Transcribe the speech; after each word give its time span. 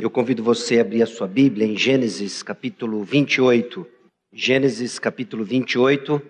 Eu 0.00 0.08
convido 0.08 0.42
você 0.42 0.78
a 0.78 0.80
abrir 0.80 1.02
a 1.02 1.06
sua 1.06 1.28
Bíblia 1.28 1.66
em 1.66 1.76
Gênesis 1.76 2.42
capítulo 2.42 3.04
28. 3.04 3.86
Gênesis 4.32 4.98
capítulo 4.98 5.44
28, 5.44 6.22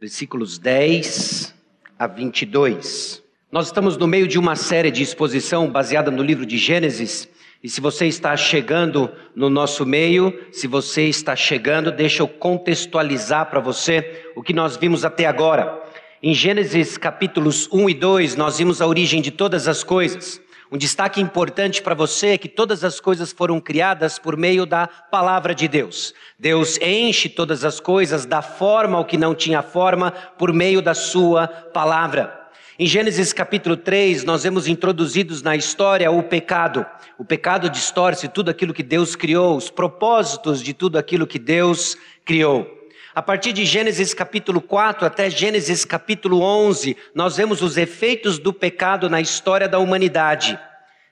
versículos 0.00 0.58
10 0.58 1.54
a 1.98 2.06
22. 2.06 3.22
Nós 3.52 3.66
estamos 3.66 3.98
no 3.98 4.06
meio 4.06 4.26
de 4.26 4.38
uma 4.38 4.56
série 4.56 4.90
de 4.90 5.02
exposição 5.02 5.70
baseada 5.70 6.10
no 6.10 6.22
livro 6.22 6.46
de 6.46 6.56
Gênesis. 6.56 7.28
E 7.62 7.68
se 7.68 7.78
você 7.78 8.06
está 8.06 8.34
chegando 8.38 9.12
no 9.34 9.50
nosso 9.50 9.84
meio, 9.84 10.32
se 10.50 10.66
você 10.66 11.02
está 11.02 11.36
chegando, 11.36 11.92
deixa 11.92 12.22
eu 12.22 12.28
contextualizar 12.28 13.50
para 13.50 13.60
você 13.60 14.30
o 14.34 14.42
que 14.42 14.54
nós 14.54 14.78
vimos 14.78 15.04
até 15.04 15.26
agora. 15.26 15.78
Em 16.22 16.32
Gênesis 16.32 16.96
capítulos 16.96 17.68
1 17.70 17.90
e 17.90 17.94
2, 17.94 18.34
nós 18.34 18.56
vimos 18.56 18.80
a 18.80 18.86
origem 18.86 19.20
de 19.20 19.30
todas 19.30 19.68
as 19.68 19.84
coisas. 19.84 20.40
Um 20.70 20.76
destaque 20.76 21.20
importante 21.20 21.80
para 21.80 21.94
você 21.94 22.28
é 22.28 22.38
que 22.38 22.48
todas 22.48 22.82
as 22.82 22.98
coisas 22.98 23.30
foram 23.30 23.60
criadas 23.60 24.18
por 24.18 24.36
meio 24.36 24.66
da 24.66 24.88
palavra 24.88 25.54
de 25.54 25.68
Deus. 25.68 26.12
Deus 26.36 26.76
enche 26.82 27.28
todas 27.28 27.64
as 27.64 27.78
coisas, 27.78 28.26
dá 28.26 28.42
forma 28.42 28.98
ao 28.98 29.04
que 29.04 29.16
não 29.16 29.32
tinha 29.32 29.62
forma, 29.62 30.10
por 30.10 30.52
meio 30.52 30.82
da 30.82 30.92
sua 30.92 31.46
palavra. 31.46 32.46
Em 32.78 32.86
Gênesis 32.86 33.32
capítulo 33.32 33.76
3, 33.76 34.24
nós 34.24 34.42
vemos 34.42 34.66
introduzidos 34.66 35.40
na 35.40 35.54
história 35.54 36.10
o 36.10 36.22
pecado. 36.22 36.84
O 37.16 37.24
pecado 37.24 37.70
distorce 37.70 38.28
tudo 38.28 38.50
aquilo 38.50 38.74
que 38.74 38.82
Deus 38.82 39.14
criou, 39.14 39.56
os 39.56 39.70
propósitos 39.70 40.60
de 40.60 40.74
tudo 40.74 40.98
aquilo 40.98 41.28
que 41.28 41.38
Deus 41.38 41.96
criou. 42.24 42.75
A 43.16 43.22
partir 43.22 43.54
de 43.54 43.64
Gênesis 43.64 44.12
capítulo 44.12 44.60
4 44.60 45.06
até 45.06 45.30
Gênesis 45.30 45.86
capítulo 45.86 46.42
11, 46.42 46.94
nós 47.14 47.34
vemos 47.34 47.62
os 47.62 47.78
efeitos 47.78 48.38
do 48.38 48.52
pecado 48.52 49.08
na 49.08 49.22
história 49.22 49.66
da 49.66 49.78
humanidade, 49.78 50.60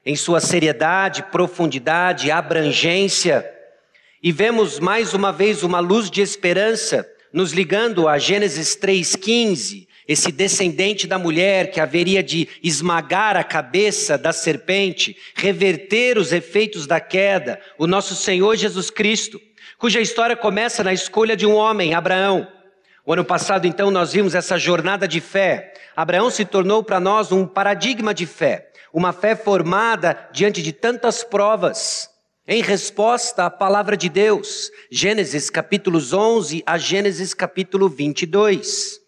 em 0.04 0.14
sua 0.14 0.38
seriedade, 0.38 1.22
profundidade, 1.32 2.30
abrangência. 2.30 3.50
E 4.22 4.30
vemos 4.30 4.78
mais 4.78 5.14
uma 5.14 5.32
vez 5.32 5.62
uma 5.62 5.80
luz 5.80 6.10
de 6.10 6.20
esperança 6.20 7.10
nos 7.32 7.52
ligando 7.52 8.06
a 8.06 8.18
Gênesis 8.18 8.76
3,15, 8.76 9.86
esse 10.06 10.30
descendente 10.30 11.06
da 11.06 11.18
mulher 11.18 11.70
que 11.70 11.80
haveria 11.80 12.22
de 12.22 12.46
esmagar 12.62 13.34
a 13.34 13.42
cabeça 13.42 14.18
da 14.18 14.30
serpente, 14.30 15.16
reverter 15.34 16.18
os 16.18 16.32
efeitos 16.32 16.86
da 16.86 17.00
queda, 17.00 17.58
o 17.78 17.86
nosso 17.86 18.14
Senhor 18.14 18.56
Jesus 18.56 18.90
Cristo 18.90 19.40
cuja 19.84 20.00
história 20.00 20.34
começa 20.34 20.82
na 20.82 20.94
escolha 20.94 21.36
de 21.36 21.44
um 21.44 21.54
homem, 21.54 21.92
Abraão. 21.92 22.48
O 23.04 23.12
ano 23.12 23.22
passado, 23.22 23.66
então, 23.66 23.90
nós 23.90 24.14
vimos 24.14 24.34
essa 24.34 24.56
jornada 24.56 25.06
de 25.06 25.20
fé. 25.20 25.74
Abraão 25.94 26.30
se 26.30 26.42
tornou 26.42 26.82
para 26.82 26.98
nós 26.98 27.30
um 27.30 27.46
paradigma 27.46 28.14
de 28.14 28.24
fé, 28.24 28.72
uma 28.94 29.12
fé 29.12 29.36
formada 29.36 30.26
diante 30.32 30.62
de 30.62 30.72
tantas 30.72 31.22
provas, 31.22 32.08
em 32.48 32.62
resposta 32.62 33.44
à 33.44 33.50
palavra 33.50 33.94
de 33.94 34.08
Deus. 34.08 34.70
Gênesis 34.90 35.50
capítulos 35.50 36.14
11 36.14 36.62
a 36.64 36.78
Gênesis 36.78 37.34
capítulo 37.34 37.86
22. 37.86 38.98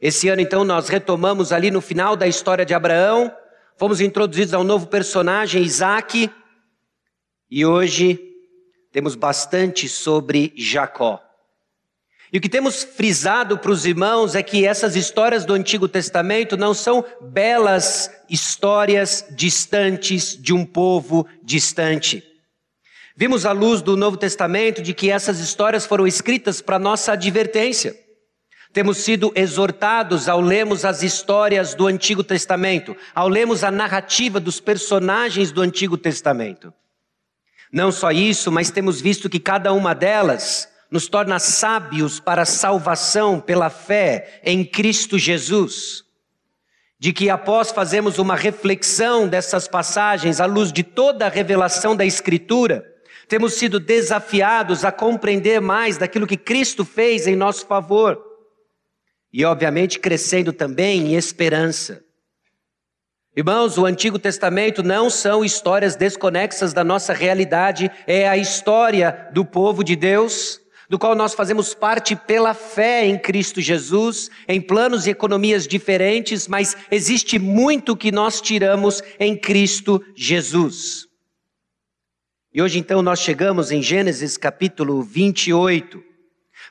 Esse 0.00 0.26
ano, 0.30 0.40
então, 0.40 0.64
nós 0.64 0.88
retomamos 0.88 1.52
ali 1.52 1.70
no 1.70 1.82
final 1.82 2.16
da 2.16 2.26
história 2.26 2.64
de 2.64 2.72
Abraão, 2.72 3.30
fomos 3.76 4.00
introduzidos 4.00 4.54
a 4.54 4.58
um 4.58 4.64
novo 4.64 4.86
personagem, 4.86 5.62
Isaac, 5.62 6.30
e 7.50 7.66
hoje 7.66 8.31
temos 8.92 9.14
bastante 9.14 9.88
sobre 9.88 10.52
Jacó. 10.56 11.20
E 12.32 12.38
o 12.38 12.40
que 12.40 12.48
temos 12.48 12.82
frisado 12.82 13.58
para 13.58 13.70
os 13.70 13.84
irmãos 13.84 14.34
é 14.34 14.42
que 14.42 14.66
essas 14.66 14.96
histórias 14.96 15.44
do 15.44 15.52
Antigo 15.52 15.86
Testamento 15.86 16.56
não 16.56 16.72
são 16.72 17.04
belas 17.20 18.10
histórias 18.28 19.26
distantes 19.30 20.36
de 20.40 20.52
um 20.52 20.64
povo 20.64 21.26
distante. 21.42 22.22
Vimos 23.14 23.44
à 23.44 23.52
luz 23.52 23.82
do 23.82 23.96
Novo 23.96 24.16
Testamento 24.16 24.80
de 24.80 24.94
que 24.94 25.10
essas 25.10 25.40
histórias 25.40 25.84
foram 25.84 26.06
escritas 26.06 26.62
para 26.62 26.78
nossa 26.78 27.12
advertência. 27.12 27.94
Temos 28.72 28.98
sido 28.98 29.30
exortados 29.34 30.30
ao 30.30 30.40
lermos 30.40 30.86
as 30.86 31.02
histórias 31.02 31.74
do 31.74 31.86
Antigo 31.86 32.24
Testamento, 32.24 32.96
ao 33.14 33.28
lermos 33.28 33.62
a 33.62 33.70
narrativa 33.70 34.40
dos 34.40 34.58
personagens 34.58 35.52
do 35.52 35.60
Antigo 35.60 35.98
Testamento. 35.98 36.72
Não 37.72 37.90
só 37.90 38.10
isso, 38.12 38.52
mas 38.52 38.70
temos 38.70 39.00
visto 39.00 39.30
que 39.30 39.40
cada 39.40 39.72
uma 39.72 39.94
delas 39.94 40.68
nos 40.90 41.08
torna 41.08 41.38
sábios 41.38 42.20
para 42.20 42.42
a 42.42 42.46
salvação 42.46 43.40
pela 43.40 43.70
fé 43.70 44.40
em 44.44 44.62
Cristo 44.62 45.18
Jesus. 45.18 46.04
De 46.98 47.14
que 47.14 47.30
após 47.30 47.72
fazermos 47.72 48.18
uma 48.18 48.36
reflexão 48.36 49.26
dessas 49.26 49.66
passagens 49.66 50.38
à 50.38 50.44
luz 50.44 50.70
de 50.70 50.82
toda 50.82 51.24
a 51.24 51.30
revelação 51.30 51.96
da 51.96 52.04
Escritura, 52.04 52.84
temos 53.26 53.54
sido 53.54 53.80
desafiados 53.80 54.84
a 54.84 54.92
compreender 54.92 55.58
mais 55.58 55.96
daquilo 55.96 56.26
que 56.26 56.36
Cristo 56.36 56.84
fez 56.84 57.26
em 57.26 57.34
nosso 57.34 57.66
favor. 57.66 58.22
E, 59.32 59.46
obviamente, 59.46 59.98
crescendo 59.98 60.52
também 60.52 61.06
em 61.06 61.16
esperança. 61.16 62.04
Irmãos, 63.34 63.78
o 63.78 63.86
Antigo 63.86 64.18
Testamento 64.18 64.82
não 64.82 65.08
são 65.08 65.42
histórias 65.42 65.96
desconexas 65.96 66.74
da 66.74 66.84
nossa 66.84 67.14
realidade, 67.14 67.90
é 68.06 68.28
a 68.28 68.36
história 68.36 69.30
do 69.32 69.42
povo 69.42 69.82
de 69.82 69.96
Deus, 69.96 70.60
do 70.86 70.98
qual 70.98 71.14
nós 71.14 71.32
fazemos 71.32 71.72
parte 71.72 72.14
pela 72.14 72.52
fé 72.52 73.06
em 73.06 73.18
Cristo 73.18 73.58
Jesus, 73.58 74.30
em 74.46 74.60
planos 74.60 75.06
e 75.06 75.10
economias 75.10 75.66
diferentes, 75.66 76.46
mas 76.46 76.76
existe 76.90 77.38
muito 77.38 77.96
que 77.96 78.12
nós 78.12 78.38
tiramos 78.38 79.02
em 79.18 79.34
Cristo 79.34 80.04
Jesus. 80.14 81.06
E 82.52 82.60
hoje 82.60 82.78
então 82.78 83.00
nós 83.00 83.18
chegamos 83.20 83.70
em 83.70 83.80
Gênesis 83.80 84.36
capítulo 84.36 85.02
28 85.02 86.11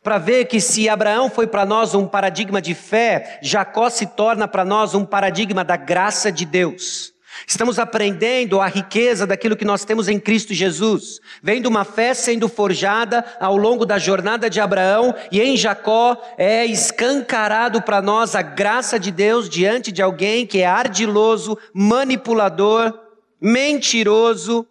para 0.03 0.17
ver 0.17 0.45
que 0.45 0.59
se 0.59 0.89
Abraão 0.89 1.29
foi 1.29 1.45
para 1.45 1.65
nós 1.65 1.93
um 1.93 2.07
paradigma 2.07 2.61
de 2.61 2.73
fé, 2.73 3.39
Jacó 3.41 3.89
se 3.89 4.07
torna 4.07 4.47
para 4.47 4.65
nós 4.65 4.95
um 4.95 5.05
paradigma 5.05 5.63
da 5.63 5.77
graça 5.77 6.31
de 6.31 6.45
Deus. 6.45 7.13
Estamos 7.47 7.79
aprendendo 7.79 8.59
a 8.59 8.67
riqueza 8.67 9.25
daquilo 9.25 9.55
que 9.55 9.65
nós 9.65 9.85
temos 9.85 10.07
em 10.07 10.19
Cristo 10.19 10.53
Jesus, 10.53 11.19
vendo 11.41 11.67
uma 11.67 11.85
fé 11.85 12.13
sendo 12.13 12.49
forjada 12.49 13.23
ao 13.39 13.55
longo 13.55 13.85
da 13.85 13.97
jornada 13.97 14.49
de 14.49 14.59
Abraão 14.59 15.15
e 15.31 15.39
em 15.39 15.55
Jacó 15.55 16.21
é 16.37 16.65
escancarado 16.65 17.81
para 17.81 18.01
nós 18.01 18.35
a 18.35 18.41
graça 18.41 18.99
de 18.99 19.11
Deus 19.11 19.49
diante 19.49 19.91
de 19.91 20.01
alguém 20.01 20.45
que 20.45 20.59
é 20.59 20.65
ardiloso, 20.65 21.57
manipulador, 21.73 22.93
mentiroso, 23.39 24.67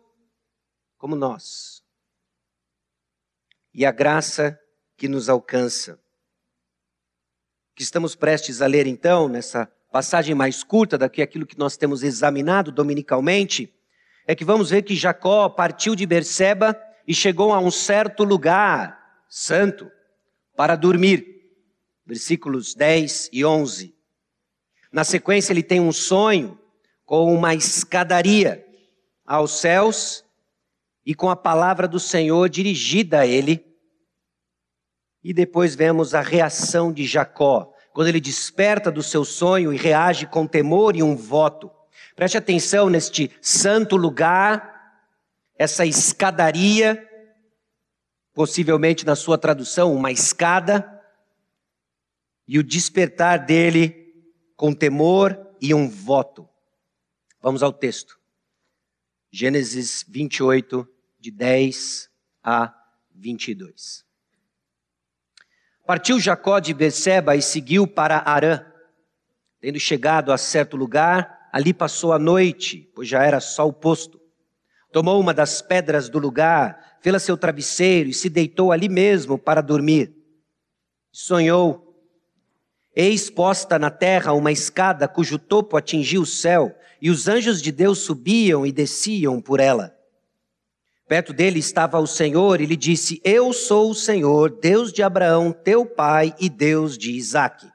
como 0.99 1.17
nós. 1.17 1.83
E 3.73 3.87
a 3.87 3.91
graça 3.91 4.60
que 5.01 5.09
nos 5.09 5.31
alcança. 5.31 5.95
O 5.95 7.77
que 7.77 7.83
estamos 7.83 8.15
prestes 8.15 8.61
a 8.61 8.67
ler 8.67 8.87
então, 8.87 9.29
nessa 9.29 9.65
passagem 9.91 10.35
mais 10.35 10.63
curta 10.63 10.99
do 10.99 11.09
que 11.09 11.23
aquilo 11.23 11.47
que 11.47 11.59
nós 11.59 11.75
temos 11.75 12.03
examinado 12.03 12.71
dominicalmente, 12.71 13.75
é 14.27 14.35
que 14.35 14.45
vamos 14.45 14.69
ver 14.69 14.83
que 14.83 14.95
Jacó 14.95 15.49
partiu 15.49 15.95
de 15.95 16.05
Berseba 16.05 16.79
e 17.09 17.15
chegou 17.15 17.55
a 17.55 17.59
um 17.59 17.71
certo 17.71 18.25
lugar 18.25 19.25
santo 19.27 19.91
para 20.55 20.77
dormir. 20.77 21.49
Versículos 22.05 22.75
10 22.75 23.31
e 23.33 23.43
11. 23.43 23.95
Na 24.93 25.03
sequência, 25.03 25.55
ele 25.55 25.63
tem 25.63 25.81
um 25.81 25.93
sonho 25.93 26.61
com 27.07 27.35
uma 27.35 27.55
escadaria 27.55 28.67
aos 29.25 29.53
céus 29.53 30.23
e 31.07 31.15
com 31.15 31.31
a 31.31 31.37
palavra 31.37 31.89
do 31.89 31.99
Senhor 31.99 32.51
dirigida 32.51 33.21
a 33.21 33.27
ele 33.27 33.70
e 35.23 35.33
depois 35.33 35.75
vemos 35.75 36.15
a 36.15 36.21
reação 36.21 36.93
de 36.93 37.05
Jacó, 37.05 37.73
quando 37.93 38.09
ele 38.09 38.21
desperta 38.21 38.91
do 38.91 39.03
seu 39.03 39.25
sonho 39.25 39.73
e 39.73 39.77
reage 39.77 40.27
com 40.27 40.47
temor 40.47 40.97
e 40.97 41.03
um 41.03 41.15
voto. 41.15 41.71
Preste 42.17 42.39
atenção 42.39 42.89
neste 42.89 43.31
santo 43.43 43.97
lugar, 43.97 44.71
essa 45.57 45.85
escadaria, 45.85 47.07
possivelmente 48.33 49.05
na 49.05 49.15
sua 49.15 49.37
tradução, 49.37 49.95
uma 49.95 50.11
escada, 50.11 50.99
e 52.47 52.59
o 52.59 52.65
despertar 52.65 53.45
dele 53.45 54.13
com 54.57 54.73
temor 54.73 55.39
e 55.61 55.73
um 55.73 55.89
voto. 55.89 56.49
Vamos 57.41 57.63
ao 57.63 57.73
texto. 57.73 58.19
Gênesis 59.31 60.05
28, 60.09 60.89
de 61.19 61.31
10 61.31 62.11
a 62.43 62.75
22. 63.15 64.10
Partiu 65.91 66.21
Jacó 66.21 66.61
de 66.61 66.73
Beceba 66.73 67.35
e 67.35 67.43
seguiu 67.43 67.85
para 67.85 68.23
Arã. 68.25 68.65
Tendo 69.61 69.81
chegado 69.81 70.31
a 70.31 70.39
certo 70.39 70.77
lugar, 70.77 71.49
ali 71.53 71.75
passou 71.75 72.13
a 72.13 72.19
noite, 72.19 72.89
pois 72.95 73.09
já 73.09 73.25
era 73.25 73.41
sol 73.41 73.73
posto. 73.73 74.21
Tomou 74.93 75.19
uma 75.21 75.35
das 75.35 75.61
pedras 75.61 76.09
do 76.09 76.21
lugar, 76.21 76.99
fê-la 77.03 77.19
seu 77.19 77.37
travesseiro 77.37 78.09
e 78.09 78.15
se 78.15 78.29
deitou 78.29 78.71
ali 78.71 78.89
mesmo 78.89 79.37
para 79.37 79.61
dormir. 79.61 80.15
Sonhou. 81.11 81.93
Eis 82.95 83.29
posta 83.29 83.77
na 83.77 83.91
terra 83.91 84.33
uma 84.33 84.53
escada 84.53 85.09
cujo 85.09 85.41
topo 85.41 85.77
atingia 85.77 86.21
o 86.21 86.25
céu, 86.25 86.73
e 87.03 87.11
os 87.11 87.27
anjos 87.27 87.61
de 87.61 87.73
Deus 87.73 87.99
subiam 87.99 88.65
e 88.65 88.71
desciam 88.71 89.41
por 89.41 89.59
ela. 89.59 89.93
Perto 91.11 91.33
dele 91.33 91.59
estava 91.59 91.99
o 91.99 92.07
Senhor 92.07 92.61
e 92.61 92.67
lhe 92.67 92.77
disse: 92.77 93.21
Eu 93.25 93.53
sou 93.53 93.91
o 93.91 93.95
Senhor, 93.97 94.49
Deus 94.49 94.93
de 94.93 95.03
Abraão, 95.03 95.51
teu 95.51 95.85
pai, 95.85 96.33
e 96.39 96.49
Deus 96.49 96.97
de 96.97 97.11
Isaque. 97.11 97.67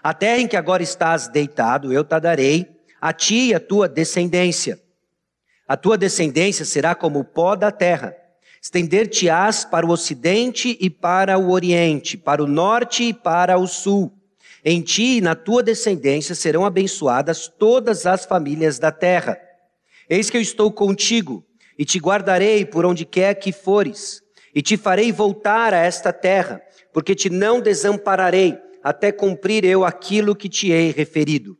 A 0.00 0.14
terra 0.14 0.38
em 0.38 0.46
que 0.46 0.56
agora 0.56 0.80
estás 0.80 1.26
deitado, 1.26 1.92
eu 1.92 2.04
te 2.04 2.20
darei, 2.20 2.70
a 3.00 3.12
ti 3.12 3.48
e 3.48 3.54
a 3.56 3.58
tua 3.58 3.88
descendência. 3.88 4.80
A 5.66 5.76
tua 5.76 5.98
descendência 5.98 6.64
será 6.64 6.94
como 6.94 7.18
o 7.18 7.24
pó 7.24 7.56
da 7.56 7.72
terra. 7.72 8.14
Estender-te-ás 8.62 9.64
para 9.64 9.84
o 9.84 9.90
ocidente 9.90 10.78
e 10.80 10.88
para 10.88 11.36
o 11.36 11.50
oriente, 11.50 12.16
para 12.16 12.40
o 12.40 12.46
norte 12.46 13.02
e 13.02 13.12
para 13.12 13.58
o 13.58 13.66
sul. 13.66 14.16
Em 14.64 14.80
ti 14.80 15.16
e 15.16 15.20
na 15.20 15.34
tua 15.34 15.60
descendência 15.60 16.36
serão 16.36 16.64
abençoadas 16.64 17.48
todas 17.48 18.06
as 18.06 18.24
famílias 18.24 18.78
da 18.78 18.92
terra. 18.92 19.36
Eis 20.08 20.30
que 20.30 20.36
eu 20.36 20.40
estou 20.40 20.70
contigo 20.70 21.44
e 21.78 21.84
te 21.84 21.98
guardarei 21.98 22.64
por 22.64 22.84
onde 22.84 23.04
quer 23.04 23.34
que 23.34 23.52
fores, 23.52 24.22
e 24.54 24.62
te 24.62 24.76
farei 24.76 25.10
voltar 25.10 25.74
a 25.74 25.78
esta 25.78 26.12
terra, 26.12 26.62
porque 26.92 27.14
te 27.14 27.28
não 27.28 27.60
desampararei, 27.60 28.58
até 28.82 29.10
cumprir 29.10 29.64
eu 29.64 29.84
aquilo 29.84 30.36
que 30.36 30.48
te 30.48 30.70
hei 30.70 30.92
referido. 30.92 31.58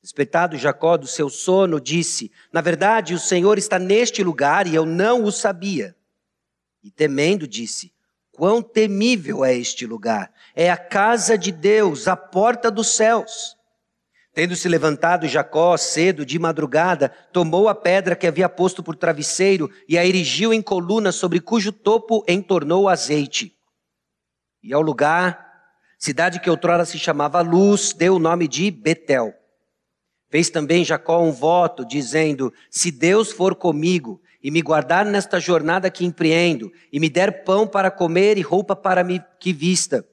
Despertado 0.00 0.56
Jacó 0.56 0.96
do 0.96 1.06
seu 1.06 1.28
sono, 1.28 1.80
disse: 1.80 2.30
Na 2.52 2.60
verdade, 2.60 3.12
o 3.12 3.18
Senhor 3.18 3.58
está 3.58 3.78
neste 3.78 4.22
lugar 4.22 4.66
e 4.66 4.74
eu 4.74 4.86
não 4.86 5.24
o 5.24 5.32
sabia. 5.32 5.96
E 6.82 6.92
temendo, 6.92 7.48
disse: 7.48 7.92
Quão 8.30 8.62
temível 8.62 9.44
é 9.44 9.56
este 9.56 9.84
lugar! 9.84 10.32
É 10.54 10.70
a 10.70 10.76
casa 10.76 11.36
de 11.36 11.50
Deus, 11.50 12.06
a 12.06 12.16
porta 12.16 12.70
dos 12.70 12.94
céus. 12.94 13.56
Tendo 14.36 14.54
se 14.54 14.68
levantado 14.68 15.26
Jacó 15.26 15.78
cedo, 15.78 16.22
de 16.22 16.38
madrugada, 16.38 17.08
tomou 17.32 17.70
a 17.70 17.74
pedra 17.74 18.14
que 18.14 18.26
havia 18.26 18.50
posto 18.50 18.82
por 18.82 18.94
travesseiro 18.94 19.70
e 19.88 19.96
a 19.96 20.04
erigiu 20.04 20.52
em 20.52 20.60
coluna, 20.60 21.10
sobre 21.10 21.40
cujo 21.40 21.72
topo 21.72 22.22
entornou 22.28 22.86
azeite. 22.86 23.56
E 24.62 24.74
ao 24.74 24.82
lugar, 24.82 25.42
cidade 25.98 26.38
que 26.38 26.50
outrora 26.50 26.84
se 26.84 26.98
chamava 26.98 27.40
Luz, 27.40 27.94
deu 27.94 28.16
o 28.16 28.18
nome 28.18 28.46
de 28.46 28.70
Betel. 28.70 29.32
Fez 30.28 30.50
também 30.50 30.84
Jacó 30.84 31.22
um 31.22 31.32
voto, 31.32 31.82
dizendo: 31.82 32.52
Se 32.70 32.90
Deus 32.90 33.32
for 33.32 33.54
comigo 33.54 34.20
e 34.42 34.50
me 34.50 34.60
guardar 34.60 35.06
nesta 35.06 35.40
jornada 35.40 35.90
que 35.90 36.04
empreendo, 36.04 36.70
e 36.92 37.00
me 37.00 37.08
der 37.08 37.42
pão 37.42 37.66
para 37.66 37.90
comer 37.90 38.36
e 38.36 38.42
roupa 38.42 38.76
para 38.76 39.02
me 39.02 39.18
que 39.40 39.50
vista, 39.50 40.06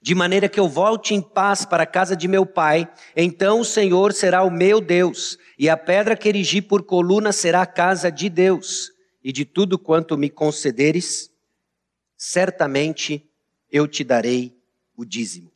de 0.00 0.14
maneira 0.14 0.48
que 0.48 0.58
eu 0.58 0.68
volte 0.68 1.14
em 1.14 1.20
paz 1.20 1.64
para 1.64 1.82
a 1.82 1.86
casa 1.86 2.16
de 2.16 2.26
meu 2.26 2.46
pai, 2.46 2.90
então 3.14 3.60
o 3.60 3.64
Senhor 3.64 4.12
será 4.12 4.42
o 4.42 4.50
meu 4.50 4.80
Deus, 4.80 5.36
e 5.58 5.68
a 5.68 5.76
pedra 5.76 6.16
que 6.16 6.28
erigi 6.28 6.62
por 6.62 6.84
coluna 6.84 7.32
será 7.32 7.62
a 7.62 7.66
casa 7.66 8.10
de 8.10 8.30
Deus, 8.30 8.92
e 9.22 9.30
de 9.30 9.44
tudo 9.44 9.78
quanto 9.78 10.16
me 10.16 10.30
concederes, 10.30 11.30
certamente 12.16 13.30
eu 13.70 13.86
te 13.86 14.02
darei 14.02 14.58
o 14.96 15.04
dízimo. 15.04 15.52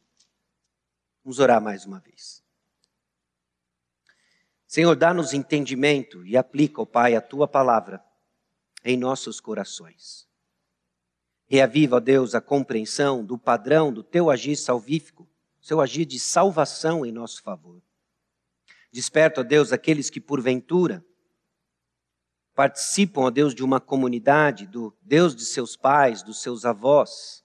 Vamos 1.25 1.38
orar 1.38 1.61
mais 1.61 1.87
uma 1.87 1.99
vez. 2.00 2.43
Senhor, 4.67 4.94
dá-nos 4.94 5.32
entendimento 5.32 6.26
e 6.26 6.37
aplica, 6.37 6.82
ó 6.82 6.85
Pai, 6.85 7.14
a 7.14 7.20
tua 7.20 7.49
palavra 7.49 8.05
em 8.85 8.96
nossos 8.96 9.41
corações. 9.41 10.26
Reaviva, 11.54 11.98
ó 11.98 12.00
Deus, 12.00 12.34
a 12.34 12.40
compreensão 12.40 13.24
do 13.24 13.38
padrão 13.38 13.92
do 13.92 14.02
teu 14.02 14.28
agir 14.28 14.56
salvífico, 14.56 15.30
seu 15.60 15.80
agir 15.80 16.04
de 16.04 16.18
salvação 16.18 17.06
em 17.06 17.12
nosso 17.12 17.40
favor. 17.44 17.80
Desperta, 18.90 19.40
ó 19.40 19.44
Deus, 19.44 19.72
aqueles 19.72 20.10
que 20.10 20.20
porventura 20.20 21.06
participam, 22.56 23.20
ó 23.20 23.30
Deus, 23.30 23.54
de 23.54 23.62
uma 23.62 23.80
comunidade, 23.80 24.66
do 24.66 24.92
Deus 25.00 25.32
de 25.32 25.44
seus 25.44 25.76
pais, 25.76 26.24
dos 26.24 26.42
seus 26.42 26.64
avós, 26.64 27.44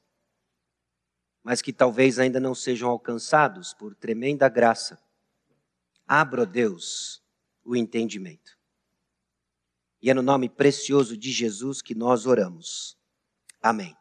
mas 1.44 1.62
que 1.62 1.71
talvez 1.71 2.17
ainda 2.17 2.39
não 2.39 2.55
sejam 2.55 2.89
alcançados 2.89 3.75
por 3.75 3.94
tremenda 3.94 4.50
graça. 4.50 5.00
Abra, 6.07 6.41
ó 6.41 6.45
Deus, 6.45 7.21
o 7.63 7.75
entendimento. 7.75 8.57
E 10.01 10.09
é 10.09 10.15
no 10.15 10.23
nome 10.23 10.50
precioso 10.50 11.15
de 11.15 11.31
Jesus 11.31 11.79
que 11.79 11.94
nós 11.94 12.25
oramos. 12.25 12.97
Amém. 13.62 13.99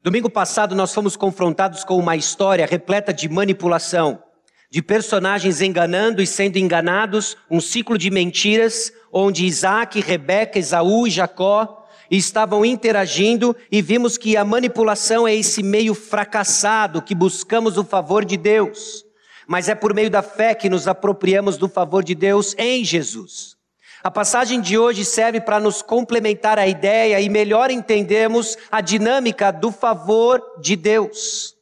Domingo 0.00 0.30
passado 0.30 0.76
nós 0.76 0.94
fomos 0.94 1.16
confrontados 1.16 1.82
com 1.82 1.98
uma 1.98 2.14
história 2.14 2.64
repleta 2.64 3.12
de 3.12 3.28
manipulação, 3.28 4.22
de 4.70 4.80
personagens 4.80 5.60
enganando 5.60 6.22
e 6.22 6.26
sendo 6.26 6.56
enganados, 6.56 7.36
um 7.50 7.60
ciclo 7.60 7.98
de 7.98 8.08
mentiras, 8.08 8.92
onde 9.12 9.44
Isaac, 9.44 10.00
Rebeca, 10.00 10.56
Esaú 10.56 11.08
e 11.08 11.10
Jacó 11.10 11.84
estavam 12.08 12.64
interagindo 12.64 13.56
e 13.72 13.82
vimos 13.82 14.16
que 14.16 14.36
a 14.36 14.44
manipulação 14.44 15.26
é 15.26 15.34
esse 15.34 15.64
meio 15.64 15.94
fracassado 15.94 17.02
que 17.02 17.14
buscamos 17.14 17.76
o 17.76 17.84
favor 17.84 18.24
de 18.24 18.36
Deus, 18.36 19.04
mas 19.48 19.68
é 19.68 19.74
por 19.74 19.92
meio 19.92 20.08
da 20.08 20.22
fé 20.22 20.54
que 20.54 20.70
nos 20.70 20.86
apropriamos 20.86 21.56
do 21.56 21.68
favor 21.68 22.04
de 22.04 22.14
Deus 22.14 22.54
em 22.56 22.84
Jesus. 22.84 23.57
A 24.02 24.10
passagem 24.10 24.60
de 24.60 24.78
hoje 24.78 25.04
serve 25.04 25.40
para 25.40 25.58
nos 25.58 25.82
complementar 25.82 26.58
a 26.58 26.68
ideia 26.68 27.20
e 27.20 27.28
melhor 27.28 27.70
entendermos 27.70 28.56
a 28.70 28.80
dinâmica 28.80 29.50
do 29.50 29.72
favor 29.72 30.40
de 30.60 30.76
Deus. 30.76 31.56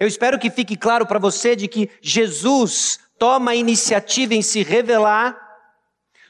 Eu 0.00 0.08
espero 0.08 0.38
que 0.38 0.50
fique 0.50 0.76
claro 0.76 1.06
para 1.06 1.18
você 1.18 1.54
de 1.54 1.68
que 1.68 1.90
Jesus 2.00 2.98
toma 3.18 3.50
a 3.50 3.56
iniciativa 3.56 4.34
em 4.34 4.42
se 4.42 4.62
revelar, 4.62 5.38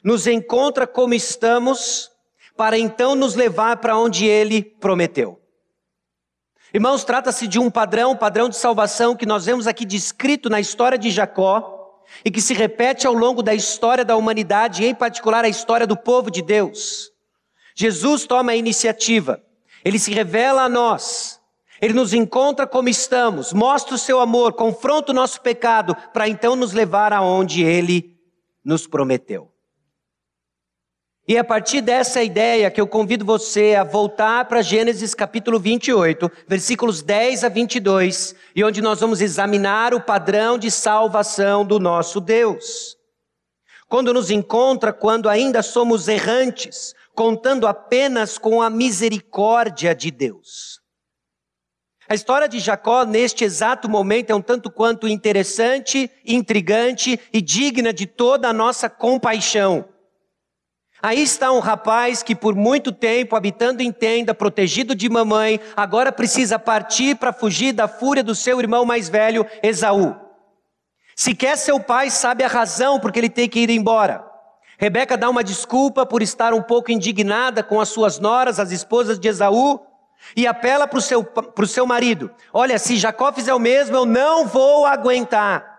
nos 0.03 0.27
encontra 0.27 0.85
como 0.85 1.13
estamos, 1.13 2.11
para 2.55 2.77
então 2.77 3.15
nos 3.15 3.35
levar 3.35 3.77
para 3.77 3.97
onde 3.97 4.25
ele 4.25 4.61
prometeu. 4.63 5.41
Irmãos, 6.73 7.05
trata-se 7.05 7.47
de 7.47 7.57
um 7.57 7.71
padrão, 7.71 8.15
padrão 8.17 8.49
de 8.49 8.57
salvação 8.57 9.15
que 9.15 9.25
nós 9.25 9.45
vemos 9.45 9.65
aqui 9.65 9.85
descrito 9.85 10.49
na 10.49 10.59
história 10.59 10.97
de 10.97 11.09
Jacó 11.09 11.74
e 12.23 12.31
que 12.31 12.41
se 12.41 12.53
repete 12.53 13.07
ao 13.07 13.13
longo 13.13 13.41
da 13.41 13.53
história 13.53 14.05
da 14.05 14.15
humanidade, 14.15 14.85
em 14.85 14.93
particular 14.93 15.43
a 15.43 15.49
história 15.49 15.87
do 15.87 15.97
povo 15.97 16.29
de 16.29 16.41
Deus. 16.41 17.11
Jesus 17.75 18.25
toma 18.25 18.51
a 18.51 18.55
iniciativa, 18.55 19.41
ele 19.83 19.99
se 19.99 20.11
revela 20.11 20.63
a 20.63 20.69
nós, 20.69 21.41
ele 21.81 21.93
nos 21.93 22.13
encontra 22.13 22.65
como 22.65 22.89
estamos, 22.89 23.53
mostra 23.53 23.95
o 23.95 23.99
seu 23.99 24.19
amor, 24.19 24.53
confronta 24.53 25.11
o 25.11 25.15
nosso 25.15 25.41
pecado, 25.41 25.95
para 26.13 26.27
então 26.27 26.55
nos 26.55 26.73
levar 26.73 27.11
aonde 27.13 27.63
ele 27.63 28.15
nos 28.63 28.87
prometeu. 28.87 29.54
E 31.27 31.39
a 31.39 31.43
partir 31.43 31.81
dessa 31.81 32.21
ideia 32.21 32.69
que 32.69 32.79
eu 32.79 32.85
convido 32.85 33.25
você 33.25 33.73
a 33.73 33.83
voltar 33.83 34.45
para 34.45 34.61
Gênesis 34.61 35.15
capítulo 35.15 35.59
28, 35.59 36.31
versículos 36.47 37.01
10 37.01 37.43
a 37.43 37.49
22, 37.49 38.35
e 38.55 38.63
onde 38.63 38.79
nós 38.79 38.99
vamos 38.99 39.21
examinar 39.21 39.95
o 39.95 40.01
padrão 40.01 40.55
de 40.55 40.69
salvação 40.69 41.65
do 41.65 41.79
nosso 41.79 42.21
Deus. 42.21 42.95
Quando 43.87 44.13
nos 44.13 44.29
encontra 44.29 44.93
quando 44.93 45.27
ainda 45.27 45.63
somos 45.63 46.07
errantes, 46.07 46.93
contando 47.15 47.65
apenas 47.65 48.37
com 48.37 48.61
a 48.61 48.69
misericórdia 48.69 49.95
de 49.95 50.11
Deus. 50.11 50.79
A 52.07 52.13
história 52.13 52.47
de 52.47 52.59
Jacó, 52.59 53.03
neste 53.03 53.43
exato 53.43 53.89
momento, 53.89 54.29
é 54.29 54.35
um 54.35 54.41
tanto 54.41 54.69
quanto 54.69 55.07
interessante, 55.07 56.07
intrigante 56.23 57.19
e 57.33 57.41
digna 57.41 57.91
de 57.91 58.05
toda 58.05 58.47
a 58.47 58.53
nossa 58.53 58.87
compaixão. 58.87 59.94
Aí 61.01 61.21
está 61.21 61.51
um 61.51 61.59
rapaz 61.59 62.23
que 62.23 62.35
por 62.35 62.55
muito 62.55 62.91
tempo, 62.91 63.35
habitando 63.35 63.83
em 63.83 63.91
tenda, 63.91 64.33
protegido 64.33 64.95
de 64.95 65.09
mamãe, 65.09 65.59
agora 65.75 66.11
precisa 66.11 66.57
partir 66.57 67.15
para 67.15 67.33
fugir 67.33 67.73
da 67.73 67.87
fúria 67.87 68.23
do 68.23 68.33
seu 68.33 68.59
irmão 68.59 68.85
mais 68.85 69.09
velho, 69.09 69.45
Esaú. 69.61 70.15
Sequer 71.15 71.57
seu 71.57 71.79
pai 71.79 72.09
sabe 72.09 72.43
a 72.43 72.47
razão 72.47 72.99
porque 72.99 73.19
ele 73.19 73.29
tem 73.29 73.47
que 73.47 73.59
ir 73.59 73.69
embora. 73.69 74.25
Rebeca 74.77 75.15
dá 75.17 75.29
uma 75.29 75.43
desculpa 75.43 76.05
por 76.05 76.21
estar 76.21 76.53
um 76.53 76.61
pouco 76.61 76.91
indignada 76.91 77.63
com 77.63 77.79
as 77.79 77.89
suas 77.89 78.19
noras, 78.19 78.59
as 78.59 78.71
esposas 78.71 79.17
de 79.17 79.27
Esaú, 79.27 79.79
e 80.35 80.47
apela 80.47 80.87
para 80.87 80.99
o 80.99 81.01
seu, 81.01 81.25
seu 81.67 81.85
marido: 81.85 82.31
Olha, 82.51 82.77
se 82.79 82.97
Jacó 82.97 83.31
fizer 83.31 83.53
o 83.53 83.59
mesmo, 83.59 83.95
eu 83.95 84.05
não 84.05 84.47
vou 84.47 84.85
aguentar. 84.85 85.74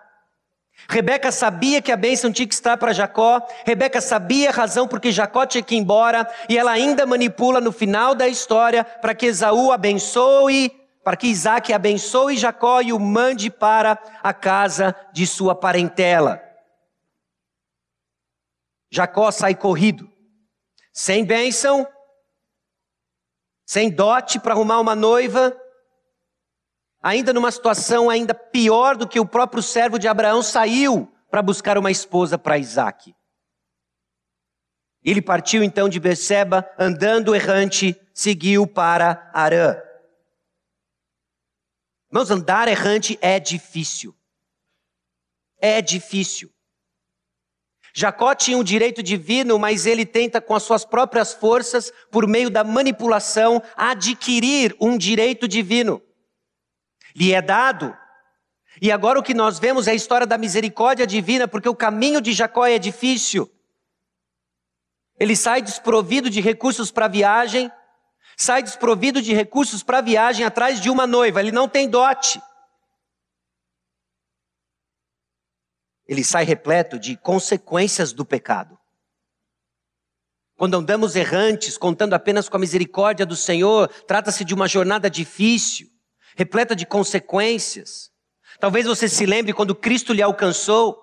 Rebeca 0.88 1.32
sabia 1.32 1.82
que 1.82 1.90
a 1.90 1.96
bênção 1.96 2.32
tinha 2.32 2.46
que 2.46 2.54
estar 2.54 2.76
para 2.76 2.92
Jacó, 2.92 3.44
Rebeca 3.64 4.00
sabia 4.00 4.50
a 4.50 4.52
razão 4.52 4.86
porque 4.86 5.10
Jacó 5.10 5.44
tinha 5.44 5.62
que 5.62 5.74
ir 5.74 5.78
embora, 5.78 6.28
e 6.48 6.56
ela 6.56 6.70
ainda 6.70 7.04
manipula 7.04 7.60
no 7.60 7.72
final 7.72 8.14
da 8.14 8.28
história 8.28 8.84
para 8.84 9.14
que 9.14 9.26
Esaú 9.26 9.72
abençoe, 9.72 10.70
para 11.02 11.16
que 11.16 11.26
Isaac 11.26 11.72
abençoe 11.72 12.36
Jacó 12.36 12.80
e 12.80 12.92
o 12.92 13.00
mande 13.00 13.50
para 13.50 13.98
a 14.22 14.32
casa 14.32 14.94
de 15.12 15.26
sua 15.26 15.54
parentela. 15.54 16.42
Jacó 18.90 19.30
sai 19.30 19.54
corrido, 19.54 20.10
sem 20.92 21.24
bênção, 21.24 21.86
sem 23.64 23.90
dote 23.90 24.38
para 24.38 24.54
arrumar 24.54 24.78
uma 24.78 24.94
noiva, 24.94 25.56
ainda 27.06 27.32
numa 27.32 27.52
situação 27.52 28.10
ainda 28.10 28.34
pior 28.34 28.96
do 28.96 29.06
que 29.06 29.20
o 29.20 29.24
próprio 29.24 29.62
servo 29.62 29.96
de 29.96 30.08
Abraão 30.08 30.42
saiu 30.42 31.06
para 31.30 31.40
buscar 31.40 31.78
uma 31.78 31.88
esposa 31.88 32.36
para 32.36 32.58
Isaac. 32.58 33.14
Ele 35.04 35.22
partiu 35.22 35.62
então 35.62 35.88
de 35.88 36.00
Beceba, 36.00 36.68
andando 36.76 37.32
errante, 37.32 37.96
seguiu 38.12 38.66
para 38.66 39.30
Arã. 39.32 39.80
Irmãos, 42.10 42.28
andar 42.28 42.66
errante 42.66 43.16
é 43.22 43.38
difícil. 43.38 44.12
É 45.60 45.80
difícil. 45.80 46.52
Jacó 47.94 48.34
tinha 48.34 48.58
um 48.58 48.64
direito 48.64 49.00
divino, 49.00 49.60
mas 49.60 49.86
ele 49.86 50.04
tenta, 50.04 50.40
com 50.40 50.56
as 50.56 50.64
suas 50.64 50.84
próprias 50.84 51.32
forças, 51.32 51.92
por 52.10 52.26
meio 52.26 52.50
da 52.50 52.64
manipulação, 52.64 53.62
adquirir 53.76 54.74
um 54.80 54.98
direito 54.98 55.46
divino. 55.46 56.02
Lhe 57.16 57.32
é 57.32 57.40
dado. 57.40 57.96
E 58.80 58.92
agora 58.92 59.18
o 59.18 59.22
que 59.22 59.32
nós 59.32 59.58
vemos 59.58 59.88
é 59.88 59.92
a 59.92 59.94
história 59.94 60.26
da 60.26 60.36
misericórdia 60.36 61.06
divina, 61.06 61.48
porque 61.48 61.68
o 61.68 61.74
caminho 61.74 62.20
de 62.20 62.32
Jacó 62.32 62.66
é 62.66 62.78
difícil. 62.78 63.50
Ele 65.18 65.34
sai 65.34 65.62
desprovido 65.62 66.28
de 66.28 66.42
recursos 66.42 66.90
para 66.90 67.06
a 67.06 67.08
viagem, 67.08 67.72
sai 68.36 68.62
desprovido 68.62 69.22
de 69.22 69.32
recursos 69.32 69.82
para 69.82 69.98
a 69.98 70.02
viagem 70.02 70.44
atrás 70.44 70.78
de 70.78 70.90
uma 70.90 71.06
noiva, 71.06 71.40
ele 71.40 71.50
não 71.50 71.66
tem 71.66 71.88
dote. 71.88 72.38
ele 76.06 76.22
sai 76.22 76.44
repleto 76.44 76.98
de 76.98 77.16
consequências 77.16 78.12
do 78.12 78.24
pecado. 78.24 78.78
Quando 80.56 80.76
andamos 80.76 81.16
errantes, 81.16 81.76
contando 81.76 82.14
apenas 82.14 82.48
com 82.48 82.56
a 82.56 82.60
misericórdia 82.60 83.26
do 83.26 83.36
Senhor, 83.36 83.88
trata-se 84.06 84.44
de 84.44 84.54
uma 84.54 84.68
jornada 84.68 85.10
difícil, 85.10 85.88
repleta 86.36 86.76
de 86.76 86.86
consequências. 86.86 88.10
Talvez 88.60 88.86
você 88.86 89.08
se 89.08 89.26
lembre 89.26 89.52
quando 89.52 89.74
Cristo 89.74 90.12
lhe 90.12 90.22
alcançou, 90.22 91.02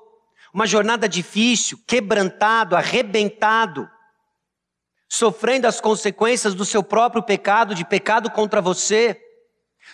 uma 0.53 0.67
jornada 0.67 1.09
difícil, 1.09 1.79
quebrantado, 1.87 2.75
arrebentado, 2.75 3.89
sofrendo 5.09 5.67
as 5.67 5.81
consequências 5.81 6.53
do 6.53 6.63
seu 6.63 6.83
próprio 6.83 7.23
pecado, 7.23 7.73
de 7.73 7.83
pecado 7.83 8.29
contra 8.29 8.61
você. 8.61 9.19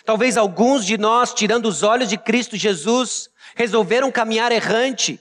Talvez 0.04 0.36
alguns 0.36 0.84
de 0.84 0.98
nós, 0.98 1.32
tirando 1.32 1.66
os 1.66 1.82
olhos 1.82 2.08
de 2.08 2.18
Cristo 2.18 2.56
Jesus, 2.56 3.30
resolveram 3.54 4.12
caminhar 4.12 4.52
errante. 4.52 5.18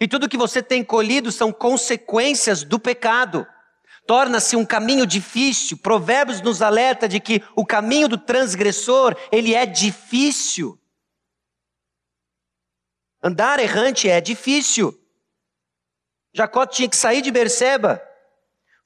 E 0.00 0.08
tudo 0.08 0.28
que 0.28 0.36
você 0.36 0.60
tem 0.60 0.82
colhido 0.82 1.30
são 1.30 1.52
consequências 1.52 2.64
do 2.64 2.78
pecado. 2.78 3.46
Torna-se 4.06 4.56
um 4.56 4.64
caminho 4.64 5.06
difícil. 5.06 5.78
Provérbios 5.78 6.40
nos 6.40 6.60
alerta 6.60 7.08
de 7.08 7.20
que 7.20 7.42
o 7.56 7.64
caminho 7.64 8.08
do 8.08 8.18
transgressor, 8.18 9.16
ele 9.32 9.54
é 9.54 9.64
difícil. 9.64 10.78
Andar 13.22 13.58
errante 13.58 14.08
é 14.08 14.20
difícil. 14.20 14.98
Jacó 16.32 16.66
tinha 16.66 16.88
que 16.88 16.96
sair 16.96 17.22
de 17.22 17.30
Berseba, 17.30 18.02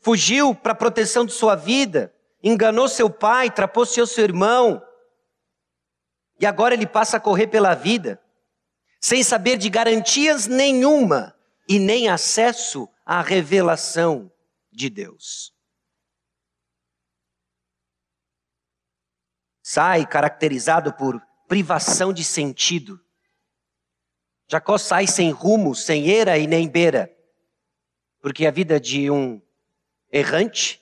fugiu 0.01 0.55
para 0.55 0.73
a 0.73 0.77
proteção 0.77 1.25
de 1.25 1.33
sua 1.33 1.57
vida, 1.57 2.15
enganou 2.43 2.89
seu 2.89 3.09
pai, 3.09 3.51
trapou 3.51 3.87
seu 3.87 4.07
irmão, 4.19 4.83
e 6.39 6.47
agora 6.47 6.75
ele 6.75 6.87
passa 6.87 7.17
a 7.17 7.21
correr 7.21 7.49
pela 7.49 7.75
vida 7.75 8.21
sem 9.01 9.23
saber 9.23 9.57
de 9.57 9.69
garantias 9.69 10.47
nenhuma 10.47 11.35
e 11.69 11.79
nem 11.79 12.09
acesso 12.09 12.89
à 13.05 13.21
revelação 13.23 14.31
de 14.79 14.89
Deus. 14.89 15.53
Sai 19.61 20.07
caracterizado 20.07 20.95
por 20.95 21.21
privação 21.49 22.13
de 22.13 22.23
sentido. 22.23 22.99
Jacó 24.49 24.79
sai 24.79 25.07
sem 25.07 25.31
rumo, 25.31 25.75
sem 25.75 26.09
eira 26.09 26.39
e 26.39 26.47
nem 26.47 26.69
beira, 26.69 27.15
porque 28.21 28.47
a 28.47 28.51
vida 28.51 28.81
de 28.81 29.11
um 29.11 29.43
errante 30.11 30.81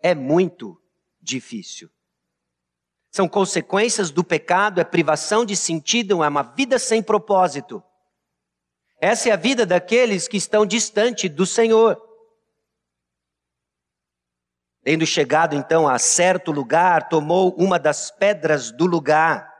é 0.00 0.14
muito 0.14 0.80
difícil. 1.20 1.90
São 3.10 3.28
consequências 3.28 4.10
do 4.10 4.22
pecado, 4.22 4.80
é 4.80 4.84
privação 4.84 5.44
de 5.44 5.56
sentido, 5.56 6.22
é 6.22 6.28
uma 6.28 6.42
vida 6.42 6.78
sem 6.78 7.02
propósito. 7.02 7.82
Essa 8.98 9.30
é 9.30 9.32
a 9.32 9.36
vida 9.36 9.66
daqueles 9.66 10.28
que 10.28 10.36
estão 10.36 10.64
distante 10.64 11.28
do 11.28 11.44
Senhor. 11.44 12.09
Tendo 14.82 15.04
chegado 15.04 15.54
então 15.54 15.86
a 15.86 15.98
certo 15.98 16.50
lugar, 16.50 17.08
tomou 17.08 17.54
uma 17.58 17.78
das 17.78 18.10
pedras 18.10 18.70
do 18.70 18.86
lugar. 18.86 19.52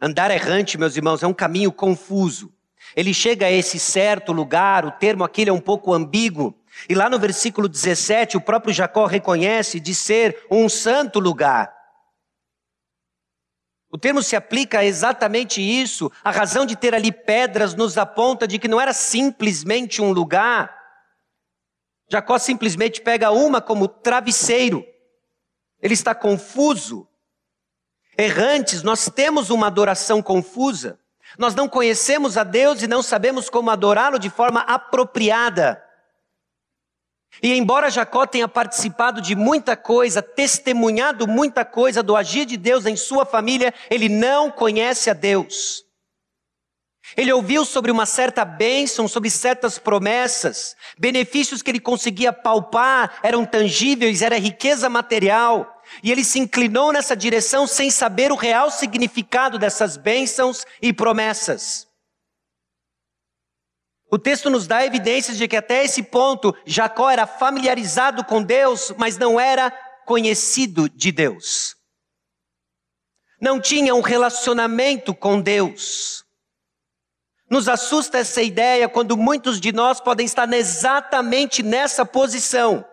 Andar 0.00 0.30
errante, 0.30 0.78
meus 0.78 0.96
irmãos, 0.96 1.22
é 1.22 1.26
um 1.26 1.34
caminho 1.34 1.72
confuso. 1.72 2.52
Ele 2.94 3.14
chega 3.14 3.46
a 3.46 3.50
esse 3.50 3.78
certo 3.78 4.32
lugar, 4.32 4.84
o 4.84 4.90
termo 4.90 5.24
aqui 5.24 5.48
é 5.48 5.52
um 5.52 5.60
pouco 5.60 5.94
ambíguo. 5.94 6.54
E 6.88 6.94
lá 6.94 7.08
no 7.08 7.18
versículo 7.18 7.68
17, 7.68 8.36
o 8.36 8.40
próprio 8.40 8.72
Jacó 8.72 9.06
reconhece 9.06 9.80
de 9.80 9.94
ser 9.94 10.46
um 10.50 10.68
santo 10.68 11.18
lugar. 11.18 11.74
O 13.90 13.98
termo 13.98 14.22
se 14.22 14.36
aplica 14.36 14.78
a 14.78 14.84
exatamente 14.84 15.60
isso. 15.60 16.12
A 16.22 16.30
razão 16.30 16.64
de 16.64 16.76
ter 16.76 16.94
ali 16.94 17.10
pedras 17.10 17.74
nos 17.74 17.98
aponta 17.98 18.46
de 18.46 18.58
que 18.58 18.68
não 18.68 18.80
era 18.80 18.92
simplesmente 18.92 20.00
um 20.00 20.12
lugar. 20.12 20.79
Jacó 22.10 22.38
simplesmente 22.38 23.00
pega 23.00 23.30
uma 23.30 23.60
como 23.60 23.86
travesseiro. 23.86 24.84
Ele 25.80 25.94
está 25.94 26.12
confuso. 26.12 27.06
Errantes, 28.18 28.82
nós 28.82 29.08
temos 29.08 29.48
uma 29.48 29.68
adoração 29.68 30.20
confusa. 30.20 30.98
Nós 31.38 31.54
não 31.54 31.68
conhecemos 31.68 32.36
a 32.36 32.42
Deus 32.42 32.82
e 32.82 32.88
não 32.88 33.00
sabemos 33.00 33.48
como 33.48 33.70
adorá-lo 33.70 34.18
de 34.18 34.28
forma 34.28 34.60
apropriada. 34.62 35.82
E 37.40 37.54
embora 37.54 37.88
Jacó 37.88 38.26
tenha 38.26 38.48
participado 38.48 39.20
de 39.20 39.36
muita 39.36 39.76
coisa, 39.76 40.20
testemunhado 40.20 41.28
muita 41.28 41.64
coisa 41.64 42.02
do 42.02 42.16
agir 42.16 42.44
de 42.44 42.56
Deus 42.56 42.86
em 42.86 42.96
sua 42.96 43.24
família, 43.24 43.72
ele 43.88 44.08
não 44.08 44.50
conhece 44.50 45.08
a 45.08 45.12
Deus. 45.12 45.86
Ele 47.16 47.32
ouviu 47.32 47.64
sobre 47.64 47.90
uma 47.90 48.06
certa 48.06 48.44
bênção, 48.44 49.08
sobre 49.08 49.30
certas 49.30 49.78
promessas, 49.78 50.76
benefícios 50.98 51.62
que 51.62 51.70
ele 51.70 51.80
conseguia 51.80 52.32
palpar, 52.32 53.18
eram 53.22 53.44
tangíveis, 53.44 54.22
era 54.22 54.38
riqueza 54.38 54.88
material. 54.88 55.82
E 56.02 56.12
ele 56.12 56.24
se 56.24 56.38
inclinou 56.38 56.92
nessa 56.92 57.16
direção 57.16 57.66
sem 57.66 57.90
saber 57.90 58.30
o 58.30 58.36
real 58.36 58.70
significado 58.70 59.58
dessas 59.58 59.96
bênçãos 59.96 60.64
e 60.80 60.92
promessas. 60.92 61.88
O 64.10 64.18
texto 64.18 64.50
nos 64.50 64.66
dá 64.66 64.84
evidências 64.84 65.38
de 65.38 65.46
que 65.46 65.56
até 65.56 65.84
esse 65.84 66.02
ponto 66.02 66.54
Jacó 66.66 67.08
era 67.08 67.26
familiarizado 67.26 68.24
com 68.24 68.42
Deus, 68.42 68.92
mas 68.98 69.16
não 69.16 69.38
era 69.38 69.70
conhecido 70.04 70.88
de 70.88 71.12
Deus. 71.12 71.76
Não 73.40 73.60
tinha 73.60 73.94
um 73.94 74.00
relacionamento 74.00 75.14
com 75.14 75.40
Deus. 75.40 76.24
Nos 77.50 77.68
assusta 77.68 78.18
essa 78.18 78.40
ideia 78.40 78.88
quando 78.88 79.16
muitos 79.16 79.60
de 79.60 79.72
nós 79.72 80.00
podem 80.00 80.24
estar 80.24 80.50
exatamente 80.52 81.64
nessa 81.64 82.06
posição. 82.06 82.84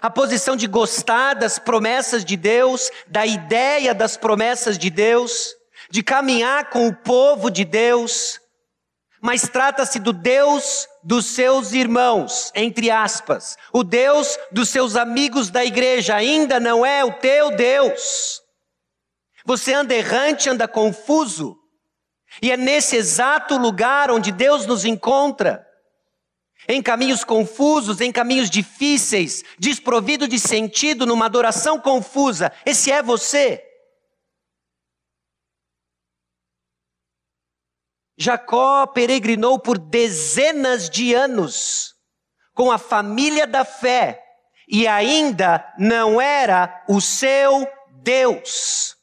A 0.00 0.08
posição 0.08 0.56
de 0.56 0.66
gostar 0.66 1.34
das 1.34 1.58
promessas 1.58 2.24
de 2.24 2.36
Deus, 2.36 2.90
da 3.06 3.26
ideia 3.26 3.94
das 3.94 4.16
promessas 4.16 4.78
de 4.78 4.88
Deus, 4.88 5.54
de 5.90 6.02
caminhar 6.02 6.70
com 6.70 6.88
o 6.88 6.94
povo 6.94 7.50
de 7.50 7.64
Deus, 7.64 8.40
mas 9.20 9.42
trata-se 9.42 9.98
do 9.98 10.12
Deus 10.12 10.88
dos 11.02 11.26
seus 11.26 11.72
irmãos, 11.72 12.50
entre 12.54 12.90
aspas. 12.90 13.56
O 13.72 13.84
Deus 13.84 14.38
dos 14.50 14.70
seus 14.70 14.96
amigos 14.96 15.50
da 15.50 15.64
igreja 15.64 16.14
ainda 16.14 16.58
não 16.58 16.84
é 16.84 17.04
o 17.04 17.12
teu 17.12 17.50
Deus. 17.54 18.40
Você 19.44 19.72
anda 19.72 19.94
errante, 19.94 20.48
anda 20.48 20.66
confuso. 20.66 21.58
E 22.40 22.50
é 22.50 22.56
nesse 22.56 22.96
exato 22.96 23.56
lugar 23.56 24.10
onde 24.10 24.30
Deus 24.30 24.66
nos 24.66 24.84
encontra. 24.84 25.66
Em 26.68 26.82
caminhos 26.82 27.22
confusos, 27.22 28.00
em 28.00 28.10
caminhos 28.10 28.50
difíceis, 28.50 29.44
desprovido 29.58 30.26
de 30.26 30.38
sentido, 30.38 31.06
numa 31.06 31.26
adoração 31.26 31.78
confusa. 31.78 32.52
Esse 32.64 32.90
é 32.90 33.02
você. 33.02 33.62
Jacó 38.18 38.86
peregrinou 38.86 39.58
por 39.58 39.78
dezenas 39.78 40.88
de 40.88 41.14
anos 41.14 41.94
com 42.54 42.72
a 42.72 42.78
família 42.78 43.46
da 43.46 43.64
fé 43.64 44.22
e 44.66 44.86
ainda 44.88 45.72
não 45.78 46.20
era 46.20 46.84
o 46.88 47.00
seu 47.00 47.68
Deus. 48.02 48.95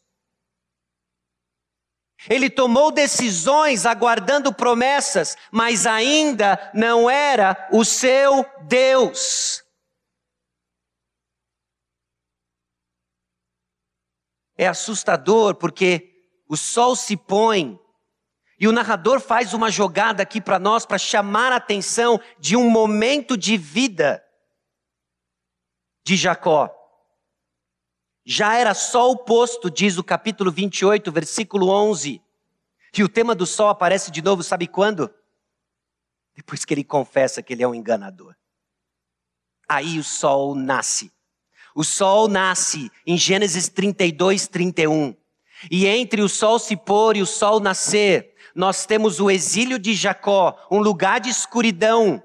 Ele 2.30 2.50
tomou 2.50 2.92
decisões 2.92 3.86
aguardando 3.86 4.54
promessas, 4.54 5.38
mas 5.52 5.86
ainda 5.86 6.72
não 6.74 7.10
era 7.10 7.68
o 7.72 7.84
seu 7.84 8.46
Deus. 8.64 9.64
É 14.58 14.68
assustador 14.68 15.56
porque 15.56 16.12
o 16.48 16.56
sol 16.56 16.96
se 16.96 17.18
põe 17.18 17.80
E 18.60 18.68
o 18.68 18.72
narrador 18.72 19.20
faz 19.20 19.54
uma 19.54 19.70
jogada 19.70 20.24
aqui 20.24 20.40
para 20.40 20.58
nós 20.58 20.86
para 20.86 20.98
chamar 20.98 21.52
a 21.52 21.58
atenção 21.58 22.22
de 22.40 22.56
um 22.56 22.70
momento 22.70 23.36
de 23.36 23.58
vida 23.58 24.24
de 26.06 26.16
Jacó. 26.16 26.83
Já 28.26 28.58
era 28.58 28.74
sol 28.74 29.18
posto, 29.18 29.70
diz 29.70 29.98
o 29.98 30.04
capítulo 30.04 30.52
28, 30.52 31.12
versículo 31.12 31.70
11. 31.70 32.22
E 32.96 33.04
o 33.04 33.10
tema 33.10 33.36
do 33.36 33.46
sol 33.46 33.70
aparece 33.70 34.12
de 34.12 34.22
novo, 34.22 34.44
sabe 34.44 34.68
quando? 34.68 35.14
Depois 36.36 36.64
que 36.64 36.74
ele 36.74 36.84
confessa 36.84 37.42
que 37.44 37.54
ele 37.54 37.64
é 37.64 37.68
um 37.68 37.76
enganador. 37.76 38.36
Aí 39.68 40.00
o 40.00 40.04
sol 40.04 40.56
nasce. 40.56 41.12
O 41.76 41.84
sol 41.84 42.28
nasce 42.28 42.92
em 43.06 43.18
Gênesis 43.18 43.68
32, 43.68 44.48
31. 44.48 45.16
E 45.72 45.88
entre 45.88 46.22
o 46.22 46.30
sol 46.30 46.60
se 46.60 46.78
pôr 46.78 47.18
e 47.18 47.22
o 47.22 47.26
sol 47.26 47.60
nascer, 47.60 48.36
nós 48.56 48.86
temos 48.86 49.20
o 49.20 49.32
exílio 49.32 49.80
de 49.80 49.94
Jacó, 49.94 50.56
um 50.70 50.80
lugar 50.80 51.20
de 51.20 51.30
escuridão, 51.30 52.22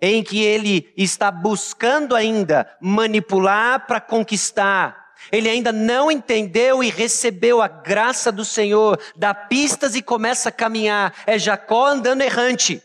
em 0.00 0.22
que 0.22 0.42
ele 0.42 0.92
está 0.96 1.30
buscando 1.30 2.14
ainda 2.14 2.76
manipular 2.80 3.86
para 3.86 4.00
conquistar. 4.00 5.03
Ele 5.30 5.48
ainda 5.48 5.72
não 5.72 6.10
entendeu 6.10 6.82
e 6.82 6.90
recebeu 6.90 7.60
a 7.60 7.68
graça 7.68 8.30
do 8.30 8.44
Senhor, 8.44 9.00
dá 9.16 9.34
pistas 9.34 9.94
e 9.94 10.02
começa 10.02 10.48
a 10.48 10.52
caminhar. 10.52 11.14
É 11.26 11.38
Jacó 11.38 11.86
andando 11.86 12.22
errante. 12.22 12.82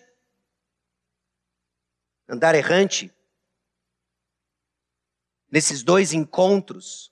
Andar 2.27 2.55
errante. 2.55 3.11
Nesses 5.51 5.81
dois 5.81 6.13
encontros, 6.13 7.11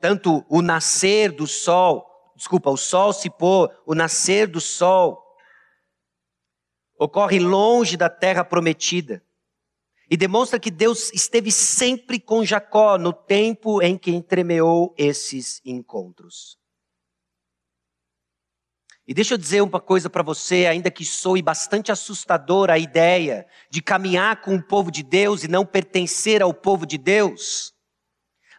tanto 0.00 0.44
o 0.48 0.62
nascer 0.62 1.32
do 1.32 1.46
sol, 1.46 2.32
desculpa, 2.36 2.70
o 2.70 2.76
sol 2.76 3.12
se 3.12 3.28
pôr, 3.28 3.70
o 3.84 3.94
nascer 3.94 4.46
do 4.46 4.60
sol, 4.60 5.24
ocorre 6.98 7.38
longe 7.38 7.96
da 7.96 8.08
terra 8.08 8.44
prometida. 8.44 9.22
E 10.14 10.16
demonstra 10.16 10.60
que 10.60 10.70
Deus 10.70 11.10
esteve 11.12 11.50
sempre 11.50 12.20
com 12.20 12.44
Jacó 12.44 12.96
no 12.96 13.12
tempo 13.12 13.82
em 13.82 13.98
que 13.98 14.12
entremeou 14.12 14.94
esses 14.96 15.60
encontros. 15.64 16.56
E 19.04 19.12
deixa 19.12 19.34
eu 19.34 19.38
dizer 19.38 19.60
uma 19.60 19.80
coisa 19.80 20.08
para 20.08 20.22
você, 20.22 20.66
ainda 20.66 20.88
que 20.88 21.04
soe 21.04 21.42
bastante 21.42 21.90
assustadora 21.90 22.74
a 22.74 22.78
ideia 22.78 23.44
de 23.68 23.82
caminhar 23.82 24.40
com 24.40 24.54
o 24.54 24.62
povo 24.62 24.88
de 24.88 25.02
Deus 25.02 25.42
e 25.42 25.48
não 25.48 25.66
pertencer 25.66 26.42
ao 26.42 26.54
povo 26.54 26.86
de 26.86 26.96
Deus. 26.96 27.74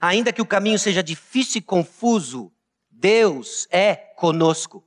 Ainda 0.01 0.33
que 0.33 0.41
o 0.41 0.45
caminho 0.45 0.77
seja 0.77 1.01
difícil 1.01 1.59
e 1.59 1.61
confuso, 1.61 2.51
Deus 2.91 3.65
é 3.71 3.95
conosco. 3.95 4.85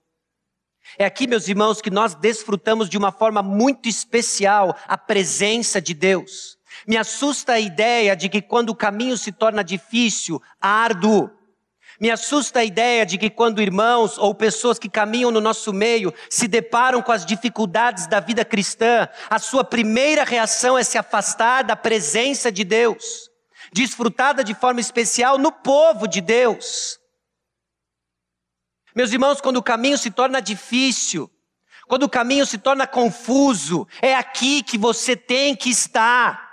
É 0.99 1.07
aqui, 1.07 1.27
meus 1.27 1.49
irmãos, 1.49 1.81
que 1.81 1.91
nós 1.91 2.15
desfrutamos 2.15 2.91
de 2.91 2.99
uma 2.99 3.11
forma 3.11 3.43
muito 3.43 3.89
especial 3.89 4.77
a 4.87 4.99
presença 4.99 5.81
de 5.81 5.95
Deus. 5.95 6.58
Me 6.87 6.97
assusta 6.97 7.55
a 7.55 7.61
ideia 7.61 8.15
de 8.15 8.29
que 8.29 8.41
quando 8.41 8.71
o 8.71 8.77
caminho 8.77 9.17
se 9.17 9.33
torna 9.33 9.63
difícil, 9.63 10.43
árduo, 10.61 11.31
me 12.01 12.11
assusta 12.11 12.61
a 12.61 12.65
ideia 12.65 13.05
de 13.05 13.19
que 13.19 13.29
quando 13.29 13.61
irmãos 13.61 14.19
ou 14.19 14.33
pessoas 14.33 14.79
que 14.79 14.89
caminham 14.89 15.33
no 15.33 15.41
nosso 15.41 15.73
meio 15.73 16.15
se 16.31 16.47
deparam 16.47 17.03
com 17.03 17.11
as 17.11 17.27
dificuldades 17.27 18.07
da 18.07 18.21
vida 18.21 18.45
cristã, 18.45 19.09
a 19.29 19.39
sua 19.39 19.65
primeira 19.65 20.23
reação 20.23 20.79
é 20.79 20.85
se 20.85 20.97
afastar 20.97 21.65
da 21.65 21.75
presença 21.75 22.53
de 22.53 22.63
Deus, 22.63 23.29
desfrutada 23.73 24.45
de 24.45 24.55
forma 24.55 24.81
especial 24.81 25.39
no 25.39 25.51
povo 25.51 26.07
de 26.07 26.21
Deus. 26.21 27.01
Meus 28.95 29.13
irmãos, 29.13 29.41
quando 29.41 29.57
o 29.57 29.63
caminho 29.63 29.99
se 29.99 30.11
torna 30.11 30.41
difícil, 30.41 31.29
quando 31.89 32.05
o 32.05 32.09
caminho 32.09 32.47
se 32.47 32.59
torna 32.59 32.87
confuso, 32.87 33.89
é 34.01 34.15
aqui 34.15 34.63
que 34.63 34.79
você 34.79 35.17
tem 35.17 35.57
que 35.57 35.71
estar. 35.71 36.48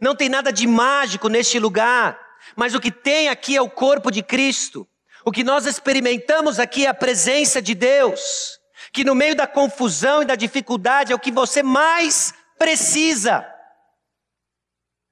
Não 0.00 0.14
tem 0.14 0.28
nada 0.28 0.52
de 0.52 0.66
mágico 0.66 1.28
neste 1.28 1.58
lugar, 1.58 2.18
mas 2.56 2.74
o 2.74 2.80
que 2.80 2.90
tem 2.90 3.28
aqui 3.28 3.56
é 3.56 3.62
o 3.62 3.70
corpo 3.70 4.10
de 4.10 4.22
Cristo. 4.22 4.88
O 5.24 5.30
que 5.30 5.44
nós 5.44 5.66
experimentamos 5.66 6.58
aqui 6.58 6.86
é 6.86 6.88
a 6.88 6.94
presença 6.94 7.60
de 7.60 7.74
Deus, 7.74 8.58
que 8.92 9.04
no 9.04 9.14
meio 9.14 9.36
da 9.36 9.46
confusão 9.46 10.22
e 10.22 10.24
da 10.24 10.34
dificuldade 10.34 11.12
é 11.12 11.14
o 11.14 11.20
que 11.20 11.30
você 11.30 11.62
mais 11.62 12.32
precisa 12.58 13.46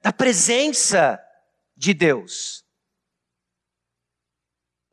da 0.01 0.13
presença 0.13 1.21
de 1.77 1.93
Deus. 1.93 2.65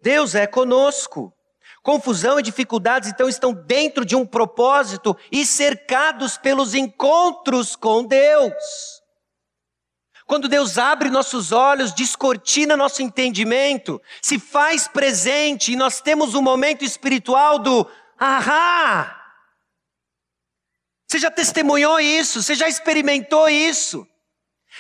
Deus 0.02 0.36
é 0.36 0.46
conosco. 0.46 1.34
Confusão 1.82 2.40
e 2.40 2.44
dificuldades, 2.44 3.10
então, 3.10 3.30
estão 3.30 3.54
dentro 3.54 4.04
de 4.04 4.16
um 4.16 4.26
propósito 4.26 5.16
e 5.32 5.46
cercados 5.46 6.38
pelos 6.38 6.74
encontros 6.74 7.76
com 7.76 8.04
Deus. 8.04 9.05
Quando 10.26 10.48
Deus 10.48 10.78
abre 10.78 11.10
nossos 11.10 11.52
olhos, 11.52 11.94
descortina 11.94 12.76
nosso 12.76 13.02
entendimento, 13.02 14.02
se 14.22 14.40
faz 14.40 14.88
presente 14.88 15.72
e 15.72 15.76
nós 15.76 16.02
temos 16.02 16.34
um 16.34 16.42
momento 16.42 16.84
espiritual 16.84 17.60
do 17.60 17.88
ahá. 18.18 19.22
Você 21.08 21.20
já 21.20 21.30
testemunhou 21.30 22.00
isso? 22.00 22.42
Você 22.42 22.56
já 22.56 22.68
experimentou 22.68 23.48
isso? 23.48 24.08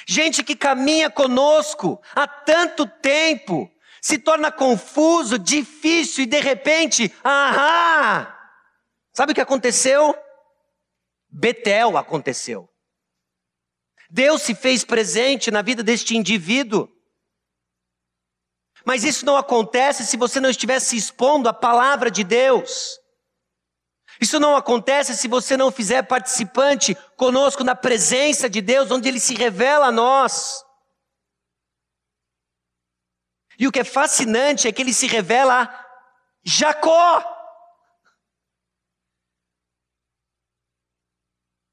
Gente 0.08 0.43
que 0.43 0.55
caminha 0.55 1.12
conosco 1.12 2.01
há 2.15 2.27
tanto 2.27 2.88
tempo, 2.88 3.71
se 4.01 4.17
torna 4.17 4.51
confuso, 4.51 5.38
difícil 5.38 6.23
e 6.23 6.27
de 6.27 6.39
repente, 6.39 7.13
ahá! 7.23 8.36
Sabe 9.13 9.31
o 9.31 9.36
que 9.36 9.41
aconteceu? 9.41 10.15
Betel 11.29 11.97
aconteceu. 11.97 12.69
Deus 14.10 14.41
se 14.41 14.54
fez 14.54 14.84
presente 14.84 15.52
na 15.52 15.62
vida 15.62 15.84
deste 15.84 16.15
indivíduo. 16.15 16.89
Mas 18.86 19.04
isso 19.04 19.26
não 19.26 19.36
acontece 19.36 20.06
se 20.06 20.15
você 20.15 20.39
não 20.39 20.50
estiver 20.50 20.80
se 20.80 20.96
expondo 20.96 21.50
à 21.50 21.54
palavra 21.54 22.12
de 22.12 22.24
Deus. 22.24 23.00
Isso 24.22 24.39
não 24.39 24.56
acontece 24.56 25.18
se 25.18 25.28
você 25.28 25.58
não 25.58 25.72
fizer 25.72 26.04
participante 26.04 26.96
conosco 27.18 27.63
na 27.63 27.76
presença 27.76 28.50
de 28.50 28.62
Deus, 28.62 28.91
onde 28.91 29.10
Ele 29.10 29.20
se 29.20 29.34
revela 29.34 29.88
a 29.88 29.91
nós. 29.91 30.63
E 33.58 33.68
o 33.68 33.72
que 33.72 33.80
é 33.80 33.84
fascinante 33.84 34.68
é 34.68 34.72
que 34.72 34.82
ele 34.82 34.94
se 34.94 35.08
revela 35.08 35.63
a 35.63 35.86
Jacó. 36.44 37.24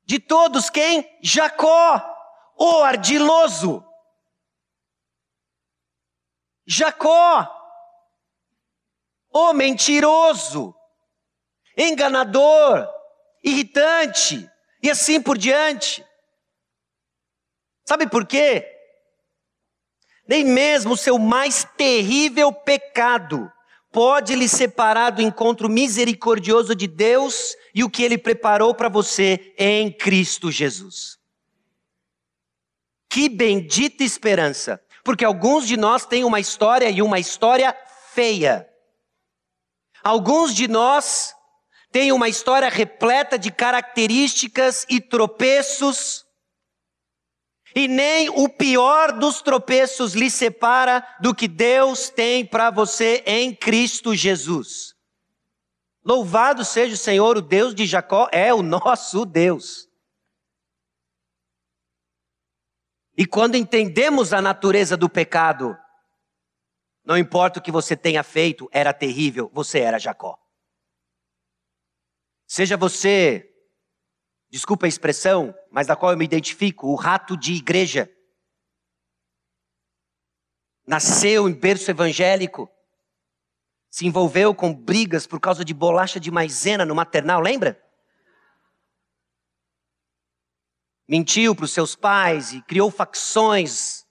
De 0.04 0.18
todos, 0.18 0.70
quem? 0.70 1.18
Jacó, 1.22 2.11
o 2.56 2.82
ardiloso. 2.82 3.84
Jacó, 6.66 7.48
o 9.32 9.52
mentiroso, 9.52 10.74
enganador, 11.76 12.88
irritante, 13.42 14.48
e 14.82 14.90
assim 14.90 15.20
por 15.20 15.38
diante. 15.38 16.04
Sabe 17.84 18.08
por 18.08 18.26
quê? 18.26 18.68
Nem 20.26 20.44
mesmo 20.44 20.94
o 20.94 20.96
seu 20.96 21.18
mais 21.18 21.64
terrível 21.76 22.52
pecado 22.52 23.50
pode 23.90 24.34
lhe 24.34 24.48
separar 24.48 25.10
do 25.10 25.20
encontro 25.20 25.68
misericordioso 25.68 26.74
de 26.74 26.86
Deus 26.86 27.54
e 27.74 27.84
o 27.84 27.90
que 27.90 28.02
ele 28.02 28.16
preparou 28.16 28.74
para 28.74 28.88
você 28.88 29.54
em 29.58 29.92
Cristo 29.92 30.50
Jesus. 30.50 31.21
Que 33.12 33.28
bendita 33.28 34.02
esperança, 34.02 34.82
porque 35.04 35.22
alguns 35.22 35.66
de 35.66 35.76
nós 35.76 36.06
têm 36.06 36.24
uma 36.24 36.40
história 36.40 36.88
e 36.88 37.02
uma 37.02 37.18
história 37.18 37.76
feia. 38.14 38.66
Alguns 40.02 40.54
de 40.54 40.66
nós 40.66 41.34
têm 41.90 42.10
uma 42.10 42.26
história 42.26 42.70
repleta 42.70 43.38
de 43.38 43.50
características 43.50 44.86
e 44.88 44.98
tropeços 44.98 46.24
e 47.74 47.86
nem 47.86 48.30
o 48.30 48.48
pior 48.48 49.12
dos 49.12 49.42
tropeços 49.42 50.14
lhe 50.14 50.30
separa 50.30 51.06
do 51.20 51.34
que 51.34 51.46
Deus 51.46 52.08
tem 52.08 52.46
para 52.46 52.70
você 52.70 53.22
em 53.26 53.54
Cristo 53.54 54.14
Jesus. 54.14 54.94
Louvado 56.02 56.64
seja 56.64 56.94
o 56.94 56.98
Senhor, 56.98 57.36
o 57.36 57.42
Deus 57.42 57.74
de 57.74 57.84
Jacó 57.84 58.26
é 58.32 58.54
o 58.54 58.62
nosso 58.62 59.26
Deus. 59.26 59.91
E 63.22 63.24
quando 63.24 63.54
entendemos 63.54 64.32
a 64.32 64.42
natureza 64.42 64.96
do 64.96 65.08
pecado, 65.08 65.78
não 67.04 67.16
importa 67.16 67.60
o 67.60 67.62
que 67.62 67.70
você 67.70 67.96
tenha 67.96 68.24
feito, 68.24 68.68
era 68.72 68.92
terrível, 68.92 69.48
você 69.54 69.78
era 69.78 69.96
Jacó. 69.96 70.36
Seja 72.48 72.76
você 72.76 73.48
desculpa 74.50 74.86
a 74.86 74.88
expressão, 74.88 75.54
mas 75.70 75.86
da 75.86 75.94
qual 75.94 76.10
eu 76.10 76.18
me 76.18 76.24
identifico, 76.24 76.88
o 76.88 76.96
rato 76.96 77.36
de 77.36 77.52
igreja. 77.52 78.10
Nasceu 80.84 81.48
em 81.48 81.54
berço 81.54 81.92
evangélico, 81.92 82.68
se 83.88 84.04
envolveu 84.04 84.52
com 84.52 84.74
brigas 84.74 85.28
por 85.28 85.38
causa 85.38 85.64
de 85.64 85.72
bolacha 85.72 86.18
de 86.18 86.32
maisena 86.32 86.84
no 86.84 86.92
maternal, 86.96 87.40
lembra? 87.40 87.80
Mentiu 91.12 91.54
para 91.54 91.66
os 91.66 91.72
seus 91.72 91.94
pais 91.94 92.54
e 92.54 92.62
criou 92.62 92.90
facções 92.90 94.06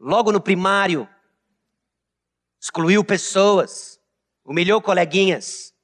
logo 0.00 0.32
no 0.32 0.40
primário. 0.40 1.06
Excluiu 2.58 3.04
pessoas, 3.04 4.00
humilhou 4.42 4.80
coleguinhas. 4.80 5.74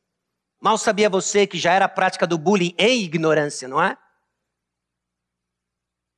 Mal 0.58 0.78
sabia 0.78 1.10
você 1.10 1.46
que 1.46 1.58
já 1.58 1.74
era 1.74 1.84
a 1.84 1.88
prática 1.88 2.26
do 2.26 2.38
bullying 2.38 2.74
em 2.78 3.02
ignorância, 3.02 3.68
não 3.68 3.82
é? 3.82 3.94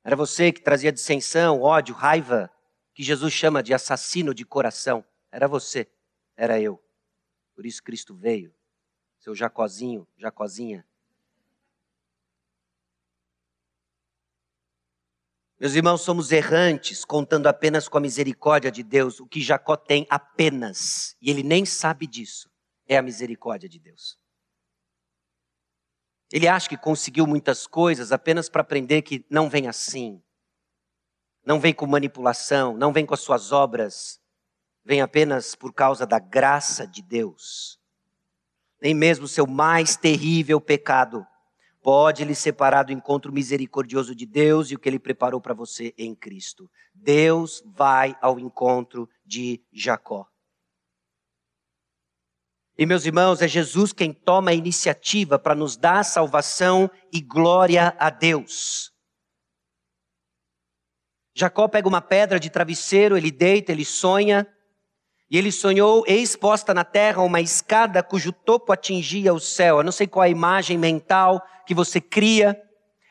Era 0.01 0.15
você 0.15 0.53
que 0.53 0.61
trazia 0.61 0.93
dissensão, 0.93 1.61
ódio, 1.61 1.93
raiva, 1.93 2.49
que 2.93 3.03
Jesus 3.03 3.33
chama 3.33 3.61
de 3.61 3.73
assassino 3.73 4.33
de 4.33 4.45
coração. 4.45 5.03
Era 5.29 5.45
você, 5.49 5.91
era 6.37 6.57
eu. 6.57 6.81
Por 7.53 7.65
isso 7.65 7.83
Cristo 7.83 8.15
veio. 8.15 8.55
Seu 9.19 9.35
Jacozinho, 9.35 10.07
Jacozinha. 10.15 10.87
Meus 15.59 15.73
irmãos, 15.73 16.01
somos 16.01 16.31
errantes, 16.31 17.03
contando 17.03 17.47
apenas 17.47 17.89
com 17.89 17.97
a 17.97 18.01
misericórdia 18.01 18.71
de 18.71 18.83
Deus. 18.83 19.19
O 19.19 19.25
que 19.25 19.41
Jacó 19.41 19.75
tem 19.75 20.05
apenas, 20.07 21.15
e 21.19 21.31
ele 21.31 21.41
nem 21.41 21.65
sabe 21.65 22.05
disso, 22.05 22.47
é 22.87 22.95
a 22.95 23.01
misericórdia 23.01 23.67
de 23.67 23.79
Deus. 23.79 24.19
Ele 26.31 26.47
acha 26.47 26.69
que 26.69 26.77
conseguiu 26.77 27.25
muitas 27.25 27.65
coisas 27.65 28.11
apenas 28.11 28.47
para 28.49 28.61
aprender 28.61 29.01
que 29.01 29.25
não 29.31 29.49
vem 29.49 29.67
assim. 29.67 30.21
Não 31.43 31.59
vem 31.59 31.73
com 31.73 31.87
manipulação, 31.87 32.77
não 32.77 32.93
vem 32.93 33.05
com 33.05 33.15
as 33.15 33.21
suas 33.21 33.51
obras, 33.51 34.19
vem 34.85 35.01
apenas 35.01 35.55
por 35.55 35.73
causa 35.73 36.05
da 36.05 36.19
graça 36.19 36.85
de 36.85 37.01
Deus. 37.01 37.79
Nem 38.79 38.93
mesmo 38.93 39.25
o 39.25 39.29
seu 39.29 39.47
mais 39.47 39.97
terrível 39.97 40.61
pecado 40.61 41.25
pode 41.87 42.25
lhe 42.25 42.35
separar 42.35 42.83
do 42.83 42.91
encontro 42.91 43.31
misericordioso 43.31 44.13
de 44.13 44.25
Deus 44.25 44.69
e 44.69 44.75
o 44.75 44.79
que 44.79 44.89
ele 44.89 44.99
preparou 44.99 45.39
para 45.39 45.53
você 45.53 45.93
em 45.97 46.13
Cristo. 46.13 46.69
Deus 46.93 47.63
vai 47.65 48.13
ao 48.21 48.37
encontro 48.37 49.07
de 49.25 49.63
Jacó. 49.71 50.27
E 52.77 52.85
meus 52.85 53.05
irmãos, 53.05 53.41
é 53.41 53.47
Jesus 53.47 53.93
quem 53.93 54.11
toma 54.11 54.51
a 54.51 54.53
iniciativa 54.53 55.39
para 55.39 55.55
nos 55.55 55.77
dar 55.77 56.03
salvação 56.03 56.91
e 57.09 57.21
glória 57.21 57.95
a 57.97 58.09
Deus. 58.09 58.91
Jacó 61.33 61.69
pega 61.69 61.87
uma 61.87 62.01
pedra 62.01 62.37
de 62.37 62.49
travesseiro, 62.49 63.15
ele 63.15 63.31
deita, 63.31 63.71
ele 63.71 63.85
sonha, 63.85 64.45
e 65.29 65.37
ele 65.37 65.51
sonhou 65.51 66.05
exposta 66.07 66.73
na 66.73 66.85
terra 66.85 67.21
uma 67.21 67.41
escada 67.41 68.01
cujo 68.01 68.31
topo 68.31 68.71
atingia 68.71 69.33
o 69.33 69.39
céu. 69.39 69.77
Eu 69.77 69.83
não 69.83 69.91
sei 69.91 70.07
qual 70.07 70.23
a 70.23 70.29
imagem 70.29 70.77
mental 70.77 71.41
que 71.65 71.73
você 71.73 71.99
cria 71.99 72.57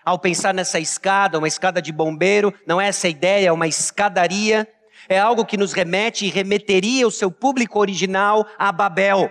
ao 0.02 0.18
pensar 0.18 0.54
nessa 0.54 0.80
escada, 0.80 1.36
uma 1.36 1.48
escada 1.48 1.82
de 1.82 1.92
bombeiro. 1.92 2.54
Não 2.66 2.80
é 2.80 2.88
essa 2.88 3.06
a 3.06 3.10
ideia, 3.10 3.48
é 3.48 3.52
uma 3.52 3.68
escadaria. 3.68 4.66
É 5.08 5.18
algo 5.18 5.44
que 5.44 5.58
nos 5.58 5.72
remete 5.72 6.24
e 6.24 6.30
remeteria 6.30 7.06
o 7.06 7.10
seu 7.10 7.30
público 7.30 7.78
original 7.78 8.46
a 8.58 8.72
Babel. 8.72 9.30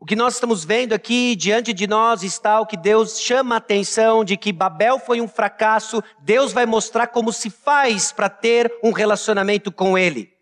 O 0.00 0.06
que 0.06 0.14
nós 0.14 0.34
estamos 0.34 0.64
vendo 0.64 0.92
aqui 0.92 1.34
diante 1.34 1.72
de 1.72 1.86
nós 1.86 2.22
está 2.22 2.60
o 2.60 2.66
que 2.66 2.76
Deus 2.76 3.20
chama 3.20 3.56
a 3.56 3.58
atenção 3.58 4.24
de 4.24 4.36
que 4.36 4.52
Babel 4.52 5.00
foi 5.00 5.20
um 5.20 5.26
fracasso. 5.26 6.02
Deus 6.20 6.52
vai 6.52 6.66
mostrar 6.66 7.08
como 7.08 7.32
se 7.32 7.50
faz 7.50 8.12
para 8.12 8.28
ter 8.28 8.72
um 8.82 8.92
relacionamento 8.92 9.72
com 9.72 9.98
Ele. 9.98 10.32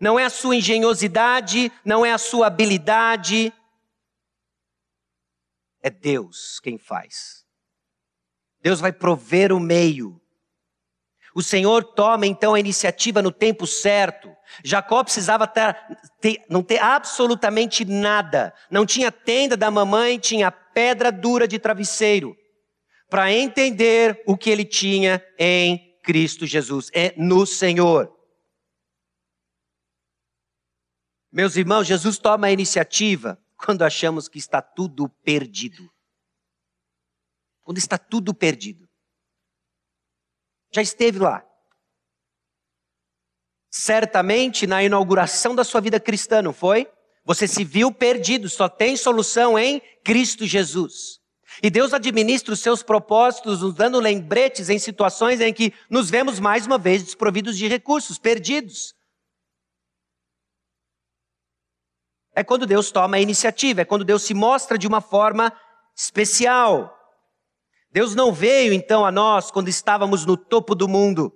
Não 0.00 0.18
é 0.18 0.24
a 0.24 0.30
sua 0.30 0.56
engenhosidade, 0.56 1.70
não 1.84 2.04
é 2.04 2.12
a 2.12 2.18
sua 2.18 2.48
habilidade. 2.48 3.52
É 5.80 5.88
Deus 5.88 6.58
quem 6.60 6.76
faz. 6.76 7.44
Deus 8.60 8.80
vai 8.80 8.92
prover 8.92 9.52
o 9.52 9.60
meio. 9.60 10.20
O 11.34 11.42
Senhor 11.42 11.84
toma 11.84 12.26
então 12.26 12.54
a 12.54 12.60
iniciativa 12.60 13.22
no 13.22 13.30
tempo 13.30 13.66
certo. 13.66 14.30
Jacó 14.64 15.04
precisava 15.04 15.46
ter, 15.46 15.76
ter, 16.20 16.44
não 16.48 16.62
ter 16.62 16.78
absolutamente 16.78 17.84
nada. 17.84 18.54
Não 18.70 18.86
tinha 18.86 19.12
tenda 19.12 19.56
da 19.56 19.70
mamãe, 19.70 20.18
tinha 20.18 20.50
pedra 20.50 21.12
dura 21.12 21.46
de 21.46 21.58
travesseiro. 21.58 22.36
Para 23.10 23.32
entender 23.32 24.22
o 24.26 24.36
que 24.36 24.50
ele 24.50 24.64
tinha 24.64 25.24
em 25.38 25.96
Cristo 26.02 26.46
Jesus, 26.46 26.90
é 26.92 27.14
no 27.16 27.46
Senhor. 27.46 28.14
Meus 31.30 31.56
irmãos, 31.56 31.86
Jesus 31.86 32.18
toma 32.18 32.46
a 32.46 32.52
iniciativa 32.52 33.38
quando 33.56 33.82
achamos 33.82 34.28
que 34.28 34.38
está 34.38 34.62
tudo 34.62 35.08
perdido. 35.08 35.90
Quando 37.62 37.78
está 37.78 37.98
tudo 37.98 38.32
perdido. 38.32 38.87
Já 40.70 40.82
esteve 40.82 41.18
lá. 41.18 41.44
Certamente 43.70 44.66
na 44.66 44.82
inauguração 44.82 45.54
da 45.54 45.64
sua 45.64 45.80
vida 45.80 46.00
cristã, 46.00 46.42
não 46.42 46.52
foi? 46.52 46.90
Você 47.24 47.46
se 47.46 47.62
viu 47.62 47.92
perdido, 47.92 48.48
só 48.48 48.68
tem 48.68 48.96
solução 48.96 49.58
em 49.58 49.80
Cristo 50.02 50.46
Jesus. 50.46 51.20
E 51.62 51.70
Deus 51.70 51.92
administra 51.92 52.54
os 52.54 52.60
seus 52.60 52.82
propósitos, 52.82 53.62
nos 53.62 53.74
dando 53.74 53.98
lembretes 54.00 54.68
em 54.68 54.78
situações 54.78 55.40
em 55.40 55.52
que 55.52 55.74
nos 55.90 56.08
vemos 56.08 56.38
mais 56.38 56.66
uma 56.66 56.78
vez 56.78 57.02
desprovidos 57.02 57.58
de 57.58 57.66
recursos, 57.66 58.18
perdidos. 58.18 58.94
É 62.34 62.44
quando 62.44 62.66
Deus 62.66 62.90
toma 62.90 63.16
a 63.16 63.20
iniciativa, 63.20 63.80
é 63.80 63.84
quando 63.84 64.04
Deus 64.04 64.22
se 64.22 64.32
mostra 64.32 64.78
de 64.78 64.86
uma 64.86 65.00
forma 65.00 65.52
especial. 65.96 66.97
Deus 67.98 68.14
não 68.14 68.32
veio 68.32 68.72
então 68.72 69.04
a 69.04 69.10
nós 69.10 69.50
quando 69.50 69.66
estávamos 69.66 70.24
no 70.24 70.36
topo 70.36 70.72
do 70.76 70.86
mundo, 70.86 71.32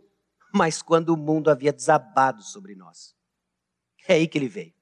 mas 0.55 0.81
quando 0.81 1.09
o 1.09 1.16
mundo 1.16 1.51
havia 1.51 1.72
desabado 1.72 2.40
sobre 2.40 2.77
nós. 2.77 3.16
É 4.07 4.14
aí 4.14 4.29
que 4.29 4.38
ele 4.38 4.46
veio. 4.46 4.72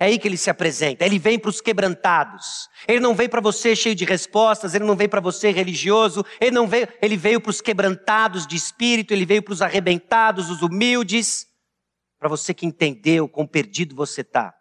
É 0.00 0.06
aí 0.06 0.18
que 0.18 0.26
ele 0.26 0.38
se 0.38 0.48
apresenta. 0.48 1.04
Ele 1.04 1.18
vem 1.18 1.38
para 1.38 1.50
os 1.50 1.60
quebrantados. 1.60 2.70
Ele 2.88 3.00
não 3.00 3.14
vem 3.14 3.28
para 3.28 3.42
você 3.42 3.76
cheio 3.76 3.94
de 3.94 4.06
respostas, 4.06 4.74
ele 4.74 4.86
não 4.86 4.96
vem 4.96 5.10
para 5.10 5.20
você 5.20 5.50
religioso, 5.50 6.24
ele 6.40 6.52
não 6.52 6.66
veio, 6.66 6.88
ele 7.02 7.18
veio 7.18 7.38
para 7.38 7.50
os 7.50 7.60
quebrantados 7.60 8.46
de 8.46 8.56
espírito, 8.56 9.12
ele 9.12 9.26
veio 9.26 9.42
para 9.42 9.52
os 9.52 9.60
arrebentados, 9.60 10.48
os 10.48 10.62
humildes, 10.62 11.46
para 12.18 12.30
você 12.30 12.54
que 12.54 12.64
entendeu 12.64 13.28
quão 13.28 13.46
perdido 13.46 13.94
você 13.94 14.22
está. 14.22 14.54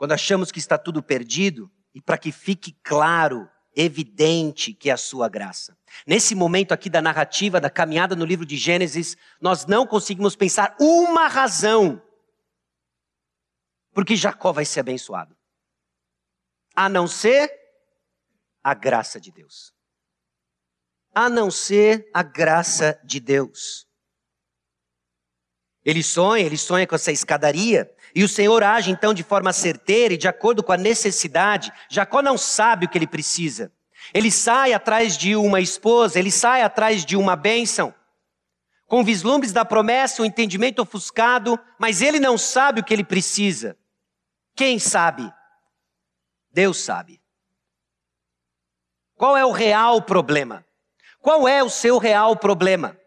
Quando 0.00 0.12
achamos 0.12 0.50
que 0.50 0.58
está 0.58 0.78
tudo 0.78 1.02
perdido, 1.02 1.70
e 1.94 2.00
para 2.00 2.16
que 2.16 2.32
fique 2.32 2.72
claro, 2.82 3.46
evidente 3.76 4.72
que 4.72 4.88
é 4.88 4.94
a 4.94 4.96
sua 4.96 5.28
graça. 5.28 5.76
Nesse 6.06 6.34
momento 6.34 6.72
aqui 6.72 6.88
da 6.88 7.02
narrativa, 7.02 7.60
da 7.60 7.68
caminhada 7.68 8.16
no 8.16 8.24
livro 8.24 8.46
de 8.46 8.56
Gênesis, 8.56 9.14
nós 9.38 9.66
não 9.66 9.86
conseguimos 9.86 10.34
pensar 10.34 10.74
uma 10.80 11.28
razão 11.28 12.02
porque 13.92 14.16
Jacó 14.16 14.52
vai 14.52 14.64
ser 14.64 14.80
abençoado. 14.80 15.36
A 16.74 16.88
não 16.88 17.06
ser 17.06 17.52
a 18.64 18.72
graça 18.72 19.20
de 19.20 19.30
Deus. 19.30 19.74
A 21.14 21.28
não 21.28 21.50
ser 21.50 22.08
a 22.14 22.22
graça 22.22 22.98
de 23.04 23.20
Deus. 23.20 23.86
Ele 25.84 26.02
sonha, 26.02 26.42
ele 26.42 26.56
sonha 26.56 26.86
com 26.86 26.94
essa 26.94 27.12
escadaria, 27.12 27.94
e 28.14 28.24
o 28.24 28.28
Senhor 28.28 28.62
age 28.62 28.90
então 28.90 29.14
de 29.14 29.22
forma 29.22 29.52
certeira 29.52 30.14
e 30.14 30.16
de 30.16 30.28
acordo 30.28 30.62
com 30.62 30.72
a 30.72 30.76
necessidade. 30.76 31.72
Jacó 31.88 32.22
não 32.22 32.36
sabe 32.36 32.86
o 32.86 32.88
que 32.88 32.98
ele 32.98 33.06
precisa. 33.06 33.72
Ele 34.12 34.30
sai 34.30 34.72
atrás 34.72 35.16
de 35.16 35.36
uma 35.36 35.60
esposa, 35.60 36.18
ele 36.18 36.30
sai 36.30 36.62
atrás 36.62 37.04
de 37.04 37.16
uma 37.16 37.36
bênção, 37.36 37.94
com 38.86 39.04
vislumbres 39.04 39.52
da 39.52 39.64
promessa, 39.64 40.22
um 40.22 40.24
entendimento 40.24 40.82
ofuscado, 40.82 41.58
mas 41.78 42.02
ele 42.02 42.18
não 42.18 42.36
sabe 42.36 42.80
o 42.80 42.84
que 42.84 42.92
ele 42.92 43.04
precisa. 43.04 43.76
Quem 44.56 44.80
sabe? 44.80 45.32
Deus 46.50 46.78
sabe. 46.78 47.20
Qual 49.14 49.36
é 49.36 49.44
o 49.44 49.52
real 49.52 50.02
problema? 50.02 50.64
Qual 51.20 51.46
é 51.46 51.62
o 51.62 51.70
seu 51.70 51.98
real 51.98 52.34
problema? 52.34 52.98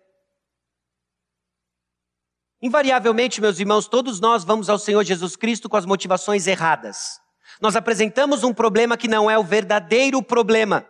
Invariavelmente, 2.64 3.42
meus 3.42 3.60
irmãos, 3.60 3.90
todos 3.90 4.22
nós 4.22 4.46
vamos 4.46 4.70
ao 4.70 4.80
Senhor 4.80 5.04
Jesus 5.04 5.36
Cristo 5.36 5.68
com 5.68 5.76
as 5.76 5.86
motivações 5.86 6.48
erradas. 6.48 7.20
Nós 7.60 7.76
apresentamos 7.76 8.42
um 8.42 8.54
problema 8.54 8.96
que 8.96 9.06
não 9.06 9.30
é 9.30 9.38
o 9.38 9.44
verdadeiro 9.44 10.24
problema. 10.24 10.86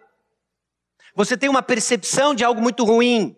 Você 1.16 1.36
tem 1.36 1.50
uma 1.50 1.64
percepção 1.64 2.36
de 2.36 2.44
algo 2.44 2.62
muito 2.62 2.84
ruim. 2.84 3.36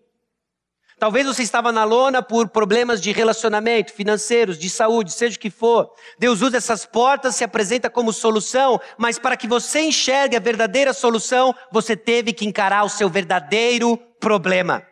Talvez 1.00 1.26
você 1.26 1.43
estava 1.43 1.71
na 1.71 1.86
lona 1.86 2.21
por 2.21 2.50
problemas 2.50 3.02
de 3.02 3.13
relacionamento, 3.13 3.93
financeiros, 3.93 4.60
de 4.60 4.69
saúde, 4.69 5.13
seja 5.13 5.38
o 5.38 5.39
que 5.39 5.50
for. 5.50 5.89
Deus 6.19 6.41
usa 6.41 6.58
essas 6.58 6.86
portas, 6.86 7.38
se 7.38 7.43
apresenta 7.45 7.89
como 7.89 8.12
solução, 8.12 8.82
mas 8.98 9.17
para 9.17 9.38
que 9.38 9.48
você 9.48 9.80
enxergue 9.80 10.36
a 10.36 10.41
verdadeira 10.41 10.91
solução, 10.91 11.56
você 11.71 11.95
teve 11.95 12.34
que 12.34 12.45
encarar 12.45 12.84
o 12.84 12.89
seu 12.89 13.10
verdadeiro 13.10 13.95
problema. 14.19 14.86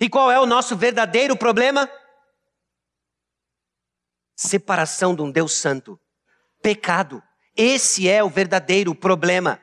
E 0.00 0.08
qual 0.08 0.30
é 0.30 0.38
o 0.38 0.46
nosso 0.46 0.76
verdadeiro 0.76 1.36
problema? 1.36 1.90
Separação 4.34 5.14
de 5.14 5.22
um 5.22 5.30
Deus 5.30 5.54
Santo. 5.54 6.00
Pecado. 6.60 7.22
Esse 7.56 8.08
é 8.08 8.22
o 8.22 8.30
verdadeiro 8.30 8.94
problema. 8.94 9.60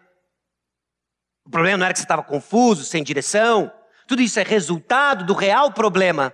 O 1.45 1.49
problema 1.49 1.77
não 1.77 1.85
era 1.85 1.93
que 1.93 1.99
você 1.99 2.05
estava 2.05 2.23
confuso, 2.23 2.85
sem 2.85 3.03
direção. 3.03 3.73
Tudo 4.07 4.21
isso 4.21 4.39
é 4.39 4.43
resultado 4.43 5.25
do 5.25 5.33
real 5.33 5.71
problema. 5.73 6.33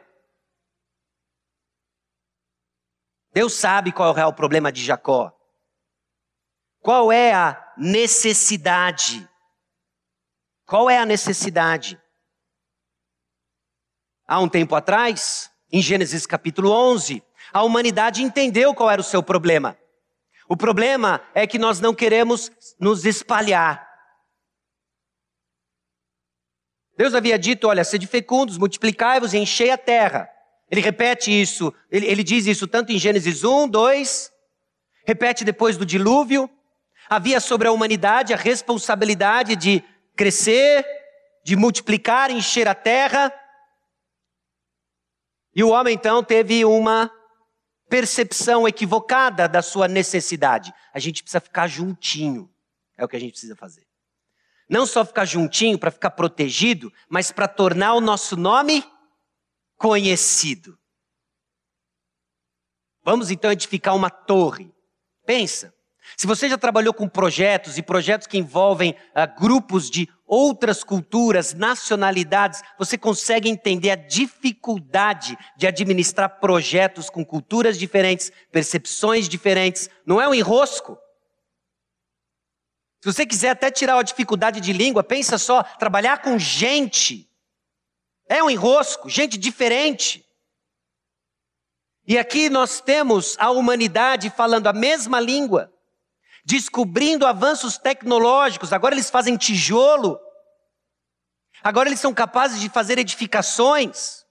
Deus 3.32 3.54
sabe 3.54 3.92
qual 3.92 4.10
é 4.10 4.12
o 4.12 4.16
real 4.16 4.34
problema 4.34 4.72
de 4.72 4.84
Jacó. 4.84 5.38
Qual 6.80 7.12
é 7.12 7.34
a 7.34 7.74
necessidade? 7.78 9.28
Qual 10.66 10.90
é 10.90 10.98
a 10.98 11.06
necessidade? 11.06 12.02
Há 14.28 14.40
um 14.40 14.48
tempo 14.50 14.74
atrás, 14.74 15.52
em 15.72 15.82
Gênesis 15.82 16.26
capítulo 16.26 16.72
11, 16.72 17.22
a 17.56 17.64
humanidade 17.64 18.22
entendeu 18.22 18.76
qual 18.76 18.92
era 18.92 19.00
o 19.00 19.04
seu 19.04 19.24
problema. 19.24 19.78
O 20.50 20.58
problema 20.58 21.22
é 21.34 21.48
que 21.48 21.58
nós 21.58 21.80
não 21.80 21.96
queremos 21.96 22.52
nos 22.78 23.06
espalhar. 23.06 23.88
Deus 26.98 27.16
havia 27.16 27.40
dito: 27.40 27.70
olha, 27.70 27.86
sede 27.86 28.08
fecundos, 28.08 28.58
multiplicai-vos 28.58 29.34
e 29.34 29.38
enchei 29.38 29.72
a 29.72 29.78
terra. 29.78 30.30
Ele 30.70 30.82
repete 30.82 31.32
isso, 31.32 31.74
ele, 31.90 32.06
ele 32.08 32.26
diz 32.26 32.46
isso 32.46 32.68
tanto 32.68 32.92
em 32.92 33.00
Gênesis 33.00 33.46
1, 33.46 33.70
2, 33.70 34.34
repete 35.08 35.46
depois 35.46 35.78
do 35.78 35.86
dilúvio. 35.86 36.50
Havia 37.10 37.40
sobre 37.40 37.70
a 37.70 37.72
humanidade 37.72 38.34
a 38.34 38.38
responsabilidade 38.38 39.56
de 39.56 39.82
crescer, 40.14 40.86
de 41.46 41.56
multiplicar, 41.56 42.30
encher 42.32 42.68
a 42.68 42.76
terra. 42.76 43.34
E 45.56 45.64
o 45.64 45.70
homem 45.70 45.96
então 45.96 46.22
teve 46.22 46.66
uma 46.66 47.10
percepção 47.90 48.68
equivocada 48.68 49.48
da 49.48 49.62
sua 49.62 49.88
necessidade. 49.88 50.74
A 50.94 51.00
gente 51.00 51.22
precisa 51.22 51.40
ficar 51.40 51.68
juntinho. 51.68 52.52
É 52.98 53.04
o 53.04 53.08
que 53.08 53.16
a 53.16 53.20
gente 53.20 53.32
precisa 53.32 53.56
fazer. 53.56 53.86
Não 54.70 54.86
só 54.86 55.06
ficar 55.06 55.26
juntinho 55.26 55.78
para 55.78 55.92
ficar 55.92 56.12
protegido, 56.12 56.92
mas 57.08 57.32
para 57.32 57.48
tornar 57.48 57.94
o 57.94 58.02
nosso 58.02 58.36
nome 58.36 58.84
conhecido. 59.78 60.78
Vamos 63.04 63.30
então 63.30 63.52
edificar 63.52 63.96
uma 63.96 64.10
torre. 64.10 64.74
Pensa, 65.26 65.74
se 66.18 66.26
você 66.26 66.50
já 66.50 66.58
trabalhou 66.58 66.94
com 66.94 67.08
projetos 67.08 67.78
e 67.78 67.84
projetos 67.84 68.26
que 68.26 68.38
envolvem 68.38 68.92
uh, 68.92 69.40
grupos 69.40 69.90
de 69.90 70.10
outras 70.26 70.84
culturas, 70.84 71.54
nacionalidades, 71.54 72.62
você 72.78 72.98
consegue 72.98 73.50
entender 73.50 73.92
a 73.92 73.96
dificuldade 73.96 75.38
de 75.58 75.68
administrar 75.68 76.40
projetos 76.40 77.10
com 77.10 77.24
culturas 77.24 77.78
diferentes, 77.78 78.32
percepções 78.52 79.30
diferentes. 79.30 79.90
Não 80.06 80.22
é 80.22 80.28
um 80.28 80.34
enrosco. 80.34 80.98
Se 83.02 83.14
você 83.14 83.26
quiser 83.26 83.50
até 83.50 83.70
tirar 83.70 84.00
a 84.00 84.04
dificuldade 84.04 84.60
de 84.60 84.74
língua, 84.74 85.04
pensa 85.04 85.38
só, 85.38 85.62
trabalhar 85.62 86.22
com 86.22 86.40
gente 86.40 87.30
é 88.28 88.44
um 88.44 88.50
enrosco, 88.50 89.10
gente 89.10 89.38
diferente. 89.38 90.26
E 92.08 92.18
aqui 92.18 92.50
nós 92.50 92.82
temos 92.82 93.36
a 93.40 93.50
humanidade 93.52 94.30
falando 94.30 94.68
a 94.68 94.74
mesma 94.74 95.20
língua, 95.20 95.72
descobrindo 96.46 97.26
avanços 97.26 97.78
tecnológicos. 97.78 98.72
Agora 98.72 98.94
eles 98.94 99.10
fazem 99.10 99.36
tijolo. 99.36 100.20
Agora 101.64 101.90
eles 101.90 102.00
são 102.00 102.14
capazes 102.14 102.62
de 102.62 102.70
fazer 102.70 103.00
edificações. 103.00 104.24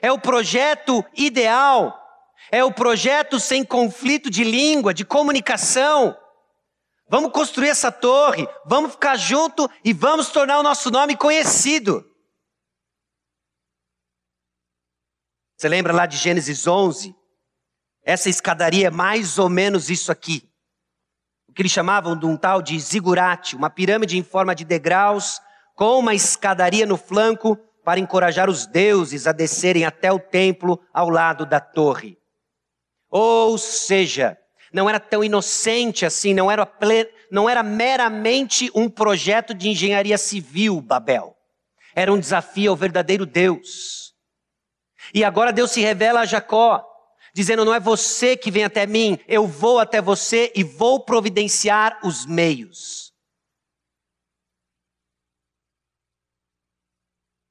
É 0.00 0.10
o 0.10 0.18
projeto 0.18 1.04
ideal. 1.14 1.94
É 2.50 2.64
o 2.64 2.72
projeto 2.72 3.38
sem 3.38 3.62
conflito 3.62 4.30
de 4.30 4.42
língua, 4.42 4.94
de 4.94 5.04
comunicação. 5.04 6.16
Vamos 7.10 7.32
construir 7.32 7.68
essa 7.68 7.90
torre, 7.90 8.46
vamos 8.66 8.92
ficar 8.92 9.16
junto 9.16 9.68
e 9.82 9.92
vamos 9.92 10.30
tornar 10.30 10.58
o 10.58 10.62
nosso 10.62 10.90
nome 10.90 11.16
conhecido. 11.16 12.04
Você 15.56 15.68
lembra 15.68 15.92
lá 15.92 16.06
de 16.06 16.16
Gênesis 16.16 16.66
11? 16.66 17.14
Essa 18.02 18.30
escadaria 18.30 18.86
é 18.86 18.90
mais 18.90 19.38
ou 19.38 19.48
menos 19.48 19.90
isso 19.90 20.12
aqui 20.12 20.48
que 21.58 21.62
eles 21.62 21.72
chamavam 21.72 22.16
de 22.16 22.24
um 22.24 22.36
tal 22.36 22.62
de 22.62 22.78
zigurate, 22.78 23.56
uma 23.56 23.68
pirâmide 23.68 24.16
em 24.16 24.22
forma 24.22 24.54
de 24.54 24.64
degraus, 24.64 25.40
com 25.74 25.98
uma 25.98 26.14
escadaria 26.14 26.86
no 26.86 26.96
flanco 26.96 27.58
para 27.84 27.98
encorajar 27.98 28.48
os 28.48 28.64
deuses 28.64 29.26
a 29.26 29.32
descerem 29.32 29.84
até 29.84 30.12
o 30.12 30.20
templo 30.20 30.80
ao 30.94 31.10
lado 31.10 31.44
da 31.44 31.58
torre. 31.58 32.16
Ou 33.10 33.58
seja, 33.58 34.38
não 34.72 34.88
era 34.88 35.00
tão 35.00 35.24
inocente 35.24 36.06
assim, 36.06 36.32
não 36.32 36.48
era, 36.48 36.64
não 37.28 37.50
era 37.50 37.64
meramente 37.64 38.70
um 38.72 38.88
projeto 38.88 39.52
de 39.52 39.68
engenharia 39.68 40.16
civil, 40.16 40.80
Babel. 40.80 41.34
Era 41.92 42.12
um 42.12 42.20
desafio 42.20 42.70
ao 42.70 42.76
verdadeiro 42.76 43.26
Deus. 43.26 44.14
E 45.12 45.24
agora 45.24 45.52
Deus 45.52 45.72
se 45.72 45.80
revela 45.80 46.20
a 46.20 46.24
Jacó 46.24 46.87
dizendo: 47.34 47.64
Não 47.64 47.74
é 47.74 47.80
você 47.80 48.36
que 48.36 48.50
vem 48.50 48.64
até 48.64 48.86
mim, 48.86 49.18
eu 49.26 49.46
vou 49.46 49.78
até 49.78 50.00
você 50.00 50.52
e 50.54 50.62
vou 50.62 51.00
providenciar 51.00 51.98
os 52.04 52.26
meios. 52.26 53.12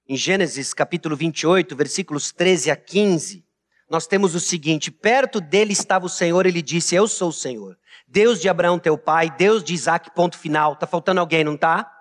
Em 0.08 0.16
Gênesis 0.16 0.74
capítulo 0.74 1.16
28, 1.16 1.76
versículos 1.76 2.32
13 2.32 2.72
a 2.72 2.78
15, 2.78 3.46
nós 3.90 4.08
temos 4.08 4.36
o 4.36 4.40
seguinte: 4.40 4.90
perto 4.92 5.42
dele 5.42 5.74
estava 5.74 6.06
o 6.06 6.10
Senhor, 6.10 6.46
ele 6.46 6.62
disse: 6.62 6.96
Eu 6.96 7.08
sou 7.08 7.30
o 7.30 7.34
Senhor, 7.34 7.78
Deus 8.08 8.40
de 8.40 8.48
Abraão, 8.48 8.80
teu 8.80 8.98
pai, 8.98 9.30
Deus 9.30 9.64
de 9.64 9.74
Isaac, 9.74 10.12
ponto 10.12 10.38
final. 10.38 10.74
Está 10.74 10.88
faltando 10.88 11.20
alguém, 11.20 11.44
não 11.44 11.56
está? 11.56 11.92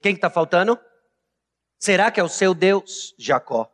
Quem 0.00 0.14
está 0.14 0.28
tá 0.28 0.34
faltando? 0.34 0.78
Será 1.78 2.10
que 2.10 2.20
é 2.20 2.24
o 2.24 2.28
seu 2.28 2.54
Deus, 2.54 3.14
Jacó? 3.18 3.70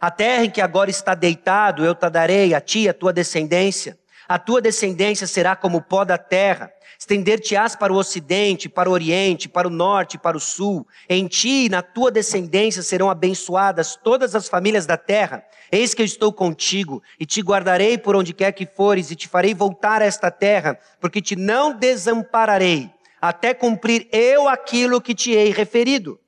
A 0.00 0.10
terra 0.10 0.44
em 0.44 0.50
que 0.50 0.60
agora 0.60 0.90
está 0.90 1.14
deitado, 1.14 1.84
eu 1.84 1.94
te 1.94 2.08
darei 2.10 2.54
a 2.54 2.60
ti, 2.60 2.88
a 2.88 2.94
tua 2.94 3.12
descendência. 3.12 3.98
A 4.28 4.38
tua 4.38 4.60
descendência 4.60 5.26
será 5.26 5.54
como 5.54 5.78
o 5.78 5.82
pó 5.82 6.04
da 6.04 6.18
terra. 6.18 6.70
Estender-te-ás 6.98 7.76
para 7.76 7.92
o 7.92 7.96
ocidente, 7.96 8.68
para 8.68 8.88
o 8.88 8.92
oriente, 8.92 9.48
para 9.48 9.68
o 9.68 9.70
norte, 9.70 10.18
para 10.18 10.36
o 10.36 10.40
sul. 10.40 10.86
Em 11.08 11.26
ti 11.26 11.66
e 11.66 11.68
na 11.68 11.82
tua 11.82 12.10
descendência 12.10 12.82
serão 12.82 13.10
abençoadas 13.10 13.96
todas 13.96 14.34
as 14.34 14.48
famílias 14.48 14.86
da 14.86 14.96
terra. 14.96 15.44
Eis 15.70 15.94
que 15.94 16.02
eu 16.02 16.06
estou 16.06 16.32
contigo 16.32 17.02
e 17.20 17.26
te 17.26 17.40
guardarei 17.40 17.98
por 17.98 18.16
onde 18.16 18.32
quer 18.32 18.52
que 18.52 18.66
fores 18.66 19.10
e 19.10 19.16
te 19.16 19.28
farei 19.28 19.54
voltar 19.54 20.02
a 20.02 20.06
esta 20.06 20.30
terra, 20.30 20.78
porque 21.00 21.20
te 21.20 21.36
não 21.36 21.72
desampararei 21.72 22.90
até 23.20 23.54
cumprir 23.54 24.08
eu 24.12 24.48
aquilo 24.48 25.00
que 25.00 25.14
te 25.14 25.32
hei 25.32 25.50
referido. 25.50 26.18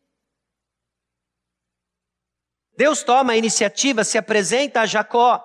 Deus 2.78 3.02
toma 3.02 3.32
a 3.32 3.36
iniciativa, 3.36 4.04
se 4.04 4.16
apresenta 4.16 4.82
a 4.82 4.86
Jacó. 4.86 5.44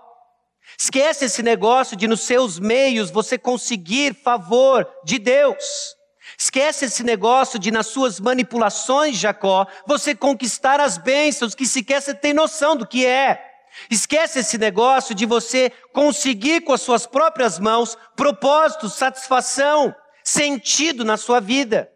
Esquece 0.78 1.26
esse 1.26 1.42
negócio 1.42 1.98
de 1.98 2.08
nos 2.08 2.22
seus 2.22 2.60
meios 2.60 3.10
você 3.10 3.40
conseguir 3.40 4.14
favor 4.14 4.88
de 5.04 5.18
Deus. 5.18 5.96
Esquece 6.38 6.86
esse 6.86 7.04
negócio 7.04 7.58
de 7.58 7.72
nas 7.72 7.88
suas 7.88 8.20
manipulações, 8.20 9.18
Jacó, 9.18 9.66
você 9.88 10.14
conquistar 10.14 10.80
as 10.80 11.00
bênçãos 11.00 11.56
que 11.56 11.66
sequer 11.66 12.04
você 12.04 12.14
tem 12.14 12.34
noção 12.34 12.76
do 12.76 12.86
que 12.86 13.04
é. 13.04 13.44
Esquece 13.90 14.38
esse 14.38 14.60
negócio 14.60 15.16
de 15.16 15.26
você 15.26 15.72
conseguir 15.92 16.62
com 16.62 16.72
as 16.72 16.84
suas 16.84 17.08
próprias 17.08 17.58
mãos 17.58 17.98
propósito, 18.16 18.88
satisfação, 18.90 19.96
sentido 20.24 21.04
na 21.04 21.18
sua 21.18 21.40
vida. 21.40 21.92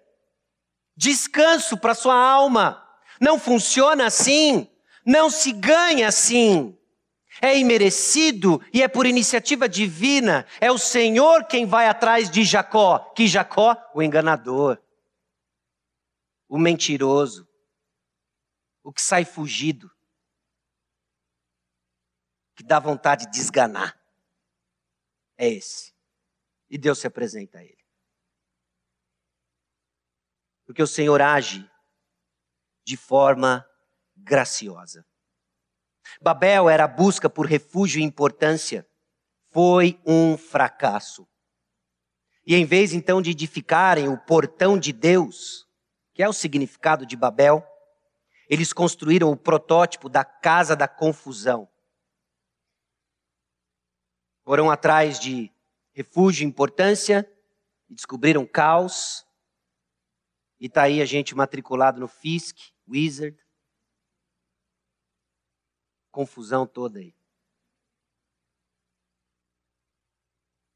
Descanso 0.95 1.77
para 1.77 1.93
sua 1.93 2.15
alma. 2.15 2.83
Não 3.21 3.37
funciona 3.37 4.07
assim. 4.07 4.67
Não 5.07 5.29
se 5.29 5.53
ganha 5.53 6.09
assim. 6.09 6.77
É 7.41 7.57
imerecido 7.57 8.61
e 8.73 8.83
é 8.83 8.89
por 8.89 9.05
iniciativa 9.05 9.69
divina. 9.69 10.45
É 10.59 10.69
o 10.69 10.77
Senhor 10.77 11.45
quem 11.45 11.65
vai 11.65 11.87
atrás 11.87 12.29
de 12.29 12.43
Jacó. 12.43 12.99
Que 13.13 13.25
Jacó? 13.25 13.77
O 13.93 14.03
enganador, 14.03 14.77
o 16.49 16.59
mentiroso, 16.59 17.47
o 18.83 18.91
que 18.91 19.01
sai 19.01 19.23
fugido, 19.23 19.89
que 22.53 22.63
dá 22.63 22.77
vontade 22.77 23.27
de 23.27 23.31
desganar. 23.31 23.97
É 25.37 25.47
esse. 25.47 25.93
E 26.69 26.77
Deus 26.77 26.99
se 26.99 27.07
apresenta 27.07 27.59
a 27.59 27.63
ele. 27.63 27.85
Porque 30.65 30.83
o 30.83 30.87
Senhor 30.87 31.21
age 31.21 31.69
de 32.83 32.97
forma 32.97 33.65
graciosa. 34.27 35.05
Babel 36.21 36.69
era 36.69 36.83
a 36.83 36.87
busca 36.87 37.29
por 37.29 37.45
refúgio 37.45 37.99
e 37.99 38.03
importância. 38.03 38.87
Foi 39.51 39.99
um 40.05 40.37
fracasso. 40.37 41.27
E 42.45 42.55
em 42.55 42.65
vez 42.65 42.93
então 42.93 43.21
de 43.21 43.31
edificarem 43.31 44.07
o 44.07 44.17
portão 44.17 44.77
de 44.77 44.93
Deus, 44.93 45.67
que 46.13 46.23
é 46.23 46.29
o 46.29 46.33
significado 46.33 47.05
de 47.05 47.15
Babel, 47.15 47.65
Eles 48.49 48.71
construíram 48.71 49.29
o 49.29 49.35
protótipo 49.35 50.07
da 50.07 50.23
casa 50.23 50.73
da 50.73 50.87
confusão. 50.87 51.69
Foram 54.45 54.71
atrás 54.71 55.19
de 55.19 55.51
refúgio 55.93 56.45
e 56.45 56.47
importância 56.47 57.29
e 57.89 57.93
descobriram 57.93 58.45
caos. 58.45 59.25
E 60.59 60.67
está 60.67 60.83
aí 60.83 61.01
a 61.01 61.05
gente 61.05 61.35
matriculado 61.35 61.99
no 61.99 62.07
FISC, 62.07 62.71
Wizard. 62.87 63.37
Confusão 66.17 66.65
toda 66.65 66.97
aí. 66.97 67.13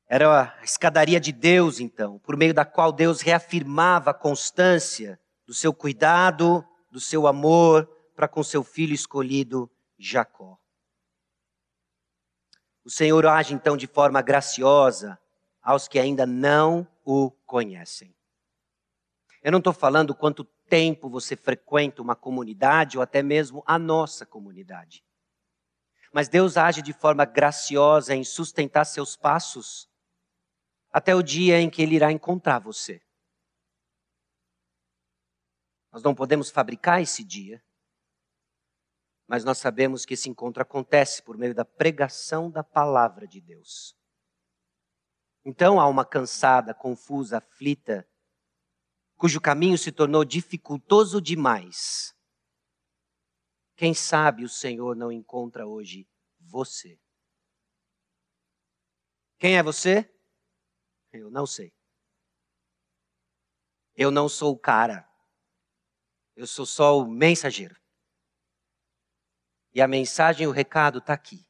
Era 0.06 0.54
a 0.60 0.64
escadaria 0.64 1.20
de 1.20 1.32
Deus, 1.32 1.80
então, 1.80 2.20
por 2.20 2.38
meio 2.38 2.54
da 2.54 2.64
qual 2.64 2.92
Deus 2.92 3.22
reafirmava 3.22 4.12
a 4.12 4.14
constância 4.14 5.20
do 5.48 5.52
seu 5.52 5.74
cuidado, 5.74 6.64
do 6.92 7.00
seu 7.00 7.26
amor 7.26 7.88
para 8.16 8.28
com 8.28 8.44
seu 8.44 8.64
filho 8.64 8.94
escolhido, 8.94 9.68
Jacó. 9.98 10.60
O 12.86 12.92
Senhor 12.92 13.26
age 13.26 13.56
então 13.56 13.76
de 13.76 13.88
forma 13.88 14.22
graciosa 14.22 15.20
aos 15.60 15.88
que 15.88 15.98
ainda 15.98 16.24
não 16.24 16.88
o 17.04 17.32
conhecem. 17.48 18.16
Eu 19.42 19.52
não 19.52 19.58
estou 19.58 19.74
falando 19.74 20.14
quanto 20.14 20.44
tempo 20.70 21.10
você 21.10 21.36
frequenta 21.36 22.00
uma 22.00 22.16
comunidade 22.16 22.96
ou 22.96 23.02
até 23.02 23.24
mesmo 23.24 23.64
a 23.66 23.80
nossa 23.80 24.24
comunidade. 24.24 25.04
Mas 26.12 26.28
Deus 26.28 26.58
age 26.58 26.82
de 26.82 26.92
forma 26.92 27.26
graciosa 27.26 28.14
em 28.14 28.24
sustentar 28.24 28.86
seus 28.86 29.16
passos 29.16 29.90
até 30.92 31.16
o 31.16 31.24
dia 31.24 31.60
em 31.60 31.70
que 31.70 31.82
Ele 31.82 31.96
irá 31.96 32.12
encontrar 32.12 32.60
você. 32.60 33.02
Nós 35.92 36.04
não 36.04 36.14
podemos 36.14 36.50
fabricar 36.50 37.02
esse 37.02 37.24
dia, 37.24 37.64
mas 39.28 39.46
nós 39.46 39.58
sabemos 39.58 40.06
que 40.06 40.14
esse 40.14 40.30
encontro 40.30 40.62
acontece 40.62 41.24
por 41.24 41.38
meio 41.38 41.56
da 41.56 41.64
pregação 41.64 42.52
da 42.52 42.64
palavra 42.64 43.26
de 43.26 43.40
Deus. 43.40 43.96
Então, 45.44 45.80
há 45.80 45.88
uma 45.88 46.06
cansada, 46.06 46.74
confusa, 46.74 47.38
aflita, 47.38 48.08
cujo 49.16 49.42
caminho 49.42 49.78
se 49.78 49.92
tornou 49.92 50.24
dificultoso 50.24 51.22
demais. 51.22 52.14
Quem 53.82 53.96
sabe 53.96 54.44
o 54.44 54.48
Senhor 54.48 54.96
não 54.96 55.12
encontra 55.12 55.66
hoje 55.66 56.08
você. 56.40 57.02
Quem 59.40 59.58
é 59.58 59.64
você? 59.64 60.08
Eu 61.12 61.32
não 61.32 61.48
sei. 61.48 61.74
Eu 63.96 64.12
não 64.12 64.30
sou 64.30 64.54
o 64.54 64.60
cara. 64.60 65.12
Eu 66.36 66.46
sou 66.46 66.64
só 66.64 67.00
o 67.00 67.08
mensageiro. 67.08 67.76
E 69.74 69.82
a 69.82 69.88
mensagem, 69.88 70.46
o 70.46 70.52
recado 70.52 71.00
está 71.00 71.14
aqui. 71.14 71.44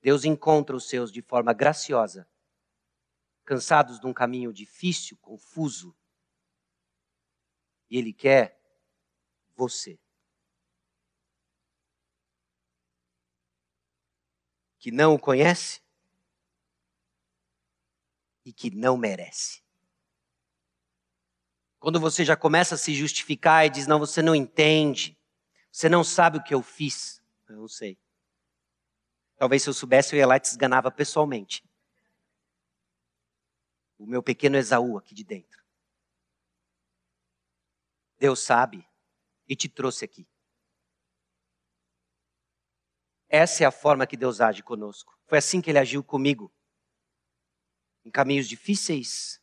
Deus 0.00 0.24
encontra 0.24 0.76
os 0.76 0.88
seus 0.88 1.10
de 1.10 1.22
forma 1.22 1.52
graciosa, 1.52 2.30
cansados 3.44 3.98
de 3.98 4.06
um 4.06 4.14
caminho 4.14 4.52
difícil, 4.52 5.18
confuso. 5.20 5.92
E 7.90 7.98
Ele 7.98 8.12
quer 8.12 8.62
você. 9.56 10.01
Que 14.82 14.90
não 14.90 15.14
o 15.14 15.18
conhece 15.18 15.80
e 18.44 18.52
que 18.52 18.68
não 18.68 18.96
merece. 18.96 19.62
Quando 21.78 22.00
você 22.00 22.24
já 22.24 22.36
começa 22.36 22.74
a 22.74 22.78
se 22.78 22.92
justificar 22.92 23.64
e 23.64 23.70
diz: 23.70 23.86
Não, 23.86 24.00
você 24.00 24.20
não 24.20 24.34
entende, 24.34 25.16
você 25.70 25.88
não 25.88 26.02
sabe 26.02 26.38
o 26.38 26.42
que 26.42 26.52
eu 26.52 26.64
fiz. 26.64 27.22
Eu 27.48 27.58
não 27.58 27.68
sei. 27.68 27.96
Talvez 29.36 29.62
se 29.62 29.68
eu 29.68 29.72
soubesse, 29.72 30.16
eu 30.16 30.18
ia 30.18 30.26
lá 30.26 30.36
e 30.36 30.40
te 30.40 30.46
esganava 30.46 30.90
pessoalmente. 30.90 31.64
O 33.96 34.04
meu 34.04 34.20
pequeno 34.20 34.56
Esaú 34.56 34.98
aqui 34.98 35.14
de 35.14 35.22
dentro. 35.22 35.62
Deus 38.18 38.40
sabe 38.40 38.84
e 39.48 39.54
te 39.54 39.68
trouxe 39.68 40.04
aqui. 40.04 40.26
Essa 43.34 43.64
é 43.64 43.66
a 43.66 43.70
forma 43.70 44.06
que 44.06 44.14
Deus 44.14 44.42
age 44.42 44.62
conosco. 44.62 45.18
Foi 45.24 45.38
assim 45.38 45.62
que 45.62 45.70
ele 45.70 45.78
agiu 45.78 46.04
comigo. 46.04 46.52
Em 48.04 48.10
caminhos 48.10 48.46
difíceis, 48.46 49.40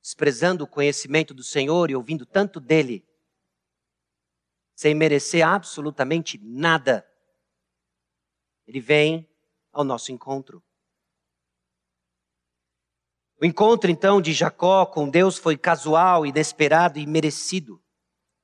desprezando 0.00 0.62
o 0.62 0.68
conhecimento 0.68 1.34
do 1.34 1.42
Senhor 1.42 1.90
e 1.90 1.96
ouvindo 1.96 2.24
tanto 2.24 2.60
dele, 2.60 3.04
sem 4.76 4.94
merecer 4.94 5.44
absolutamente 5.44 6.38
nada. 6.40 7.04
Ele 8.64 8.80
vem 8.80 9.28
ao 9.72 9.82
nosso 9.82 10.12
encontro. 10.12 10.62
O 13.42 13.44
encontro 13.44 13.90
então 13.90 14.20
de 14.22 14.32
Jacó 14.32 14.86
com 14.86 15.10
Deus 15.10 15.36
foi 15.36 15.58
casual, 15.58 16.24
inesperado 16.24 16.96
e 17.00 17.06
merecido. 17.08 17.82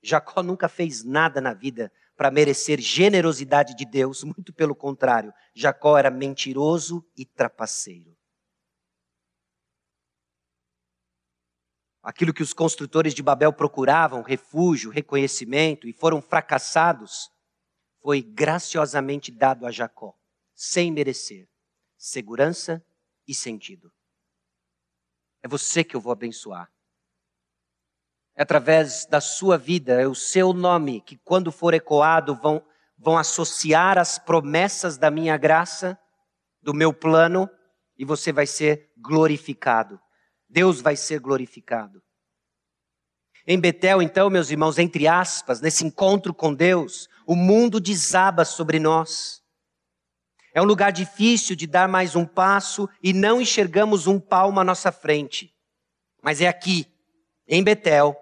Jacó 0.03 0.43
nunca 0.43 0.69
fez 0.69 1.05
nada 1.05 1.41
na 1.41 1.55
vida 1.55 1.93
para 2.17 2.31
merecer 2.31 2.81
generosidade 2.81 3.75
de 3.75 3.85
Deus, 3.85 4.25
muito 4.25 4.53
pelo 4.53 4.75
contrário, 4.75 5.33
Jacó 5.55 5.99
era 5.99 6.11
mentiroso 6.11 7.05
e 7.17 7.25
trapaceiro. 7.25 8.17
aquilo 12.07 12.33
que 12.33 12.43
os 12.43 12.53
construtores 12.53 13.13
de 13.13 13.21
Babel 13.21 13.53
procuravam, 13.53 14.23
refúgio, 14.23 14.93
reconhecimento, 14.93 15.89
e 15.89 15.93
foram 15.93 16.23
fracassados, 16.23 17.29
foi 18.01 18.23
graciosamente 18.23 19.33
dado 19.33 19.67
a 19.67 19.73
Jacó, 19.73 20.17
sem 20.55 20.93
merecer, 20.93 21.49
segurança 21.99 22.81
e 23.27 23.35
sentido. 23.35 23.93
É 25.43 25.49
você 25.49 25.83
que 25.83 25.97
eu 25.97 26.01
vou 26.01 26.13
abençoar. 26.13 26.71
É 28.37 28.43
através 28.43 29.07
da 29.07 29.21
sua 29.21 29.57
vida, 29.57 30.01
é 30.01 30.07
o 30.07 30.15
seu 30.15 30.53
nome 30.53 31.01
que, 31.01 31.17
quando 31.25 31.51
for 31.51 31.73
ecoado, 31.73 32.35
vão, 32.35 32.63
vão 32.99 33.17
associar 33.17 33.97
as 33.97 34.19
promessas 34.19 34.99
da 34.99 35.11
minha 35.11 35.39
graça, 35.39 35.99
do 36.61 36.75
meu 36.75 36.93
plano, 36.93 37.49
e 37.97 38.05
você 38.05 38.33
vai 38.33 38.47
ser 38.47 38.91
glorificado. 38.99 39.99
Deus 40.49 40.83
vai 40.83 40.97
ser 40.97 41.19
glorificado. 41.19 42.03
Em 43.47 43.59
Betel, 43.59 44.03
então, 44.03 44.29
meus 44.29 44.51
irmãos, 44.51 44.79
entre 44.79 45.09
aspas, 45.09 45.61
nesse 45.63 45.87
encontro 45.87 46.35
com 46.35 46.53
Deus, 46.53 47.09
o 47.27 47.35
mundo 47.35 47.81
desaba 47.81 48.45
sobre 48.45 48.79
nós. 48.79 49.41
É 50.53 50.61
um 50.61 50.65
lugar 50.65 50.91
difícil 50.91 51.57
de 51.57 51.67
dar 51.67 51.89
mais 51.89 52.15
um 52.15 52.27
passo 52.27 52.89
e 53.03 53.13
não 53.13 53.41
enxergamos 53.41 54.07
um 54.07 54.21
palmo 54.21 54.61
à 54.61 54.65
nossa 54.65 54.93
frente. 54.93 55.55
Mas 56.23 56.41
é 56.41 56.49
aqui, 56.49 56.87
em 57.47 57.63
Betel, 57.63 58.17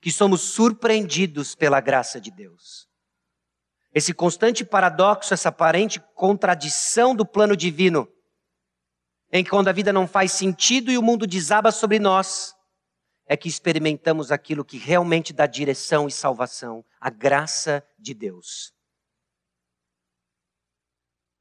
que 0.00 0.10
somos 0.10 0.40
surpreendidos 0.40 1.54
pela 1.54 1.80
graça 1.80 2.20
de 2.20 2.30
Deus. 2.30 2.88
Esse 3.94 4.14
constante 4.14 4.64
paradoxo, 4.64 5.34
essa 5.34 5.48
aparente 5.48 6.00
contradição 6.14 7.14
do 7.14 7.26
plano 7.26 7.56
divino 7.56 8.08
em 9.30 9.44
que 9.44 9.50
quando 9.50 9.68
a 9.68 9.72
vida 9.72 9.92
não 9.92 10.06
faz 10.06 10.32
sentido 10.32 10.90
e 10.90 10.96
o 10.96 11.02
mundo 11.02 11.26
desaba 11.26 11.70
sobre 11.70 11.98
nós, 11.98 12.54
é 13.26 13.36
que 13.36 13.48
experimentamos 13.48 14.32
aquilo 14.32 14.64
que 14.64 14.78
realmente 14.78 15.32
dá 15.34 15.46
direção 15.46 16.08
e 16.08 16.10
salvação, 16.10 16.84
a 16.98 17.10
graça 17.10 17.86
de 17.98 18.14
Deus. 18.14 18.72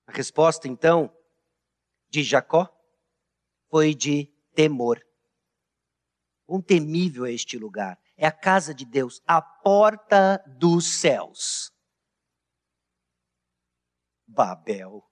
A 0.06 0.12
resposta, 0.12 0.68
então, 0.68 1.14
de 2.10 2.24
Jacó 2.24 2.70
foi 3.70 3.96
de 3.96 4.26
temor. 4.54 5.02
Um 6.48 6.62
temível 6.62 7.26
é 7.26 7.32
este 7.32 7.58
lugar. 7.58 7.98
É 8.18 8.26
a 8.26 8.32
casa 8.32 8.74
de 8.74 8.84
Deus, 8.84 9.22
a 9.28 9.40
porta 9.42 10.44
dos 10.58 11.00
céus. 11.00 11.72
Babel. 14.28 15.08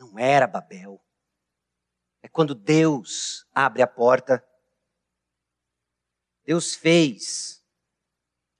Não 0.00 0.18
era 0.18 0.46
Babel. 0.46 1.00
É 2.22 2.28
quando 2.28 2.54
Deus 2.54 3.46
abre 3.52 3.82
a 3.82 3.86
porta. 3.86 4.42
Deus 6.44 6.74
fez 6.74 7.62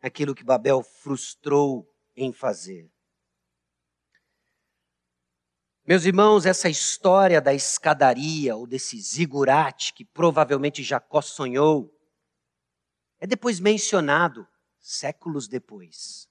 aquilo 0.01 0.35
que 0.35 0.45
Babel 0.45 0.83
frustrou 0.83 1.91
em 2.15 2.33
fazer. 2.33 2.93
Meus 5.87 6.05
irmãos, 6.05 6.47
essa 6.47 6.69
história 6.69 7.41
da 7.41 7.55
escadaria 7.55 8.57
ou 8.57 8.67
desse 8.67 9.01
zigurate 9.01 9.93
que 9.93 10.05
provavelmente 10.05 10.83
Jacó 10.83 11.23
sonhou, 11.23 11.97
é 13.21 13.27
depois 13.27 13.61
mencionado 13.61 14.47
séculos 14.81 15.47
depois. 15.47 16.29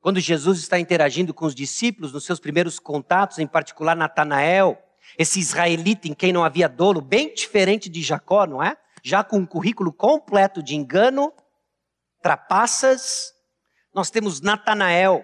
Quando 0.00 0.20
Jesus 0.20 0.58
está 0.58 0.78
interagindo 0.78 1.34
com 1.34 1.44
os 1.44 1.54
discípulos 1.54 2.12
nos 2.12 2.24
seus 2.24 2.40
primeiros 2.40 2.78
contatos, 2.78 3.38
em 3.38 3.46
particular 3.46 3.94
Natanael, 3.94 4.82
esse 5.18 5.38
israelita 5.38 6.08
em 6.08 6.14
quem 6.14 6.32
não 6.32 6.44
havia 6.44 6.68
dolo, 6.68 7.00
bem 7.00 7.34
diferente 7.34 7.88
de 7.90 8.02
Jacó, 8.02 8.46
não 8.46 8.62
é? 8.62 8.76
já 9.04 9.22
com 9.22 9.36
um 9.36 9.46
currículo 9.46 9.92
completo 9.92 10.62
de 10.62 10.74
engano, 10.74 11.30
trapaças. 12.22 13.34
Nós 13.92 14.10
temos 14.10 14.40
Natanael. 14.40 15.22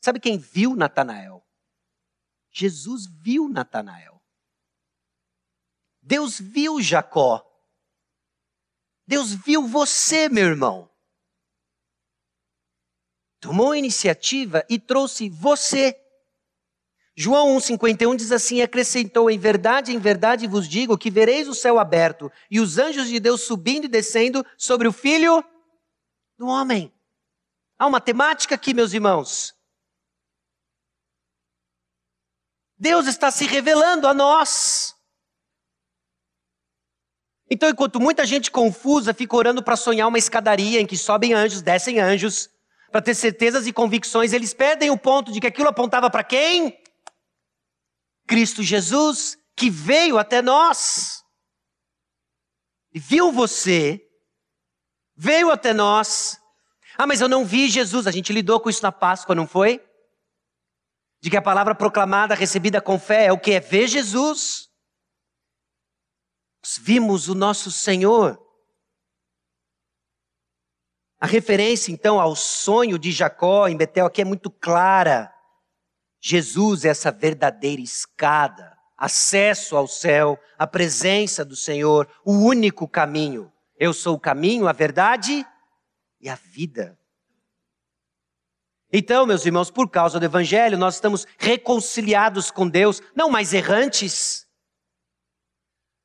Sabe 0.00 0.20
quem 0.20 0.38
viu 0.38 0.76
Natanael? 0.76 1.44
Jesus 2.50 3.06
viu 3.06 3.48
Natanael. 3.48 4.22
Deus 6.00 6.38
viu 6.38 6.80
Jacó. 6.80 7.44
Deus 9.06 9.32
viu 9.32 9.66
você, 9.66 10.28
meu 10.28 10.46
irmão. 10.46 10.90
Tomou 13.40 13.72
a 13.72 13.78
iniciativa 13.78 14.64
e 14.68 14.78
trouxe 14.78 15.28
você. 15.28 15.94
João 17.16 17.56
1,51 17.58 18.16
diz 18.16 18.32
assim: 18.32 18.62
acrescentou, 18.62 19.30
em 19.30 19.38
verdade, 19.38 19.92
em 19.92 19.98
verdade 19.98 20.46
vos 20.46 20.68
digo 20.68 20.96
que 20.96 21.10
vereis 21.10 21.48
o 21.48 21.54
céu 21.54 21.78
aberto 21.78 22.30
e 22.50 22.60
os 22.60 22.78
anjos 22.78 23.08
de 23.08 23.18
Deus 23.18 23.42
subindo 23.42 23.84
e 23.84 23.88
descendo 23.88 24.44
sobre 24.56 24.86
o 24.86 24.92
filho 24.92 25.44
do 26.38 26.46
homem. 26.46 26.92
Há 27.78 27.86
uma 27.86 28.00
temática 28.00 28.54
aqui, 28.54 28.72
meus 28.72 28.92
irmãos. 28.92 29.57
Deus 32.78 33.06
está 33.06 33.30
se 33.30 33.44
revelando 33.44 34.06
a 34.06 34.14
nós. 34.14 34.94
Então, 37.50 37.68
enquanto 37.68 37.98
muita 37.98 38.26
gente 38.26 38.50
confusa 38.50 39.14
fica 39.14 39.34
orando 39.34 39.62
para 39.62 39.76
sonhar 39.76 40.06
uma 40.06 40.18
escadaria 40.18 40.80
em 40.80 40.86
que 40.86 40.96
sobem 40.96 41.32
anjos, 41.32 41.62
descem 41.62 41.98
anjos, 41.98 42.50
para 42.90 43.02
ter 43.02 43.14
certezas 43.14 43.66
e 43.66 43.72
convicções, 43.72 44.32
eles 44.32 44.54
perdem 44.54 44.90
o 44.90 44.98
ponto 44.98 45.32
de 45.32 45.40
que 45.40 45.46
aquilo 45.46 45.68
apontava 45.68 46.10
para 46.10 46.24
quem? 46.24 46.78
Cristo 48.26 48.62
Jesus, 48.62 49.38
que 49.56 49.70
veio 49.70 50.18
até 50.18 50.40
nós. 50.42 51.24
E 52.92 52.98
viu 52.98 53.32
você, 53.32 54.06
veio 55.16 55.50
até 55.50 55.72
nós. 55.72 56.38
Ah, 56.96 57.06
mas 57.06 57.20
eu 57.20 57.28
não 57.28 57.44
vi 57.44 57.68
Jesus. 57.68 58.06
A 58.06 58.10
gente 58.10 58.32
lidou 58.32 58.60
com 58.60 58.70
isso 58.70 58.82
na 58.82 58.92
Páscoa, 58.92 59.34
não 59.34 59.46
foi? 59.46 59.82
De 61.20 61.30
que 61.30 61.36
a 61.36 61.42
palavra 61.42 61.74
proclamada, 61.74 62.34
recebida 62.34 62.80
com 62.80 62.98
fé, 62.98 63.26
é 63.26 63.32
o 63.32 63.38
que? 63.38 63.52
É 63.52 63.60
ver 63.60 63.88
Jesus 63.88 64.68
vimos 66.76 67.28
o 67.28 67.34
nosso 67.34 67.70
Senhor. 67.70 68.38
A 71.20 71.26
referência, 71.26 71.90
então, 71.90 72.20
ao 72.20 72.36
sonho 72.36 72.98
de 72.98 73.10
Jacó 73.10 73.68
em 73.68 73.76
Betel 73.76 74.06
aqui 74.06 74.22
é 74.22 74.24
muito 74.24 74.50
clara. 74.50 75.32
Jesus 76.20 76.84
é 76.84 76.88
essa 76.88 77.10
verdadeira 77.10 77.80
escada, 77.80 78.76
acesso 78.96 79.76
ao 79.76 79.86
céu, 79.86 80.38
a 80.58 80.66
presença 80.66 81.44
do 81.44 81.56
Senhor, 81.56 82.08
o 82.24 82.32
único 82.32 82.86
caminho. 82.88 83.52
Eu 83.76 83.92
sou 83.92 84.16
o 84.16 84.20
caminho, 84.20 84.66
a 84.66 84.72
verdade 84.72 85.46
e 86.20 86.28
a 86.28 86.34
vida. 86.34 86.98
Então, 88.92 89.26
meus 89.26 89.44
irmãos, 89.44 89.70
por 89.70 89.90
causa 89.90 90.18
do 90.18 90.24
Evangelho, 90.24 90.78
nós 90.78 90.94
estamos 90.94 91.26
reconciliados 91.36 92.50
com 92.50 92.66
Deus, 92.66 93.02
não 93.14 93.28
mais 93.28 93.52
errantes, 93.52 94.46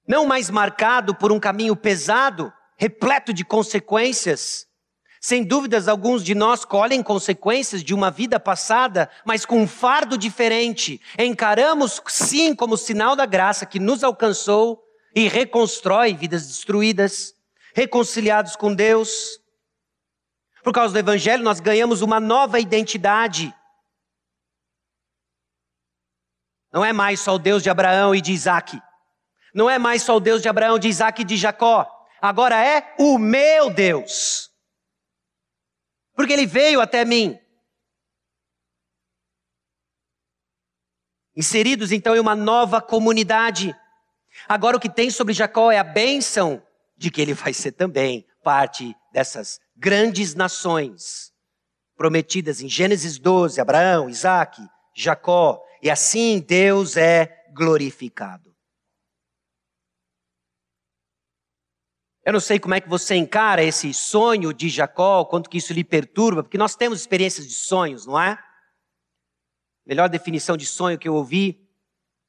não 0.05 0.25
mais 0.25 0.49
marcado 0.49 1.15
por 1.15 1.31
um 1.31 1.39
caminho 1.39 1.75
pesado, 1.75 2.51
repleto 2.75 3.33
de 3.33 3.45
consequências. 3.45 4.67
Sem 5.21 5.41
dúvidas, 5.41 5.87
alguns 5.87 6.21
de 6.21 6.35
nós 6.35 6.65
colhem 6.65 7.01
consequências 7.01 7.81
de 7.81 7.93
uma 7.93 8.11
vida 8.11 8.37
passada, 8.37 9.09
mas 9.25 9.45
com 9.45 9.61
um 9.61 9.67
fardo 9.67 10.17
diferente. 10.17 10.99
Encaramos, 11.17 12.01
sim, 12.07 12.53
como 12.53 12.75
sinal 12.75 13.15
da 13.15 13.25
graça 13.25 13.65
que 13.65 13.79
nos 13.79 14.03
alcançou 14.03 14.83
e 15.15 15.29
reconstrói 15.29 16.13
vidas 16.13 16.47
destruídas, 16.47 17.33
reconciliados 17.73 18.57
com 18.57 18.75
Deus. 18.75 19.39
Por 20.63 20.73
causa 20.73 20.93
do 20.93 20.99
Evangelho, 20.99 21.43
nós 21.43 21.59
ganhamos 21.59 22.01
uma 22.01 22.19
nova 22.19 22.59
identidade. 22.59 23.53
Não 26.71 26.83
é 26.83 26.93
mais 26.93 27.19
só 27.19 27.35
o 27.35 27.39
Deus 27.39 27.61
de 27.61 27.69
Abraão 27.69 28.15
e 28.15 28.21
de 28.21 28.31
Isaac. 28.31 28.81
Não 29.53 29.69
é 29.69 29.77
mais 29.77 30.01
só 30.01 30.15
o 30.15 30.19
Deus 30.19 30.41
de 30.41 30.47
Abraão, 30.47 30.79
de 30.79 30.87
Isaac 30.87 31.21
e 31.21 31.25
de 31.25 31.35
Jacó. 31.37 31.85
Agora 32.21 32.65
é 32.65 32.95
o 32.97 33.19
meu 33.19 33.69
Deus. 33.69 34.49
Porque 36.15 36.31
ele 36.31 36.45
veio 36.45 36.79
até 36.79 37.03
mim. 37.03 37.37
Inseridos 41.35 41.91
então 41.91 42.15
em 42.15 42.19
uma 42.19 42.35
nova 42.35 42.81
comunidade. 42.81 43.75
Agora 44.47 44.77
o 44.77 44.79
que 44.79 44.89
tem 44.89 45.09
sobre 45.09 45.33
Jacó 45.33 45.71
é 45.71 45.77
a 45.77 45.83
bênção 45.83 46.65
de 46.95 47.11
que 47.11 47.21
ele 47.21 47.33
vai 47.33 47.53
ser 47.53 47.73
também 47.73 48.25
parte 48.43 48.95
dessas 49.11 49.59
grandes 49.75 50.35
nações 50.35 51.33
prometidas 51.95 52.61
em 52.61 52.69
Gênesis 52.69 53.17
12, 53.17 53.59
Abraão, 53.61 54.09
Isaac, 54.09 54.61
Jacó. 54.95 55.63
E 55.81 55.89
assim 55.89 56.39
Deus 56.39 56.97
é 56.97 57.45
glorificado. 57.53 58.53
Eu 62.25 62.31
não 62.31 62.39
sei 62.39 62.57
como 62.57 62.73
é 62.73 62.79
que 62.79 62.87
você 62.87 63.15
encara 63.15 63.61
esse 63.63 63.93
sonho 63.93 64.53
de 64.53 64.69
Jacó, 64.69 65.25
quanto 65.25 65.49
que 65.49 65.57
isso 65.57 65.73
lhe 65.73 65.83
perturba, 65.83 66.41
porque 66.41 66.57
nós 66.57 66.73
temos 66.73 67.01
experiências 67.01 67.45
de 67.45 67.53
sonhos, 67.53 68.05
não 68.05 68.19
é? 68.19 68.41
Melhor 69.85 70.07
definição 70.07 70.55
de 70.55 70.65
sonho 70.65 70.97
que 70.97 71.07
eu 71.07 71.15
ouvi, 71.15 71.67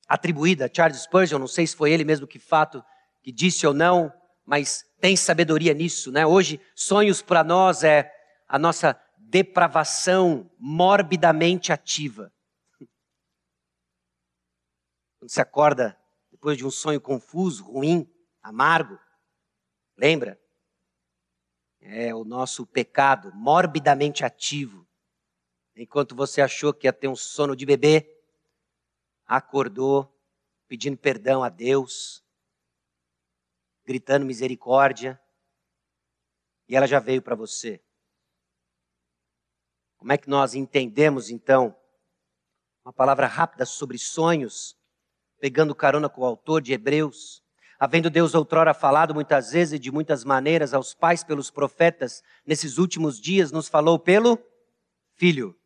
atribuída 0.09 0.67
a 0.67 0.71
Charles 0.73 1.03
Spurgeon, 1.03 1.39
não 1.39 1.47
sei 1.47 1.65
se 1.65 1.77
foi 1.77 1.93
ele 1.93 2.05
mesmo 2.05 2.27
que 2.27 2.41
fato 2.41 2.85
que 3.23 3.31
disse 3.31 3.67
ou 3.67 3.73
não, 3.73 4.13
mas 4.45 4.85
tem 5.05 5.17
sabedoria 5.17 5.75
nisso, 5.75 6.11
né? 6.11 6.25
Hoje, 6.25 6.59
sonhos 6.75 7.21
para 7.21 7.45
nós 7.45 7.85
é 7.85 8.11
a 8.49 8.59
nossa 8.59 8.99
depravação 9.19 10.51
morbidamente 10.59 11.75
ativa. 11.75 12.33
Quando 15.19 15.31
você 15.31 15.43
acorda 15.43 15.95
depois 16.31 16.57
de 16.57 16.65
um 16.65 16.71
sonho 16.71 17.03
confuso, 17.03 17.65
ruim, 17.65 18.11
amargo, 18.43 18.99
Lembra? 19.95 20.41
É 21.83 22.15
o 22.15 22.25
nosso 22.25 22.65
pecado 22.65 23.31
morbidamente 23.35 24.25
ativo. 24.25 24.89
Enquanto 25.77 26.17
você 26.17 26.41
achou 26.41 26.73
que 26.73 26.87
ia 26.87 26.95
ter 26.95 27.09
um 27.09 27.17
sono 27.17 27.55
de 27.55 27.67
bebê, 27.67 28.11
acordou 29.27 30.19
pedindo 30.67 30.97
perdão 30.97 31.45
a 31.45 31.51
Deus, 31.51 32.24
gritando 33.85 34.25
misericórdia, 34.25 35.21
e 36.69 36.75
ela 36.77 36.87
já 36.87 36.99
veio 36.99 37.21
para 37.21 37.35
você. 37.35 37.83
Como 39.97 40.13
é 40.13 40.19
que 40.19 40.29
nós 40.29 40.55
entendemos 40.55 41.31
então 41.31 41.77
uma 42.85 42.93
palavra 42.93 43.27
rápida 43.27 43.65
sobre 43.65 43.99
sonhos, 43.99 44.77
pegando 45.39 45.75
carona 45.75 46.09
com 46.09 46.23
o 46.23 46.27
autor 46.27 46.61
de 46.61 46.73
Hebreus? 46.73 47.43
Havendo 47.79 48.09
Deus 48.09 48.35
outrora 48.35 48.73
falado 48.73 49.15
muitas 49.15 49.53
vezes 49.53 49.75
e 49.75 49.79
de 49.79 49.91
muitas 49.91 50.25
maneiras 50.25 50.73
aos 50.73 50.95
pais 50.95 51.25
pelos 51.25 51.51
profetas, 51.51 52.23
nesses 52.47 52.79
últimos 52.79 53.21
dias 53.21 53.51
nos 53.51 53.69
falou 53.69 53.99
pelo 53.99 54.39
Filho, 55.17 55.57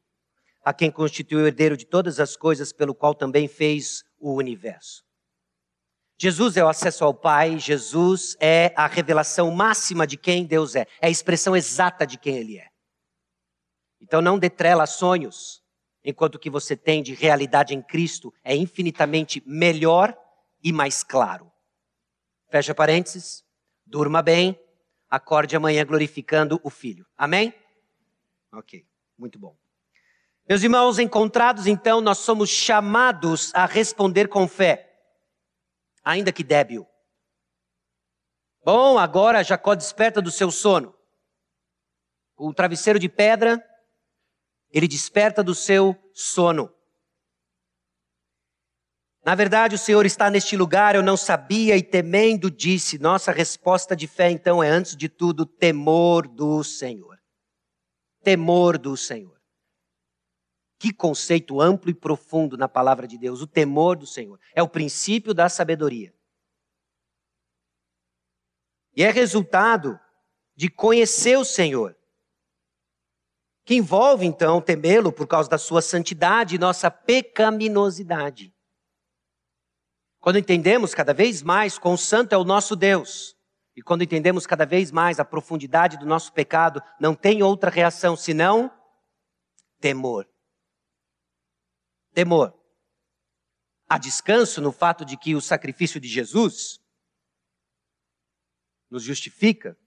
a 0.65 0.75
quem 0.75 0.91
constituiu 0.91 1.41
o 1.41 1.47
herdeiro 1.47 1.77
de 1.77 1.87
todas 1.87 2.21
as 2.21 2.37
coisas, 2.37 2.73
pelo 2.73 2.95
qual 2.95 3.15
também 3.15 3.49
fez 3.49 4.05
o 4.19 4.35
universo. 4.35 5.08
Jesus 6.21 6.57
é 6.57 6.65
o 6.65 6.69
acesso 6.69 7.05
ao 7.05 7.15
Pai, 7.15 7.59
Jesus 7.59 8.37
é 8.41 8.73
a 8.77 8.87
revelação 8.89 9.51
máxima 9.53 10.07
de 10.07 10.17
quem 10.17 10.45
Deus 10.45 10.75
é, 10.75 10.87
é 11.01 11.07
a 11.07 11.11
expressão 11.11 11.57
exata 11.57 12.07
de 12.07 12.19
quem 12.19 12.37
Ele 12.37 12.59
é. 12.59 12.69
Então 14.01 14.21
não 14.21 14.39
detrela 14.39 14.87
sonhos, 14.87 15.63
enquanto 16.05 16.35
o 16.35 16.39
que 16.39 16.51
você 16.51 16.77
tem 16.77 17.03
de 17.03 17.15
realidade 17.15 17.75
em 17.75 17.81
Cristo 17.81 18.35
é 18.43 18.57
infinitamente 18.57 19.43
melhor 19.47 20.17
e 20.63 20.73
mais 20.73 21.05
claro. 21.05 21.53
Fecha 22.51 22.75
parênteses. 22.75 23.45
Durma 23.87 24.23
bem. 24.23 24.59
Acorde 25.09 25.57
amanhã 25.57 25.85
glorificando 25.85 26.61
o 26.63 26.71
Filho. 26.71 27.07
Amém? 27.17 27.55
Ok, 28.53 28.85
muito 29.17 29.39
bom. 29.39 29.57
Meus 30.49 30.63
irmãos, 30.63 30.99
encontrados 30.99 31.67
então, 31.67 32.01
nós 32.01 32.19
somos 32.19 32.49
chamados 32.49 33.55
a 33.55 33.67
responder 33.67 34.29
com 34.29 34.49
fé, 34.49 34.88
ainda 36.09 36.33
que 36.33 36.43
débil. 36.43 36.89
Bom, 38.65 38.99
agora 38.99 39.45
Jacó 39.45 39.75
desperta 39.75 40.23
do 40.23 40.31
seu 40.31 40.51
sono. 40.51 40.95
O 42.35 42.55
travesseiro 42.55 42.99
de 42.99 43.11
pedra, 43.11 43.63
ele 44.71 44.89
desperta 44.89 45.45
do 45.45 45.55
seu 45.55 45.95
sono. 46.15 46.75
Na 49.23 49.35
verdade, 49.35 49.75
o 49.75 49.79
Senhor 49.79 50.07
está 50.07 50.31
neste 50.31 50.57
lugar, 50.57 50.95
eu 50.95 51.03
não 51.03 51.17
sabia 51.17 51.77
e 51.77 51.83
temendo 51.83 52.51
disse. 52.51 52.99
Nossa 52.99 53.31
resposta 53.31 53.95
de 53.95 54.07
fé, 54.07 54.31
então, 54.31 54.63
é 54.63 54.69
antes 54.71 54.97
de 54.97 55.11
tudo 55.11 55.45
temor 55.45 56.27
do 56.27 56.65
Senhor. 56.65 57.21
Temor 58.23 58.79
do 58.79 58.97
Senhor. 58.97 59.38
Que 60.79 60.93
conceito 60.93 61.61
amplo 61.61 61.91
e 61.91 61.95
profundo 61.95 62.57
na 62.57 62.69
palavra 62.69 63.07
de 63.07 63.19
Deus, 63.19 63.43
o 63.43 63.47
temor 63.47 63.97
do 63.97 64.07
Senhor. 64.07 64.39
É 64.55 64.63
o 64.63 64.69
princípio 64.69 65.35
da 65.35 65.49
sabedoria. 65.49 66.15
E 68.95 69.03
é 69.03 69.11
resultado 69.11 69.99
de 70.55 70.69
conhecer 70.69 71.37
o 71.37 71.45
Senhor, 71.45 71.97
que 73.65 73.75
envolve 73.75 74.27
então 74.27 74.61
temê-lo 74.61 75.13
por 75.13 75.27
causa 75.27 75.49
da 75.49 75.59
sua 75.59 75.83
santidade 75.83 76.57
e 76.57 76.59
nossa 76.59 76.91
pecaminosidade. 76.91 78.53
Quando 80.19 80.39
entendemos 80.39 80.95
cada 80.95 81.15
vez 81.15 81.43
mais 81.43 81.79
quão 81.79 81.97
santo 81.97 82.33
é 82.33 82.37
o 82.37 82.45
nosso 82.45 82.75
Deus, 82.75 83.37
e 83.77 83.83
quando 83.83 84.03
entendemos 84.03 84.47
cada 84.47 84.67
vez 84.67 84.91
mais 84.91 85.21
a 85.21 85.25
profundidade 85.25 85.97
do 85.97 86.05
nosso 86.07 86.33
pecado, 86.33 86.83
não 86.99 87.15
tem 87.15 87.43
outra 87.43 87.71
reação 87.71 88.17
senão 88.17 88.69
temor. 89.81 90.29
Temor. 92.19 92.53
Há 93.89 93.97
descanso 93.97 94.61
no 94.61 94.73
fato 94.73 95.05
de 95.05 95.17
que 95.17 95.37
o 95.37 95.41
sacrifício 95.41 96.01
de 96.01 96.09
Jesus 96.09 96.81
nos 98.91 99.05
justifica, 99.05 99.79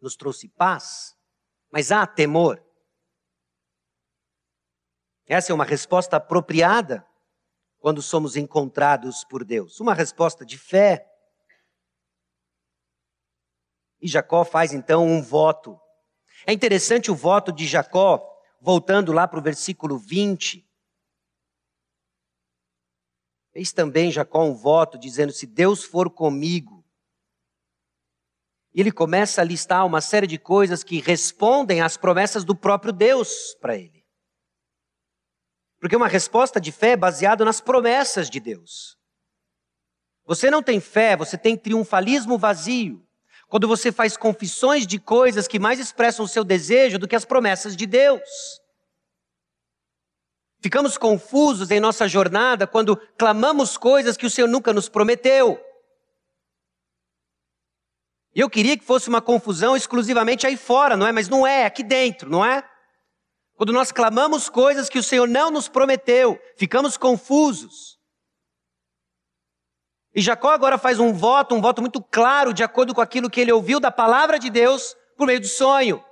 nos 0.00 0.14
trouxe 0.14 0.48
paz, 0.50 1.16
mas 1.68 1.90
há 1.90 2.06
temor. 2.06 2.64
Essa 5.26 5.50
é 5.50 5.54
uma 5.54 5.64
resposta 5.64 6.18
apropriada 6.18 7.04
quando 7.80 8.00
somos 8.02 8.36
encontrados 8.36 9.24
por 9.24 9.44
Deus. 9.44 9.80
Uma 9.80 9.94
resposta 9.94 10.46
de 10.46 10.56
fé. 10.56 11.12
E 14.00 14.06
Jacó 14.06 14.44
faz 14.44 14.72
então 14.72 15.04
um 15.04 15.20
voto. 15.20 15.76
É 16.46 16.52
interessante 16.52 17.10
o 17.10 17.16
voto 17.16 17.50
de 17.50 17.66
Jacó, 17.66 18.24
voltando 18.60 19.12
lá 19.12 19.26
para 19.26 19.40
o 19.40 19.42
versículo 19.42 19.98
20. 19.98 20.67
Fez 23.58 23.72
também 23.72 24.12
Jacó 24.12 24.44
um 24.44 24.54
voto 24.54 24.96
dizendo: 24.96 25.32
Se 25.32 25.44
Deus 25.44 25.82
for 25.82 26.08
comigo. 26.08 26.86
E 28.72 28.80
ele 28.80 28.92
começa 28.92 29.40
a 29.40 29.44
listar 29.44 29.84
uma 29.84 30.00
série 30.00 30.28
de 30.28 30.38
coisas 30.38 30.84
que 30.84 31.00
respondem 31.00 31.80
às 31.80 31.96
promessas 31.96 32.44
do 32.44 32.54
próprio 32.54 32.92
Deus 32.92 33.56
para 33.60 33.76
ele. 33.76 34.06
Porque 35.80 35.96
uma 35.96 36.06
resposta 36.06 36.60
de 36.60 36.70
fé 36.70 36.90
é 36.90 36.96
baseada 36.96 37.44
nas 37.44 37.60
promessas 37.60 38.30
de 38.30 38.38
Deus. 38.38 38.96
Você 40.24 40.52
não 40.52 40.62
tem 40.62 40.78
fé, 40.78 41.16
você 41.16 41.36
tem 41.36 41.56
triunfalismo 41.56 42.38
vazio. 42.38 43.04
Quando 43.48 43.66
você 43.66 43.90
faz 43.90 44.16
confissões 44.16 44.86
de 44.86 45.00
coisas 45.00 45.48
que 45.48 45.58
mais 45.58 45.80
expressam 45.80 46.24
o 46.24 46.28
seu 46.28 46.44
desejo 46.44 46.96
do 46.96 47.08
que 47.08 47.16
as 47.16 47.24
promessas 47.24 47.74
de 47.74 47.86
Deus. 47.86 48.22
Ficamos 50.60 50.98
confusos 50.98 51.70
em 51.70 51.78
nossa 51.78 52.08
jornada 52.08 52.66
quando 52.66 52.96
clamamos 53.16 53.76
coisas 53.76 54.16
que 54.16 54.26
o 54.26 54.30
Senhor 54.30 54.48
nunca 54.48 54.72
nos 54.72 54.88
prometeu. 54.88 55.60
E 58.34 58.40
eu 58.40 58.50
queria 58.50 58.76
que 58.76 58.84
fosse 58.84 59.08
uma 59.08 59.22
confusão 59.22 59.76
exclusivamente 59.76 60.46
aí 60.46 60.56
fora, 60.56 60.96
não 60.96 61.06
é? 61.06 61.12
Mas 61.12 61.28
não 61.28 61.46
é, 61.46 61.64
aqui 61.64 61.82
dentro, 61.82 62.28
não 62.28 62.44
é? 62.44 62.68
Quando 63.54 63.72
nós 63.72 63.90
clamamos 63.90 64.48
coisas 64.48 64.88
que 64.88 64.98
o 64.98 65.02
Senhor 65.02 65.26
não 65.26 65.50
nos 65.50 65.68
prometeu, 65.68 66.40
ficamos 66.56 66.96
confusos. 66.96 67.98
E 70.14 70.20
Jacó 70.20 70.50
agora 70.50 70.78
faz 70.78 70.98
um 70.98 71.12
voto, 71.12 71.54
um 71.54 71.60
voto 71.60 71.80
muito 71.80 72.02
claro, 72.02 72.52
de 72.52 72.62
acordo 72.64 72.94
com 72.94 73.00
aquilo 73.00 73.30
que 73.30 73.40
ele 73.40 73.52
ouviu 73.52 73.78
da 73.78 73.90
palavra 73.90 74.38
de 74.38 74.50
Deus 74.50 74.96
por 75.16 75.26
meio 75.26 75.40
do 75.40 75.46
sonho. 75.46 76.04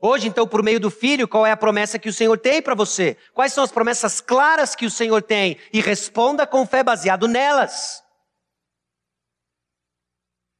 Hoje, 0.00 0.28
então, 0.28 0.46
por 0.46 0.62
meio 0.62 0.78
do 0.78 0.90
filho, 0.90 1.26
qual 1.26 1.44
é 1.44 1.50
a 1.50 1.56
promessa 1.56 1.98
que 1.98 2.08
o 2.08 2.12
Senhor 2.12 2.38
tem 2.38 2.62
para 2.62 2.74
você? 2.74 3.16
Quais 3.34 3.52
são 3.52 3.64
as 3.64 3.72
promessas 3.72 4.20
claras 4.20 4.76
que 4.76 4.86
o 4.86 4.90
Senhor 4.90 5.20
tem? 5.22 5.58
E 5.72 5.80
responda 5.80 6.46
com 6.46 6.64
fé 6.64 6.84
baseado 6.84 7.26
nelas. 7.26 8.02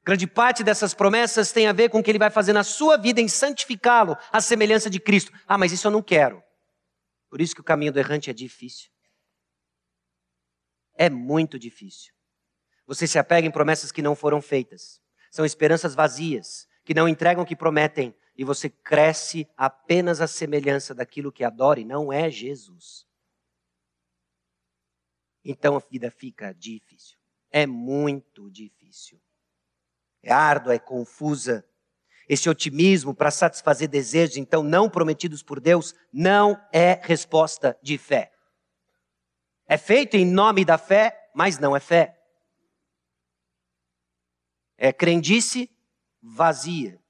Grande 0.05 0.27
parte 0.27 0.65
dessas 0.65 0.93
promessas 0.93 1.53
tem 1.53 1.69
a 1.69 1.73
ver 1.73 1.89
com 1.89 2.01
o 2.01 2.03
que 2.03 2.11
ele 2.11 2.19
vai 2.19 2.31
fazer 2.31 2.53
na 2.53 2.65
sua 2.65 2.97
vida 2.97 3.21
em 3.21 3.29
santificá-lo 3.29 4.17
à 4.33 4.41
semelhança 4.41 4.91
de 4.91 4.99
Cristo. 4.99 5.31
Ah, 5.47 5.59
mas 5.59 5.71
isso 5.71 5.87
eu 5.87 5.91
não 5.93 6.03
quero. 6.03 6.43
Por 7.31 7.41
isso 7.41 7.55
que 7.55 7.61
o 7.61 7.65
caminho 7.65 7.93
do 7.93 7.99
errante 7.99 8.31
é 8.31 8.33
difícil. 8.33 8.89
É 10.95 11.09
muito 11.09 11.59
difícil. 11.59 12.13
Você 12.87 13.07
se 13.07 13.19
apega 13.19 13.47
em 13.47 13.53
promessas 13.53 13.93
que 13.93 14.03
não 14.03 14.17
foram 14.17 14.41
feitas. 14.41 15.01
São 15.31 15.45
esperanças 15.45 15.95
vazias, 15.95 16.67
que 16.85 16.95
não 16.95 17.07
entregam 17.07 17.45
o 17.45 17.47
que 17.47 17.55
prometem, 17.55 18.15
e 18.39 18.45
você 18.45 18.71
cresce 18.71 19.47
apenas 19.57 20.23
à 20.23 20.27
semelhança 20.27 20.95
daquilo 20.95 21.33
que 21.33 21.45
adora 21.45 21.81
e 21.81 21.85
não 21.85 22.11
é 22.11 22.31
Jesus. 22.31 23.07
Então 25.45 25.77
a 25.77 25.81
vida 25.81 26.11
fica 26.11 26.55
difícil. 26.55 27.19
É 27.51 27.67
muito 27.67 28.51
difícil 28.51 29.21
é 30.23 30.33
árdua, 30.33 30.75
é 30.75 30.79
confusa. 30.79 31.65
Esse 32.29 32.49
otimismo 32.49 33.15
para 33.15 33.31
satisfazer 33.31 33.89
desejos, 33.89 34.37
então, 34.37 34.63
não 34.63 34.91
prometidos 34.91 35.43
por 35.43 35.61
Deus, 35.61 35.95
não 36.13 36.61
é 36.73 37.01
resposta 37.03 37.79
de 37.83 37.97
fé. 37.97 38.33
É 39.67 39.79
feito 39.79 40.17
em 40.17 40.27
nome 40.27 40.65
da 40.65 40.77
fé, 40.77 41.31
mas 41.35 41.59
não 41.59 41.75
é 41.75 41.81
fé. 41.81 42.21
É 44.77 44.93
crendice 44.93 45.71
vazia. 46.21 47.01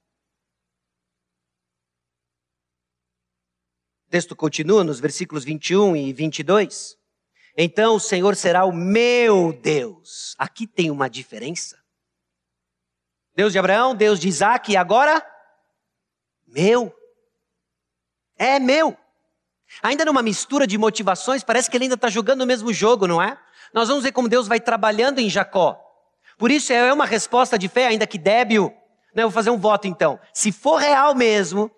Texto 4.10 4.34
continua 4.34 4.82
nos 4.82 5.00
versículos 5.00 5.44
21 5.44 5.94
e 5.94 6.12
22. 6.12 6.96
Então 7.56 7.96
o 7.96 8.00
Senhor 8.00 8.34
será 8.36 8.64
o 8.64 8.72
meu 8.72 9.52
Deus. 9.52 10.34
Aqui 10.38 10.66
tem 10.66 10.90
uma 10.90 11.10
diferença. 11.10 11.78
Deus 13.34 13.52
de 13.52 13.58
Abraão, 13.58 13.94
Deus 13.94 14.18
de 14.18 14.28
Isaac 14.28 14.72
e 14.72 14.76
agora 14.76 15.24
meu. 16.46 16.94
É 18.36 18.58
meu. 18.58 18.96
Ainda 19.82 20.04
numa 20.04 20.22
mistura 20.22 20.66
de 20.66 20.78
motivações, 20.78 21.44
parece 21.44 21.70
que 21.70 21.76
ele 21.76 21.84
ainda 21.84 21.94
está 21.94 22.08
jogando 22.08 22.42
o 22.42 22.46
mesmo 22.46 22.72
jogo, 22.72 23.06
não 23.06 23.20
é? 23.20 23.38
Nós 23.74 23.88
vamos 23.88 24.02
ver 24.02 24.12
como 24.12 24.28
Deus 24.28 24.48
vai 24.48 24.58
trabalhando 24.58 25.18
em 25.18 25.28
Jacó. 25.28 25.78
Por 26.38 26.50
isso 26.50 26.72
é 26.72 26.90
uma 26.92 27.04
resposta 27.04 27.58
de 27.58 27.68
fé, 27.68 27.86
ainda 27.86 28.06
que 28.06 28.16
débil. 28.16 28.74
Eu 29.14 29.24
vou 29.24 29.30
fazer 29.30 29.50
um 29.50 29.58
voto 29.58 29.86
então. 29.86 30.18
Se 30.32 30.50
for 30.50 30.76
real 30.76 31.14
mesmo, 31.14 31.70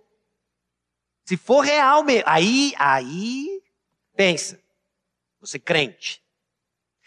se 1.30 1.36
for 1.36 1.60
real 1.60 2.02
mesmo, 2.02 2.24
aí, 2.26 2.74
aí, 2.76 3.62
pensa, 4.16 4.60
você 5.38 5.60
crente. 5.60 6.20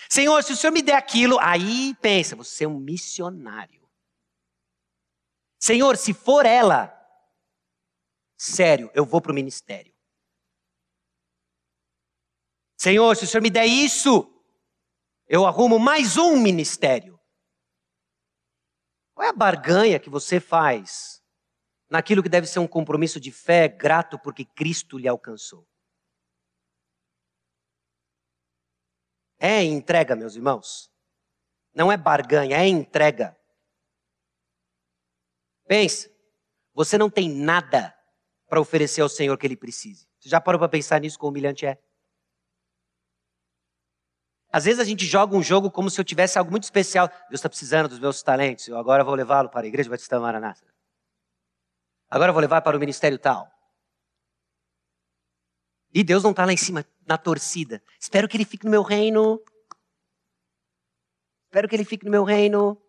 Senhor, 0.09 0.41
se 0.41 0.53
o 0.53 0.55
Senhor 0.55 0.71
me 0.71 0.81
der 0.81 0.95
aquilo, 0.95 1.37
aí 1.41 1.93
pensa, 1.95 2.33
você 2.33 2.63
é 2.63 2.67
um 2.67 2.79
missionário. 2.79 3.85
Senhor, 5.59 5.97
se 5.97 6.13
for 6.13 6.45
ela, 6.45 6.89
sério, 8.37 8.89
eu 8.93 9.03
vou 9.05 9.19
para 9.19 9.33
o 9.33 9.35
ministério. 9.35 9.93
Senhor, 12.77 13.17
se 13.17 13.25
o 13.25 13.27
Senhor 13.27 13.43
me 13.43 13.49
der 13.49 13.65
isso, 13.65 14.33
eu 15.27 15.45
arrumo 15.45 15.77
mais 15.77 16.15
um 16.15 16.37
ministério. 16.37 17.19
Qual 19.13 19.27
é 19.27 19.31
a 19.31 19.33
barganha 19.33 19.99
que 19.99 20.09
você 20.09 20.39
faz 20.39 21.21
naquilo 21.93 22.23
que 22.23 22.29
deve 22.29 22.47
ser 22.47 22.57
um 22.57 22.67
compromisso 22.67 23.19
de 23.19 23.31
fé 23.31 23.67
grato 23.67 24.17
porque 24.17 24.43
Cristo 24.43 24.97
lhe 24.97 25.07
alcançou? 25.07 25.63
É 29.37 29.63
entrega, 29.63 30.15
meus 30.15 30.35
irmãos. 30.35 30.91
Não 31.71 31.91
é 31.91 31.97
barganha, 31.97 32.57
é 32.57 32.67
entrega. 32.67 33.37
Pense, 35.67 36.11
você 36.73 36.97
não 36.97 37.11
tem 37.11 37.29
nada 37.29 37.95
para 38.47 38.59
oferecer 38.59 39.01
ao 39.01 39.09
Senhor 39.09 39.37
que 39.37 39.45
ele 39.45 39.55
precise. 39.55 40.07
Você 40.19 40.29
já 40.29 40.41
parou 40.41 40.57
para 40.57 40.69
pensar 40.69 40.99
nisso 40.99 41.19
como 41.19 41.29
humilhante 41.29 41.67
é? 41.67 41.77
Às 44.51 44.65
vezes 44.65 44.79
a 44.79 44.83
gente 44.83 45.05
joga 45.05 45.35
um 45.35 45.43
jogo 45.43 45.69
como 45.69 45.91
se 45.91 46.01
eu 46.01 46.05
tivesse 46.05 46.39
algo 46.39 46.49
muito 46.49 46.63
especial. 46.63 47.07
Deus 47.29 47.33
está 47.33 47.49
precisando 47.49 47.89
dos 47.89 47.99
meus 47.99 48.23
talentos. 48.23 48.67
Eu 48.67 48.79
agora 48.79 49.03
vou 49.03 49.13
levá-lo 49.13 49.49
para 49.49 49.61
a 49.61 49.67
igreja 49.67 49.91
Batista 49.91 50.19
Maranata. 50.19 50.72
Agora 52.13 52.29
eu 52.29 52.33
vou 52.33 52.41
levar 52.41 52.61
para 52.61 52.77
o 52.77 52.79
ministério 52.79 53.17
tal. 53.17 53.51
E 55.91 56.03
Deus 56.03 56.21
não 56.21 56.29
está 56.29 56.45
lá 56.45 56.53
em 56.53 56.57
cima 56.57 56.85
na 57.07 57.17
torcida. 57.17 57.81
Espero 57.99 58.29
que 58.29 58.37
ele 58.37 58.45
fique 58.45 58.65
no 58.65 58.69
meu 58.69 58.83
reino. 58.83 59.43
Espero 61.45 61.67
que 61.67 61.75
ele 61.75 61.83
fique 61.83 62.05
no 62.05 62.11
meu 62.11 62.23
reino. 62.23 62.79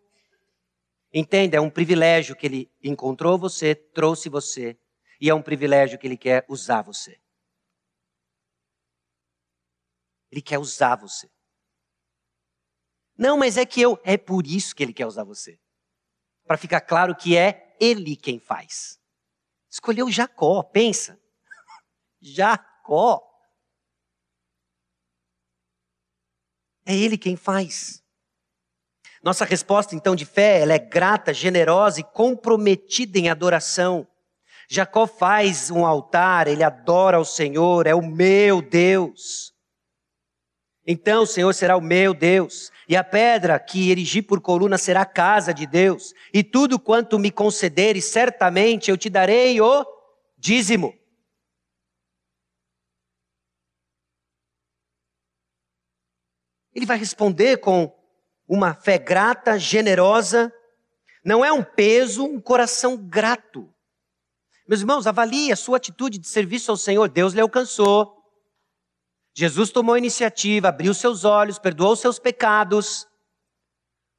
Entenda, 1.11 1.57
é 1.57 1.59
um 1.59 1.71
privilégio 1.71 2.35
que 2.35 2.45
ele 2.45 2.71
encontrou 2.83 3.35
você, 3.35 3.73
trouxe 3.73 4.29
você, 4.29 4.79
e 5.19 5.27
é 5.27 5.33
um 5.33 5.41
privilégio 5.41 5.97
que 5.97 6.05
ele 6.05 6.17
quer 6.17 6.45
usar 6.47 6.83
você. 6.83 7.19
Ele 10.29 10.43
quer 10.43 10.59
usar 10.59 10.97
você. 10.97 11.27
Não, 13.17 13.39
mas 13.39 13.57
é 13.57 13.65
que 13.65 13.81
eu. 13.81 13.99
É 14.03 14.19
por 14.19 14.45
isso 14.45 14.75
que 14.75 14.83
ele 14.83 14.93
quer 14.93 15.07
usar 15.07 15.23
você. 15.23 15.59
Para 16.45 16.57
ficar 16.57 16.81
claro 16.81 17.15
que 17.15 17.35
é 17.35 17.75
ele 17.79 18.15
quem 18.15 18.37
faz. 18.37 19.03
Escolheu 19.75 20.09
Jacó, 20.09 20.63
pensa. 20.63 21.19
Jacó. 22.21 23.21
É 26.85 26.95
ele 26.95 27.17
quem 27.17 27.35
faz. 27.35 28.01
Nossa 29.21 29.43
resposta 29.43 29.93
então 29.93 30.15
de 30.15 30.25
fé, 30.25 30.61
ela 30.61 30.71
é 30.71 30.79
grata, 30.79 31.33
generosa 31.33 31.99
e 31.99 32.05
comprometida 32.05 33.19
em 33.19 33.27
adoração. 33.27 34.07
Jacó 34.69 35.05
faz 35.05 35.69
um 35.69 35.85
altar, 35.85 36.47
ele 36.47 36.63
adora 36.63 37.17
ao 37.17 37.25
Senhor, 37.25 37.85
é 37.85 37.93
o 37.93 38.01
meu 38.01 38.61
Deus. 38.61 39.53
Então 40.87 41.23
o 41.23 41.27
Senhor 41.27 41.53
será 41.53 41.75
o 41.75 41.81
meu 41.81 42.13
Deus, 42.13 42.71
e 42.87 42.95
a 42.95 43.03
pedra 43.03 43.59
que 43.59 43.91
erigi 43.91 44.21
por 44.21 44.41
coluna 44.41 44.77
será 44.77 45.01
a 45.01 45.05
casa 45.05 45.53
de 45.53 45.65
Deus, 45.65 46.13
e 46.33 46.43
tudo 46.43 46.79
quanto 46.79 47.19
me 47.19 47.31
concederes, 47.31 48.05
certamente 48.05 48.89
eu 48.89 48.97
te 48.97 49.09
darei 49.09 49.59
o 49.59 49.85
dízimo. 50.37 50.93
Ele 56.73 56.85
vai 56.85 56.97
responder 56.97 57.57
com 57.57 57.93
uma 58.47 58.73
fé 58.73 58.97
grata, 58.97 59.57
generosa, 59.57 60.53
não 61.23 61.43
é 61.43 61.51
um 61.51 61.63
peso, 61.63 62.23
um 62.23 62.39
coração 62.39 62.95
grato. 62.97 63.73
Meus 64.67 64.81
irmãos, 64.81 65.07
avalie 65.07 65.51
a 65.51 65.55
sua 65.55 65.77
atitude 65.77 66.17
de 66.17 66.27
serviço 66.27 66.69
ao 66.71 66.77
Senhor. 66.77 67.07
Deus 67.07 67.33
lhe 67.33 67.41
alcançou. 67.41 68.15
Jesus 69.37 69.69
tomou 69.69 69.95
a 69.95 69.97
iniciativa, 69.97 70.69
abriu 70.69 70.93
seus 70.93 71.25
olhos, 71.25 71.59
perdoou 71.59 71.93
seus 71.97 72.17
pecados. 72.17 73.05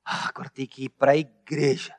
Ah, 0.04 0.28
agora 0.28 0.50
tem 0.50 0.66
que 0.66 0.84
ir 0.84 0.88
para 0.90 1.12
a 1.12 1.16
igreja. 1.16 1.98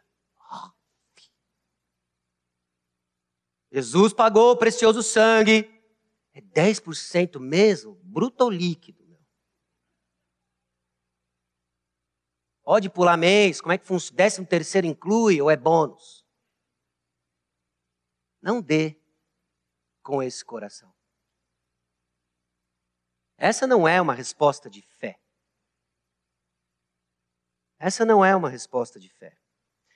Jesus 3.71 4.13
pagou 4.13 4.51
o 4.51 4.57
precioso 4.57 5.01
sangue. 5.01 5.67
É 6.31 6.41
10% 6.41 7.39
mesmo? 7.39 7.95
Bruto 8.03 8.43
ou 8.43 8.51
líquido? 8.51 9.07
Pode 12.63 12.89
pular 12.89 13.17
mês, 13.17 13.61
como 13.61 13.71
é 13.71 13.77
que 13.77 13.87
funciona? 13.87 14.17
Décimo 14.17 14.45
terceiro 14.45 14.85
inclui 14.85 15.41
ou 15.41 15.49
é 15.49 15.55
bônus? 15.55 16.23
Não 18.41 18.61
dê 18.61 18.95
com 20.03 20.21
esse 20.21 20.43
coração. 20.43 20.96
Essa 23.37 23.67
não 23.67 23.87
é 23.87 24.01
uma 24.01 24.13
resposta 24.13 24.69
de 24.69 24.81
fé. 24.81 25.19
Essa 27.79 28.03
não 28.03 28.25
é 28.25 28.35
uma 28.35 28.49
resposta 28.49 28.99
de 28.99 29.09
fé. 29.09 29.37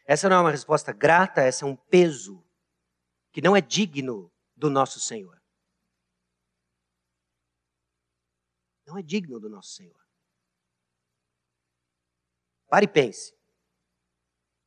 Essa 0.06 0.30
não 0.30 0.38
é 0.38 0.42
uma 0.42 0.52
resposta 0.52 0.94
grata, 0.94 1.42
essa 1.42 1.66
é 1.66 1.68
um 1.68 1.76
peso 1.76 2.46
que 3.32 3.42
não 3.42 3.56
é 3.56 3.62
digno 3.62 4.32
do 4.56 4.70
nosso 4.70 5.00
Senhor. 5.00 5.42
Não 8.86 8.98
é 8.98 9.02
digno 9.02 9.40
do 9.40 9.50
nosso 9.50 9.72
Senhor. 9.72 10.00
Pare 12.68 12.86
e 12.86 12.90
pense. 12.90 13.36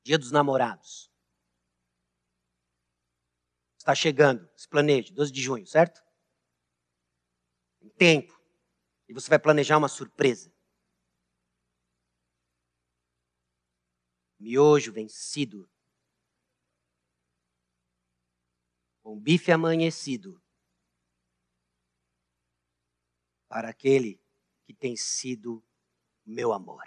Dia 0.02 0.18
dos 0.18 0.32
namorados. 0.32 1.10
Está 3.78 3.94
chegando, 3.94 4.48
se 4.56 4.68
planeje, 4.68 5.12
12 5.12 5.30
de 5.30 5.42
junho, 5.42 5.66
certo? 5.66 6.02
Em 7.80 7.88
tempo. 7.90 8.43
Você 9.14 9.30
vai 9.30 9.38
planejar 9.38 9.78
uma 9.78 9.88
surpresa. 9.88 10.52
Miojo 14.40 14.92
vencido. 14.92 15.70
Com 19.04 19.16
bife 19.16 19.52
amanhecido. 19.52 20.42
Para 23.46 23.68
aquele 23.68 24.20
que 24.64 24.74
tem 24.74 24.96
sido 24.96 25.64
meu 26.26 26.52
amor. 26.52 26.84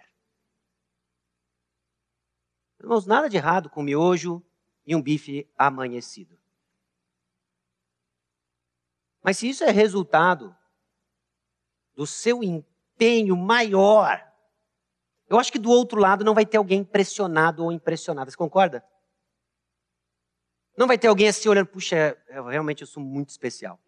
Irmãos, 2.77 3.05
nada 3.05 3.29
de 3.29 3.37
errado 3.37 3.69
com 3.69 3.81
miojo 3.81 4.45
e 4.85 4.93
um 4.93 5.01
bife 5.01 5.49
amanhecido. 5.57 6.37
Mas 9.23 9.37
se 9.37 9.47
isso 9.47 9.63
é 9.63 9.71
resultado 9.71 10.55
do 11.97 12.05
seu 12.05 12.43
empenho 12.43 13.35
maior, 13.35 14.23
eu 15.27 15.39
acho 15.39 15.51
que 15.51 15.57
do 15.57 15.71
outro 15.71 15.99
lado 15.99 16.23
não 16.23 16.35
vai 16.35 16.45
ter 16.45 16.57
alguém 16.57 16.81
impressionado 16.81 17.63
ou 17.63 17.71
impressionada. 17.71 18.29
Você 18.29 18.37
concorda? 18.37 18.85
Não 20.77 20.85
vai 20.85 20.97
ter 20.97 21.07
alguém 21.07 21.27
assim 21.27 21.49
olhando, 21.49 21.67
puxa, 21.67 22.15
eu, 22.29 22.45
realmente 22.45 22.81
eu 22.81 22.87
sou 22.87 23.01
muito 23.01 23.29
especial. 23.29 23.81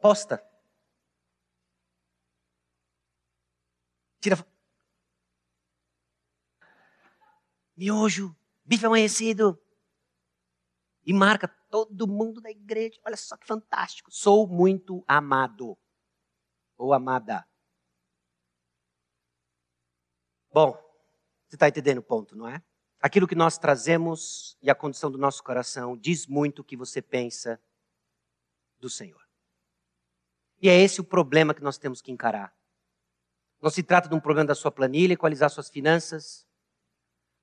Posta. 0.00 0.42
Tira, 4.20 4.38
miojo, 7.76 8.34
bife 8.64 8.86
amanhecido. 8.86 9.60
E 11.04 11.12
marca 11.12 11.48
todo 11.68 12.06
mundo 12.06 12.40
da 12.40 12.48
igreja. 12.48 13.00
Olha 13.04 13.16
só 13.16 13.36
que 13.36 13.44
fantástico. 13.44 14.08
Sou 14.12 14.46
muito 14.46 15.04
amado. 15.08 15.76
Ou 16.76 16.92
amada. 16.92 17.46
Bom, 20.52 20.72
você 21.48 21.56
está 21.56 21.68
entendendo 21.68 21.98
o 21.98 22.02
ponto, 22.02 22.36
não 22.36 22.48
é? 22.48 22.62
Aquilo 23.00 23.26
que 23.26 23.34
nós 23.34 23.58
trazemos 23.58 24.56
e 24.62 24.70
a 24.70 24.74
condição 24.74 25.10
do 25.10 25.18
nosso 25.18 25.42
coração 25.42 25.96
diz 25.96 26.26
muito 26.26 26.60
o 26.60 26.64
que 26.64 26.76
você 26.76 27.02
pensa 27.02 27.60
do 28.78 28.88
Senhor. 28.88 29.22
E 30.60 30.68
é 30.68 30.80
esse 30.80 31.00
o 31.00 31.04
problema 31.04 31.52
que 31.52 31.62
nós 31.62 31.78
temos 31.78 32.00
que 32.00 32.12
encarar. 32.12 32.54
Não 33.60 33.70
se 33.70 33.82
trata 33.82 34.08
de 34.08 34.14
um 34.14 34.20
problema 34.20 34.48
da 34.48 34.54
sua 34.54 34.70
planilha, 34.70 35.14
equalizar 35.14 35.50
suas 35.50 35.68
finanças, 35.68 36.46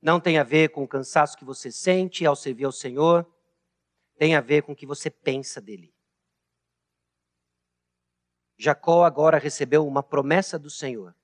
não 0.01 0.19
tem 0.19 0.37
a 0.37 0.43
ver 0.43 0.69
com 0.69 0.83
o 0.83 0.87
cansaço 0.87 1.37
que 1.37 1.43
você 1.43 1.71
sente 1.71 2.25
ao 2.25 2.35
servir 2.35 2.65
ao 2.65 2.71
Senhor, 2.71 3.29
tem 4.17 4.35
a 4.35 4.41
ver 4.41 4.63
com 4.63 4.71
o 4.71 4.75
que 4.75 4.85
você 4.85 5.09
pensa 5.09 5.59
dele. 5.59 5.93
Jacó 8.59 9.05
agora 9.05 9.39
recebeu 9.39 9.87
uma 9.87 10.03
promessa 10.03 10.59
do 10.59 10.69
Senhor 10.69 11.15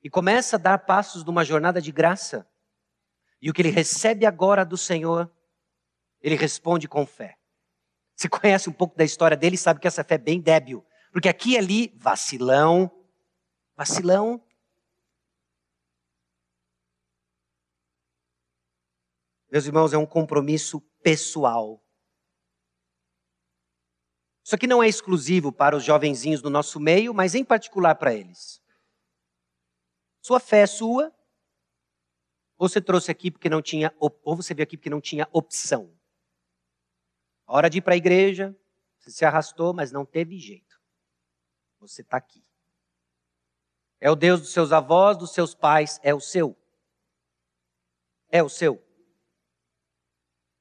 e 0.00 0.08
começa 0.08 0.54
a 0.54 0.58
dar 0.58 0.78
passos 0.78 1.24
numa 1.24 1.44
jornada 1.44 1.82
de 1.82 1.90
graça. 1.90 2.48
E 3.40 3.50
o 3.50 3.52
que 3.52 3.60
ele 3.60 3.70
recebe 3.70 4.24
agora 4.24 4.64
do 4.64 4.76
Senhor, 4.76 5.28
ele 6.20 6.36
responde 6.36 6.86
com 6.86 7.04
fé. 7.04 7.36
Você 8.14 8.28
conhece 8.28 8.70
um 8.70 8.72
pouco 8.72 8.96
da 8.96 9.02
história 9.02 9.36
dele 9.36 9.56
sabe 9.56 9.80
que 9.80 9.88
essa 9.88 10.04
fé 10.04 10.14
é 10.14 10.18
bem 10.18 10.40
débil. 10.40 10.86
Porque 11.10 11.28
aqui 11.28 11.50
e 11.50 11.58
ali, 11.58 11.92
vacilão, 11.96 12.90
vacilão, 13.76 14.40
Meus 19.50 19.66
irmãos, 19.66 19.92
é 19.92 19.98
um 19.98 20.06
compromisso 20.06 20.80
pessoal. 21.02 21.84
Isso 24.44 24.54
aqui 24.54 24.66
não 24.66 24.82
é 24.82 24.88
exclusivo 24.88 25.52
para 25.52 25.76
os 25.76 25.84
jovenzinhos 25.84 26.42
do 26.42 26.50
nosso 26.50 26.80
meio, 26.80 27.14
mas 27.14 27.34
em 27.34 27.44
particular 27.44 27.94
para 27.94 28.12
eles. 28.12 28.60
Sua 30.20 30.40
fé 30.40 30.62
é 30.62 30.66
sua, 30.66 31.14
ou 32.56 32.68
você 32.68 32.80
trouxe 32.80 33.10
aqui 33.10 33.30
porque 33.30 33.48
não 33.48 33.62
tinha, 33.62 33.94
ou 33.98 34.36
você 34.36 34.54
veio 34.54 34.64
aqui 34.64 34.76
porque 34.76 34.90
não 34.90 35.00
tinha 35.00 35.28
opção. 35.32 35.96
A 37.46 37.54
hora 37.54 37.68
de 37.68 37.78
ir 37.78 37.82
para 37.82 37.94
a 37.94 37.96
igreja, 37.96 38.56
você 38.98 39.10
se 39.10 39.24
arrastou, 39.24 39.74
mas 39.74 39.90
não 39.90 40.06
teve 40.06 40.38
jeito. 40.38 40.80
Você 41.80 42.02
está 42.02 42.16
aqui. 42.16 42.44
É 44.00 44.10
o 44.10 44.16
Deus 44.16 44.40
dos 44.40 44.52
seus 44.52 44.72
avós, 44.72 45.16
dos 45.16 45.32
seus 45.32 45.54
pais, 45.54 46.00
é 46.02 46.14
o 46.14 46.20
seu. 46.20 46.56
É 48.28 48.42
o 48.42 48.48
seu. 48.48 48.82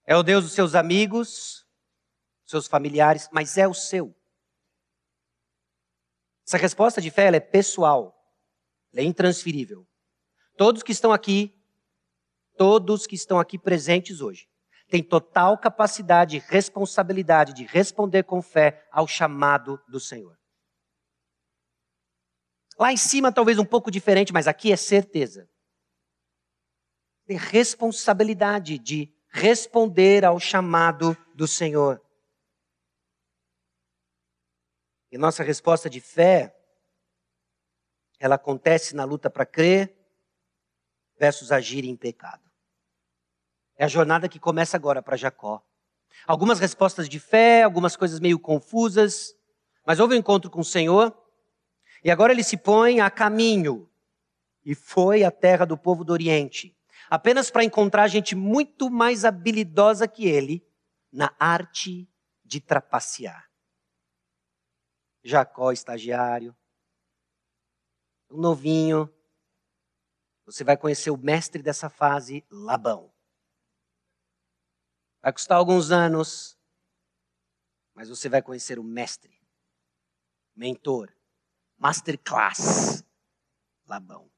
É 0.05 0.15
o 0.15 0.23
Deus 0.23 0.43
dos 0.43 0.53
seus 0.53 0.75
amigos, 0.75 1.67
seus 2.51 2.67
familiares, 2.67 3.27
mas 3.31 3.57
é 3.57 3.67
o 3.67 3.73
seu. 3.73 4.15
Essa 6.45 6.57
resposta 6.57 7.01
de 7.01 7.09
fé 7.09 7.27
é 7.33 7.39
pessoal, 7.39 8.15
é 8.93 9.03
intransferível. 9.03 9.87
Todos 10.57 10.83
que 10.83 10.91
estão 10.91 11.11
aqui, 11.13 11.53
todos 12.57 13.07
que 13.07 13.15
estão 13.15 13.39
aqui 13.39 13.57
presentes 13.57 14.21
hoje, 14.21 14.47
têm 14.89 15.01
total 15.01 15.57
capacidade 15.57 16.35
e 16.35 16.39
responsabilidade 16.39 17.53
de 17.53 17.63
responder 17.63 18.23
com 18.23 18.41
fé 18.41 18.85
ao 18.91 19.07
chamado 19.07 19.81
do 19.87 19.99
Senhor. 19.99 20.37
Lá 22.77 22.91
em 22.91 22.97
cima, 22.97 23.31
talvez 23.31 23.57
um 23.57 23.65
pouco 23.65 23.89
diferente, 23.89 24.33
mas 24.33 24.47
aqui 24.47 24.71
é 24.71 24.75
certeza. 24.75 25.49
Tem 27.25 27.37
responsabilidade 27.37 28.77
de 28.77 29.09
responder 29.29 30.25
ao 30.25 30.39
chamado 30.39 31.15
do 31.33 31.47
Senhor. 31.47 32.01
E 35.11 35.17
nossa 35.17 35.43
resposta 35.43 35.89
de 35.89 35.99
fé, 35.99 36.55
ela 38.17 38.35
acontece 38.35 38.95
na 38.95 39.03
luta 39.03 39.29
para 39.29 39.45
crer 39.45 39.93
versus 41.19 41.51
agir 41.51 41.83
em 41.83 41.95
pecado. 41.95 42.49
É 43.75 43.83
a 43.83 43.89
jornada 43.89 44.29
que 44.29 44.39
começa 44.39 44.77
agora 44.77 45.01
para 45.01 45.17
Jacó. 45.17 45.61
Algumas 46.25 46.59
respostas 46.59 47.09
de 47.09 47.19
fé, 47.19 47.63
algumas 47.63 47.95
coisas 47.95 48.19
meio 48.19 48.39
confusas, 48.39 49.35
mas 49.85 49.99
houve 49.99 50.15
um 50.15 50.19
encontro 50.19 50.49
com 50.49 50.61
o 50.61 50.65
Senhor 50.65 51.17
e 52.03 52.09
agora 52.09 52.31
ele 52.31 52.43
se 52.43 52.55
põe 52.55 53.01
a 53.01 53.09
caminho 53.09 53.89
e 54.63 54.73
foi 54.73 55.23
à 55.23 55.31
terra 55.31 55.65
do 55.65 55.77
povo 55.77 56.03
do 56.03 56.13
Oriente, 56.13 56.77
apenas 57.09 57.49
para 57.49 57.63
encontrar 57.63 58.07
gente 58.07 58.35
muito 58.35 58.89
mais 58.89 59.25
habilidosa 59.25 60.07
que 60.07 60.25
ele 60.27 60.65
na 61.11 61.33
arte 61.37 62.07
de 62.45 62.61
trapacear. 62.61 63.50
Jacó, 65.23 65.71
estagiário, 65.71 66.55
um 68.29 68.39
novinho. 68.39 69.13
Você 70.45 70.63
vai 70.63 70.75
conhecer 70.75 71.11
o 71.11 71.17
mestre 71.17 71.61
dessa 71.61 71.89
fase, 71.89 72.45
Labão. 72.49 73.13
Vai 75.21 75.31
custar 75.31 75.57
alguns 75.57 75.91
anos, 75.91 76.57
mas 77.93 78.09
você 78.09 78.27
vai 78.27 78.41
conhecer 78.41 78.79
o 78.79 78.83
mestre, 78.83 79.39
mentor, 80.55 81.13
masterclass, 81.77 83.03
Labão. 83.85 84.31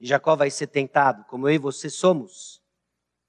E 0.00 0.06
Jacó 0.06 0.34
vai 0.34 0.50
ser 0.50 0.68
tentado, 0.68 1.24
como 1.24 1.48
eu 1.48 1.54
e 1.54 1.58
você 1.58 1.88
somos, 1.88 2.62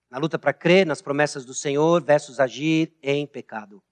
na 0.10 0.18
luta 0.18 0.40
para 0.40 0.54
crer 0.54 0.86
nas 0.86 1.02
promessas 1.02 1.46
do 1.46 1.54
Senhor 1.54 2.04
versus 2.04 2.40
agir 2.40 2.98
em 3.02 3.28
pecado. 3.28 3.84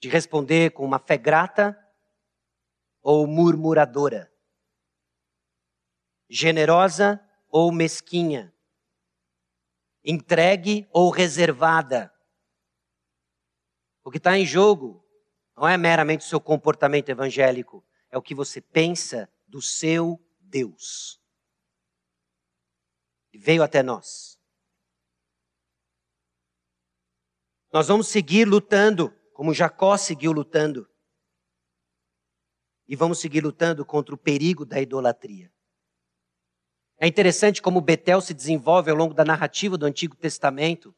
De 0.00 0.08
responder 0.08 0.70
com 0.72 0.84
uma 0.84 0.98
fé 0.98 1.16
grata 1.16 1.78
ou 3.02 3.26
murmuradora. 3.26 4.32
Generosa 6.28 7.20
ou 7.48 7.70
mesquinha 7.70 8.54
entregue 10.04 10.88
ou 10.92 11.10
reservada. 11.10 12.12
O 14.02 14.10
que 14.10 14.18
está 14.18 14.36
em 14.38 14.46
jogo 14.46 15.04
não 15.56 15.68
é 15.68 15.76
meramente 15.76 16.24
o 16.24 16.28
seu 16.28 16.40
comportamento 16.40 17.10
evangélico, 17.10 17.84
é 18.10 18.16
o 18.16 18.22
que 18.22 18.34
você 18.34 18.60
pensa 18.60 19.30
do 19.46 19.60
seu 19.60 20.18
Deus. 20.40 21.20
Veio 23.32 23.62
até 23.62 23.82
nós. 23.82 24.38
Nós 27.72 27.86
vamos 27.86 28.08
seguir 28.08 28.48
lutando, 28.48 29.14
como 29.40 29.54
Jacó 29.54 29.96
seguiu 29.96 30.32
lutando. 30.32 30.86
E 32.86 32.94
vamos 32.94 33.20
seguir 33.20 33.42
lutando 33.42 33.86
contra 33.86 34.14
o 34.14 34.18
perigo 34.18 34.66
da 34.66 34.78
idolatria. 34.78 35.50
É 36.98 37.06
interessante 37.06 37.62
como 37.62 37.80
Betel 37.80 38.20
se 38.20 38.34
desenvolve 38.34 38.90
ao 38.90 38.96
longo 38.98 39.14
da 39.14 39.24
narrativa 39.24 39.78
do 39.78 39.86
Antigo 39.86 40.14
Testamento. 40.14 40.94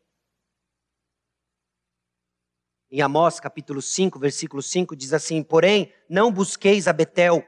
Em 2.90 3.00
Amós, 3.00 3.38
capítulo 3.38 3.80
5, 3.80 4.18
versículo 4.18 4.60
5, 4.60 4.96
diz 4.96 5.12
assim: 5.12 5.40
Porém, 5.44 5.94
não 6.10 6.32
busqueis 6.32 6.88
a 6.88 6.92
Betel, 6.92 7.46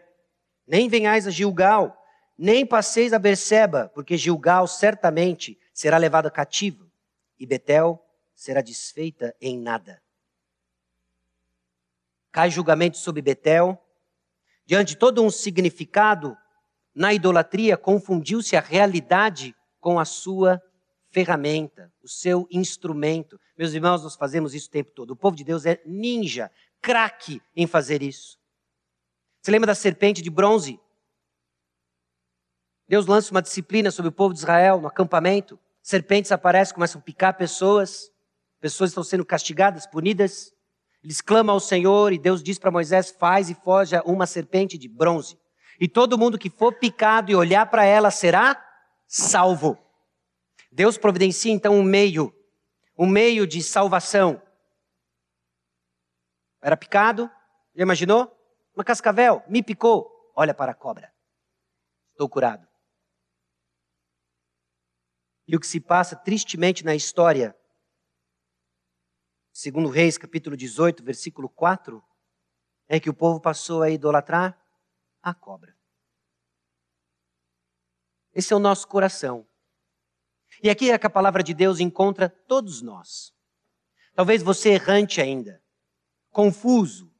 nem 0.64 0.88
venhais 0.88 1.26
a 1.26 1.30
Gilgal, 1.32 2.00
nem 2.38 2.64
passeis 2.64 3.12
a 3.12 3.18
Berseba, 3.18 3.90
porque 3.92 4.16
Gilgal 4.16 4.68
certamente 4.68 5.58
será 5.72 5.98
levada 5.98 6.30
cativa, 6.30 6.88
e 7.36 7.44
Betel 7.44 8.00
será 8.32 8.60
desfeita 8.60 9.34
em 9.40 9.58
nada. 9.58 10.03
Cai 12.34 12.50
julgamento 12.50 12.98
sobre 12.98 13.22
Betel, 13.22 13.80
diante 14.66 14.88
de 14.88 14.96
todo 14.96 15.22
um 15.22 15.30
significado 15.30 16.36
na 16.92 17.14
idolatria, 17.14 17.76
confundiu-se 17.76 18.56
a 18.56 18.60
realidade 18.60 19.54
com 19.78 20.00
a 20.00 20.04
sua 20.04 20.60
ferramenta, 21.12 21.92
o 22.02 22.08
seu 22.08 22.48
instrumento. 22.50 23.38
Meus 23.56 23.72
irmãos, 23.72 24.02
nós 24.02 24.16
fazemos 24.16 24.52
isso 24.52 24.66
o 24.66 24.70
tempo 24.72 24.90
todo. 24.90 25.12
O 25.12 25.16
povo 25.16 25.36
de 25.36 25.44
Deus 25.44 25.64
é 25.64 25.80
ninja, 25.86 26.50
craque 26.82 27.40
em 27.54 27.68
fazer 27.68 28.02
isso. 28.02 28.36
Você 29.40 29.52
lembra 29.52 29.68
da 29.68 29.74
serpente 29.76 30.20
de 30.20 30.28
bronze? 30.28 30.80
Deus 32.88 33.06
lança 33.06 33.30
uma 33.30 33.42
disciplina 33.42 33.92
sobre 33.92 34.08
o 34.08 34.12
povo 34.12 34.34
de 34.34 34.40
Israel 34.40 34.80
no 34.80 34.88
acampamento. 34.88 35.56
Serpentes 35.80 36.32
aparecem, 36.32 36.74
começam 36.74 37.00
a 37.00 37.04
picar 37.04 37.36
pessoas. 37.36 38.10
Pessoas 38.58 38.90
estão 38.90 39.04
sendo 39.04 39.24
castigadas, 39.24 39.86
punidas. 39.86 40.52
Eles 41.04 41.20
clamam 41.20 41.54
ao 41.54 41.60
Senhor 41.60 42.12
e 42.12 42.18
Deus 42.18 42.42
diz 42.42 42.58
para 42.58 42.72
Moisés: 42.72 43.10
faz 43.10 43.48
e 43.48 43.54
forja 43.54 44.02
uma 44.04 44.26
serpente 44.26 44.76
de 44.76 44.88
bronze 44.88 45.38
e 45.80 45.88
todo 45.88 46.18
mundo 46.18 46.38
que 46.38 46.50
for 46.50 46.72
picado 46.72 47.30
e 47.30 47.34
olhar 47.34 47.66
para 47.66 47.84
ela 47.84 48.10
será 48.10 48.60
salvo. 49.06 49.78
Deus 50.70 50.98
providencia 50.98 51.52
então 51.52 51.74
um 51.74 51.82
meio, 51.82 52.34
um 52.98 53.06
meio 53.06 53.46
de 53.46 53.62
salvação. 53.62 54.40
Era 56.62 56.76
picado, 56.76 57.30
já 57.74 57.82
imaginou? 57.82 58.32
Uma 58.74 58.84
cascavel, 58.84 59.42
me 59.48 59.62
picou, 59.62 60.10
olha 60.34 60.54
para 60.54 60.72
a 60.72 60.74
cobra. 60.74 61.12
Estou 62.10 62.28
curado. 62.28 62.66
E 65.46 65.54
o 65.54 65.60
que 65.60 65.66
se 65.66 65.78
passa 65.78 66.16
tristemente 66.16 66.84
na 66.84 66.94
história, 66.94 67.54
segundo 69.54 69.88
Reis, 69.88 70.18
capítulo 70.18 70.56
18, 70.56 71.04
versículo 71.04 71.48
4, 71.48 72.02
é 72.88 72.98
que 72.98 73.08
o 73.08 73.14
povo 73.14 73.40
passou 73.40 73.82
a 73.82 73.88
idolatrar 73.88 74.60
a 75.22 75.32
cobra. 75.32 75.76
Esse 78.34 78.52
é 78.52 78.56
o 78.56 78.58
nosso 78.58 78.88
coração. 78.88 79.46
E 80.60 80.68
aqui 80.68 80.90
é 80.90 80.98
que 80.98 81.06
a 81.06 81.10
palavra 81.10 81.40
de 81.40 81.54
Deus 81.54 81.78
encontra 81.78 82.28
todos 82.28 82.82
nós. 82.82 83.32
Talvez 84.12 84.42
você 84.42 84.70
errante 84.70 85.20
ainda, 85.20 85.62
confuso 86.30 87.12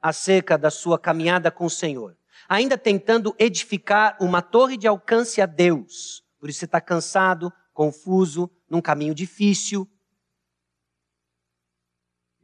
acerca 0.00 0.56
da 0.56 0.70
sua 0.70 0.98
caminhada 0.98 1.50
com 1.50 1.66
o 1.66 1.70
Senhor, 1.70 2.16
ainda 2.48 2.78
tentando 2.78 3.34
edificar 3.38 4.16
uma 4.18 4.40
torre 4.40 4.78
de 4.78 4.86
alcance 4.86 5.42
a 5.42 5.46
Deus. 5.46 6.24
Por 6.38 6.48
isso 6.48 6.60
você 6.60 6.64
está 6.64 6.80
cansado, 6.80 7.52
confuso, 7.74 8.50
num 8.68 8.80
caminho 8.80 9.14
difícil. 9.14 9.86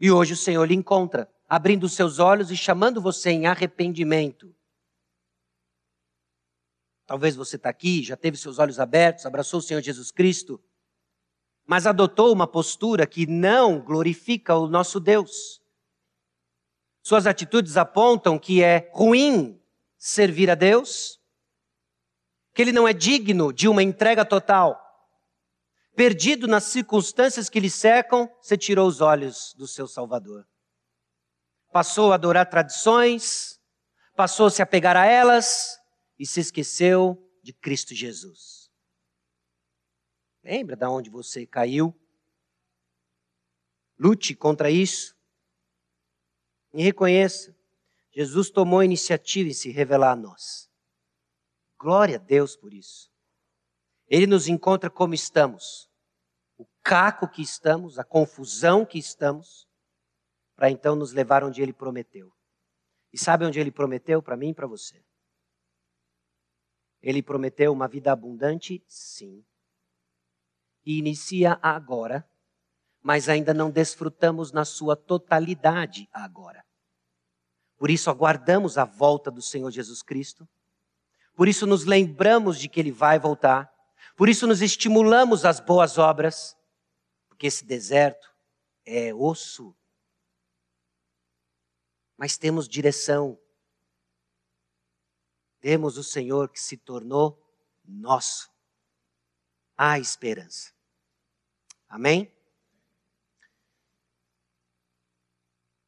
E 0.00 0.10
hoje 0.10 0.32
o 0.32 0.36
Senhor 0.36 0.64
lhe 0.64 0.74
encontra, 0.74 1.30
abrindo 1.46 1.84
os 1.84 1.92
seus 1.92 2.18
olhos 2.18 2.50
e 2.50 2.56
chamando 2.56 3.02
você 3.02 3.30
em 3.30 3.46
arrependimento. 3.46 4.54
Talvez 7.04 7.36
você 7.36 7.56
está 7.56 7.68
aqui, 7.68 8.02
já 8.02 8.16
teve 8.16 8.36
seus 8.38 8.58
olhos 8.58 8.80
abertos, 8.80 9.26
abraçou 9.26 9.58
o 9.58 9.62
Senhor 9.62 9.82
Jesus 9.82 10.10
Cristo, 10.10 10.62
mas 11.66 11.86
adotou 11.86 12.32
uma 12.32 12.46
postura 12.46 13.06
que 13.06 13.26
não 13.26 13.80
glorifica 13.80 14.54
o 14.56 14.66
nosso 14.66 14.98
Deus. 14.98 15.60
Suas 17.02 17.26
atitudes 17.26 17.76
apontam 17.76 18.38
que 18.38 18.62
é 18.62 18.90
ruim 18.92 19.60
servir 19.98 20.50
a 20.50 20.54
Deus, 20.54 21.20
que 22.54 22.62
ele 22.62 22.72
não 22.72 22.88
é 22.88 22.92
digno 22.92 23.52
de 23.52 23.68
uma 23.68 23.82
entrega 23.82 24.24
total. 24.24 24.89
Perdido 25.94 26.46
nas 26.46 26.64
circunstâncias 26.64 27.48
que 27.48 27.60
lhe 27.60 27.70
cercam, 27.70 28.28
você 28.40 28.56
tirou 28.56 28.88
os 28.88 29.00
olhos 29.00 29.54
do 29.54 29.66
seu 29.66 29.86
Salvador. 29.86 30.48
Passou 31.72 32.12
a 32.12 32.14
adorar 32.14 32.48
tradições, 32.48 33.60
passou 34.16 34.46
a 34.46 34.50
se 34.50 34.62
apegar 34.62 34.96
a 34.96 35.06
elas, 35.06 35.80
e 36.20 36.26
se 36.26 36.38
esqueceu 36.38 37.16
de 37.42 37.54
Cristo 37.54 37.94
Jesus. 37.94 38.70
Lembra 40.44 40.76
de 40.76 40.84
onde 40.84 41.08
você 41.08 41.46
caiu? 41.46 41.98
Lute 43.98 44.34
contra 44.34 44.70
isso. 44.70 45.16
E 46.74 46.82
reconheça, 46.82 47.56
Jesus 48.12 48.50
tomou 48.50 48.80
a 48.80 48.84
iniciativa 48.84 49.48
em 49.48 49.54
se 49.54 49.70
revelar 49.70 50.12
a 50.12 50.16
nós. 50.16 50.70
Glória 51.78 52.16
a 52.16 52.20
Deus 52.20 52.54
por 52.54 52.74
isso. 52.74 53.09
Ele 54.10 54.26
nos 54.26 54.48
encontra 54.48 54.90
como 54.90 55.14
estamos, 55.14 55.88
o 56.58 56.66
caco 56.82 57.28
que 57.28 57.40
estamos, 57.40 57.96
a 57.96 58.04
confusão 58.04 58.84
que 58.84 58.98
estamos, 58.98 59.68
para 60.56 60.68
então 60.68 60.96
nos 60.96 61.12
levar 61.12 61.44
onde 61.44 61.62
ele 61.62 61.72
prometeu. 61.72 62.30
E 63.12 63.18
sabe 63.18 63.46
onde 63.46 63.60
ele 63.60 63.70
prometeu 63.70 64.20
para 64.20 64.36
mim 64.36 64.50
e 64.50 64.54
para 64.54 64.66
você? 64.66 65.02
Ele 67.00 67.22
prometeu 67.22 67.72
uma 67.72 67.88
vida 67.88 68.12
abundante? 68.12 68.84
Sim. 68.86 69.44
E 70.84 70.98
inicia 70.98 71.58
agora, 71.62 72.28
mas 73.00 73.28
ainda 73.28 73.54
não 73.54 73.70
desfrutamos 73.70 74.52
na 74.52 74.64
sua 74.64 74.96
totalidade 74.96 76.08
agora. 76.12 76.64
Por 77.78 77.90
isso 77.90 78.10
aguardamos 78.10 78.76
a 78.76 78.84
volta 78.84 79.30
do 79.30 79.40
Senhor 79.40 79.70
Jesus 79.70 80.02
Cristo. 80.02 80.46
Por 81.34 81.48
isso 81.48 81.66
nos 81.66 81.84
lembramos 81.84 82.58
de 82.58 82.68
que 82.68 82.78
ele 82.78 82.92
vai 82.92 83.18
voltar. 83.18 83.72
Por 84.20 84.28
isso 84.28 84.46
nos 84.46 84.60
estimulamos 84.60 85.46
às 85.46 85.60
boas 85.60 85.96
obras, 85.96 86.54
porque 87.26 87.46
esse 87.46 87.64
deserto 87.64 88.30
é 88.84 89.14
osso. 89.14 89.74
Mas 92.18 92.36
temos 92.36 92.68
direção, 92.68 93.40
temos 95.58 95.96
o 95.96 96.04
Senhor 96.04 96.50
que 96.50 96.60
se 96.60 96.76
tornou 96.76 97.42
nosso. 97.82 98.50
Há 99.74 99.98
esperança. 99.98 100.70
Amém? 101.88 102.30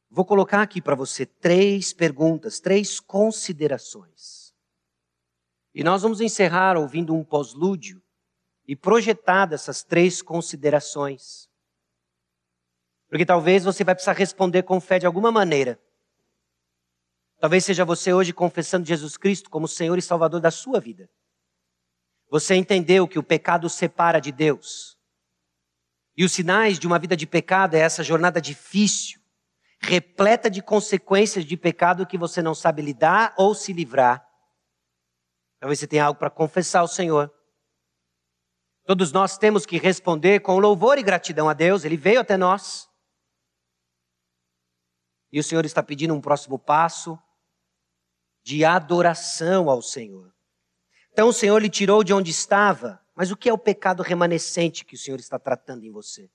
Vou 0.09 0.25
colocar 0.25 0.63
aqui 0.63 0.81
para 0.81 0.95
você 0.95 1.23
três 1.23 1.93
perguntas, 1.93 2.59
três 2.59 2.99
considerações. 2.99 4.55
E 5.71 5.83
nós 5.83 6.01
vamos 6.01 6.19
encerrar 6.19 6.77
ouvindo 6.77 7.13
um 7.13 7.23
pós-lúdio 7.23 8.02
e 8.67 8.75
projetar 8.75 9.51
essas 9.51 9.83
três 9.83 10.21
considerações. 10.21 11.49
Porque 13.07 13.25
talvez 13.25 13.63
você 13.63 13.83
vai 13.83 13.93
precisar 13.93 14.13
responder 14.13 14.63
com 14.63 14.79
fé 14.79 14.97
de 14.97 15.05
alguma 15.05 15.31
maneira. 15.31 15.79
Talvez 17.39 17.65
seja 17.65 17.83
você 17.83 18.13
hoje 18.13 18.31
confessando 18.31 18.87
Jesus 18.87 19.17
Cristo 19.17 19.49
como 19.49 19.67
Senhor 19.67 19.97
e 19.97 20.01
Salvador 20.01 20.39
da 20.39 20.49
sua 20.49 20.79
vida. 20.79 21.09
Você 22.29 22.55
entendeu 22.55 23.07
que 23.07 23.19
o 23.19 23.23
pecado 23.23 23.69
separa 23.69 24.19
de 24.19 24.31
Deus. 24.31 24.97
E 26.15 26.23
os 26.23 26.31
sinais 26.31 26.79
de 26.79 26.87
uma 26.87 26.97
vida 26.97 27.15
de 27.15 27.27
pecado 27.27 27.75
é 27.75 27.79
essa 27.79 28.03
jornada 28.03 28.39
difícil, 28.39 29.19
repleta 29.79 30.49
de 30.49 30.61
consequências 30.61 31.45
de 31.45 31.57
pecado 31.57 32.07
que 32.07 32.17
você 32.17 32.41
não 32.41 32.55
sabe 32.55 32.81
lidar 32.81 33.33
ou 33.37 33.53
se 33.53 33.73
livrar. 33.73 34.25
Talvez 35.59 35.79
você 35.79 35.87
tenha 35.87 36.05
algo 36.05 36.19
para 36.19 36.29
confessar 36.29 36.79
ao 36.79 36.87
Senhor. 36.87 37.31
Todos 38.85 39.11
nós 39.11 39.37
temos 39.37 39.65
que 39.65 39.77
responder 39.77 40.41
com 40.41 40.59
louvor 40.59 40.97
e 40.97 41.03
gratidão 41.03 41.47
a 41.47 41.53
Deus, 41.53 41.85
Ele 41.85 41.95
veio 41.95 42.19
até 42.19 42.35
nós. 42.35 42.89
E 45.31 45.39
o 45.39 45.43
Senhor 45.43 45.65
está 45.65 45.81
pedindo 45.81 46.13
um 46.13 46.21
próximo 46.21 46.59
passo 46.59 47.17
de 48.43 48.65
adoração 48.65 49.69
ao 49.69 49.81
Senhor. 49.81 50.33
Então 51.11 51.29
o 51.29 51.33
Senhor 51.33 51.61
lhe 51.61 51.69
tirou 51.69 52.03
de 52.03 52.13
onde 52.13 52.29
estava, 52.29 53.03
mas 53.15 53.31
o 53.31 53.37
que 53.37 53.47
é 53.47 53.53
o 53.53 53.57
pecado 53.57 54.03
remanescente 54.03 54.83
que 54.83 54.95
o 54.95 54.97
Senhor 54.97 55.19
está 55.19 55.39
tratando 55.39 55.85
em 55.85 55.91
você? 55.91 56.29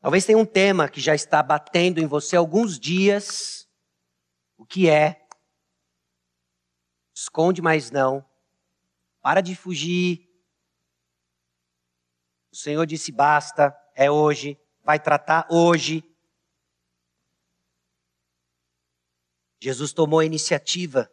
Talvez 0.00 0.24
tenha 0.24 0.38
um 0.38 0.46
tema 0.46 0.88
que 0.88 1.00
já 1.00 1.14
está 1.14 1.42
batendo 1.42 1.98
em 1.98 2.06
você 2.06 2.36
alguns 2.36 2.78
dias. 2.78 3.68
O 4.56 4.64
que 4.64 4.88
é? 4.88 5.26
Esconde, 7.14 7.60
mas 7.60 7.90
não. 7.90 8.24
Para 9.20 9.40
de 9.40 9.54
fugir. 9.54 10.28
O 12.50 12.56
Senhor 12.56 12.86
disse: 12.86 13.12
basta, 13.12 13.76
é 13.94 14.10
hoje, 14.10 14.58
vai 14.82 14.98
tratar 14.98 15.46
hoje. 15.50 16.02
Jesus 19.60 19.92
tomou 19.92 20.20
a 20.20 20.24
iniciativa. 20.24 21.12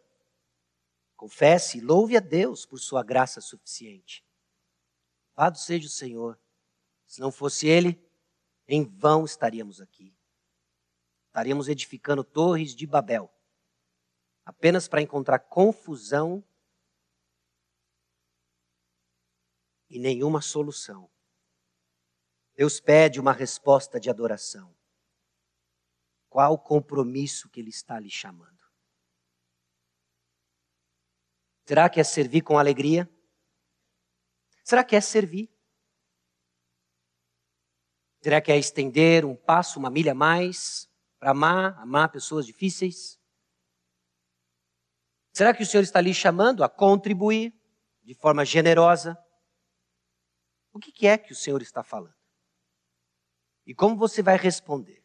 Confesse, 1.14 1.80
louve 1.80 2.16
a 2.16 2.20
Deus 2.20 2.64
por 2.64 2.78
sua 2.78 3.02
graça 3.02 3.40
suficiente. 3.40 4.24
Louvado 5.36 5.58
seja 5.58 5.86
o 5.86 5.90
Senhor. 5.90 6.40
Se 7.06 7.20
não 7.20 7.30
fosse 7.30 7.66
Ele, 7.66 8.00
em 8.66 8.84
vão 8.84 9.24
estaríamos 9.24 9.80
aqui. 9.80 10.16
Estaríamos 11.26 11.68
edificando 11.68 12.24
torres 12.24 12.74
de 12.74 12.86
Babel, 12.86 13.32
apenas 14.44 14.88
para 14.88 15.02
encontrar 15.02 15.38
confusão 15.38 16.42
e 19.88 19.98
nenhuma 19.98 20.40
solução. 20.40 21.10
Deus 22.54 22.80
pede 22.80 23.20
uma 23.20 23.32
resposta 23.32 24.00
de 24.00 24.10
adoração. 24.10 24.76
Qual 26.28 26.54
o 26.54 26.58
compromisso 26.58 27.48
que 27.48 27.60
Ele 27.60 27.70
está 27.70 27.98
lhe 27.98 28.10
chamando? 28.10 28.58
Será 31.64 31.88
que 31.88 32.00
é 32.00 32.04
servir 32.04 32.42
com 32.42 32.58
alegria? 32.58 33.08
Será 34.64 34.82
que 34.82 34.96
é 34.96 35.00
servir? 35.00 35.50
Será 38.20 38.40
que 38.40 38.50
é 38.50 38.58
estender 38.58 39.24
um 39.24 39.36
passo, 39.36 39.78
uma 39.78 39.90
milha 39.90 40.12
a 40.12 40.14
mais, 40.14 40.90
para 41.18 41.30
amar, 41.30 41.78
amar 41.78 42.10
pessoas 42.10 42.44
difíceis? 42.44 43.18
Será 45.32 45.54
que 45.54 45.62
o 45.62 45.66
Senhor 45.66 45.82
está 45.82 46.00
lhe 46.00 46.12
chamando 46.12 46.64
a 46.64 46.68
contribuir 46.68 47.54
de 48.02 48.14
forma 48.14 48.44
generosa? 48.44 49.16
O 50.72 50.78
que 50.78 51.06
é 51.06 51.18
que 51.18 51.32
o 51.32 51.36
Senhor 51.36 51.60
está 51.62 51.82
falando? 51.82 52.14
E 53.66 53.74
como 53.74 53.96
você 53.96 54.22
vai 54.22 54.36
responder? 54.36 55.04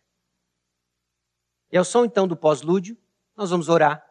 E 1.71 1.77
ao 1.77 1.83
som 1.83 2.05
então 2.05 2.27
do 2.27 2.37
pós-lúdio, 2.37 2.97
nós 3.35 3.49
vamos 3.49 3.67
orar. 3.67 4.07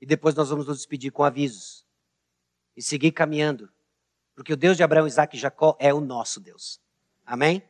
E 0.00 0.06
depois 0.06 0.34
nós 0.34 0.48
vamos 0.48 0.66
nos 0.66 0.78
despedir 0.78 1.12
com 1.12 1.22
avisos. 1.22 1.86
E 2.76 2.82
seguir 2.82 3.12
caminhando. 3.12 3.70
Porque 4.34 4.52
o 4.52 4.56
Deus 4.56 4.76
de 4.76 4.82
Abraão, 4.82 5.06
Isaac 5.06 5.36
e 5.36 5.40
Jacó 5.40 5.76
é 5.78 5.92
o 5.92 6.00
nosso 6.00 6.40
Deus. 6.40 6.80
Amém? 7.26 7.62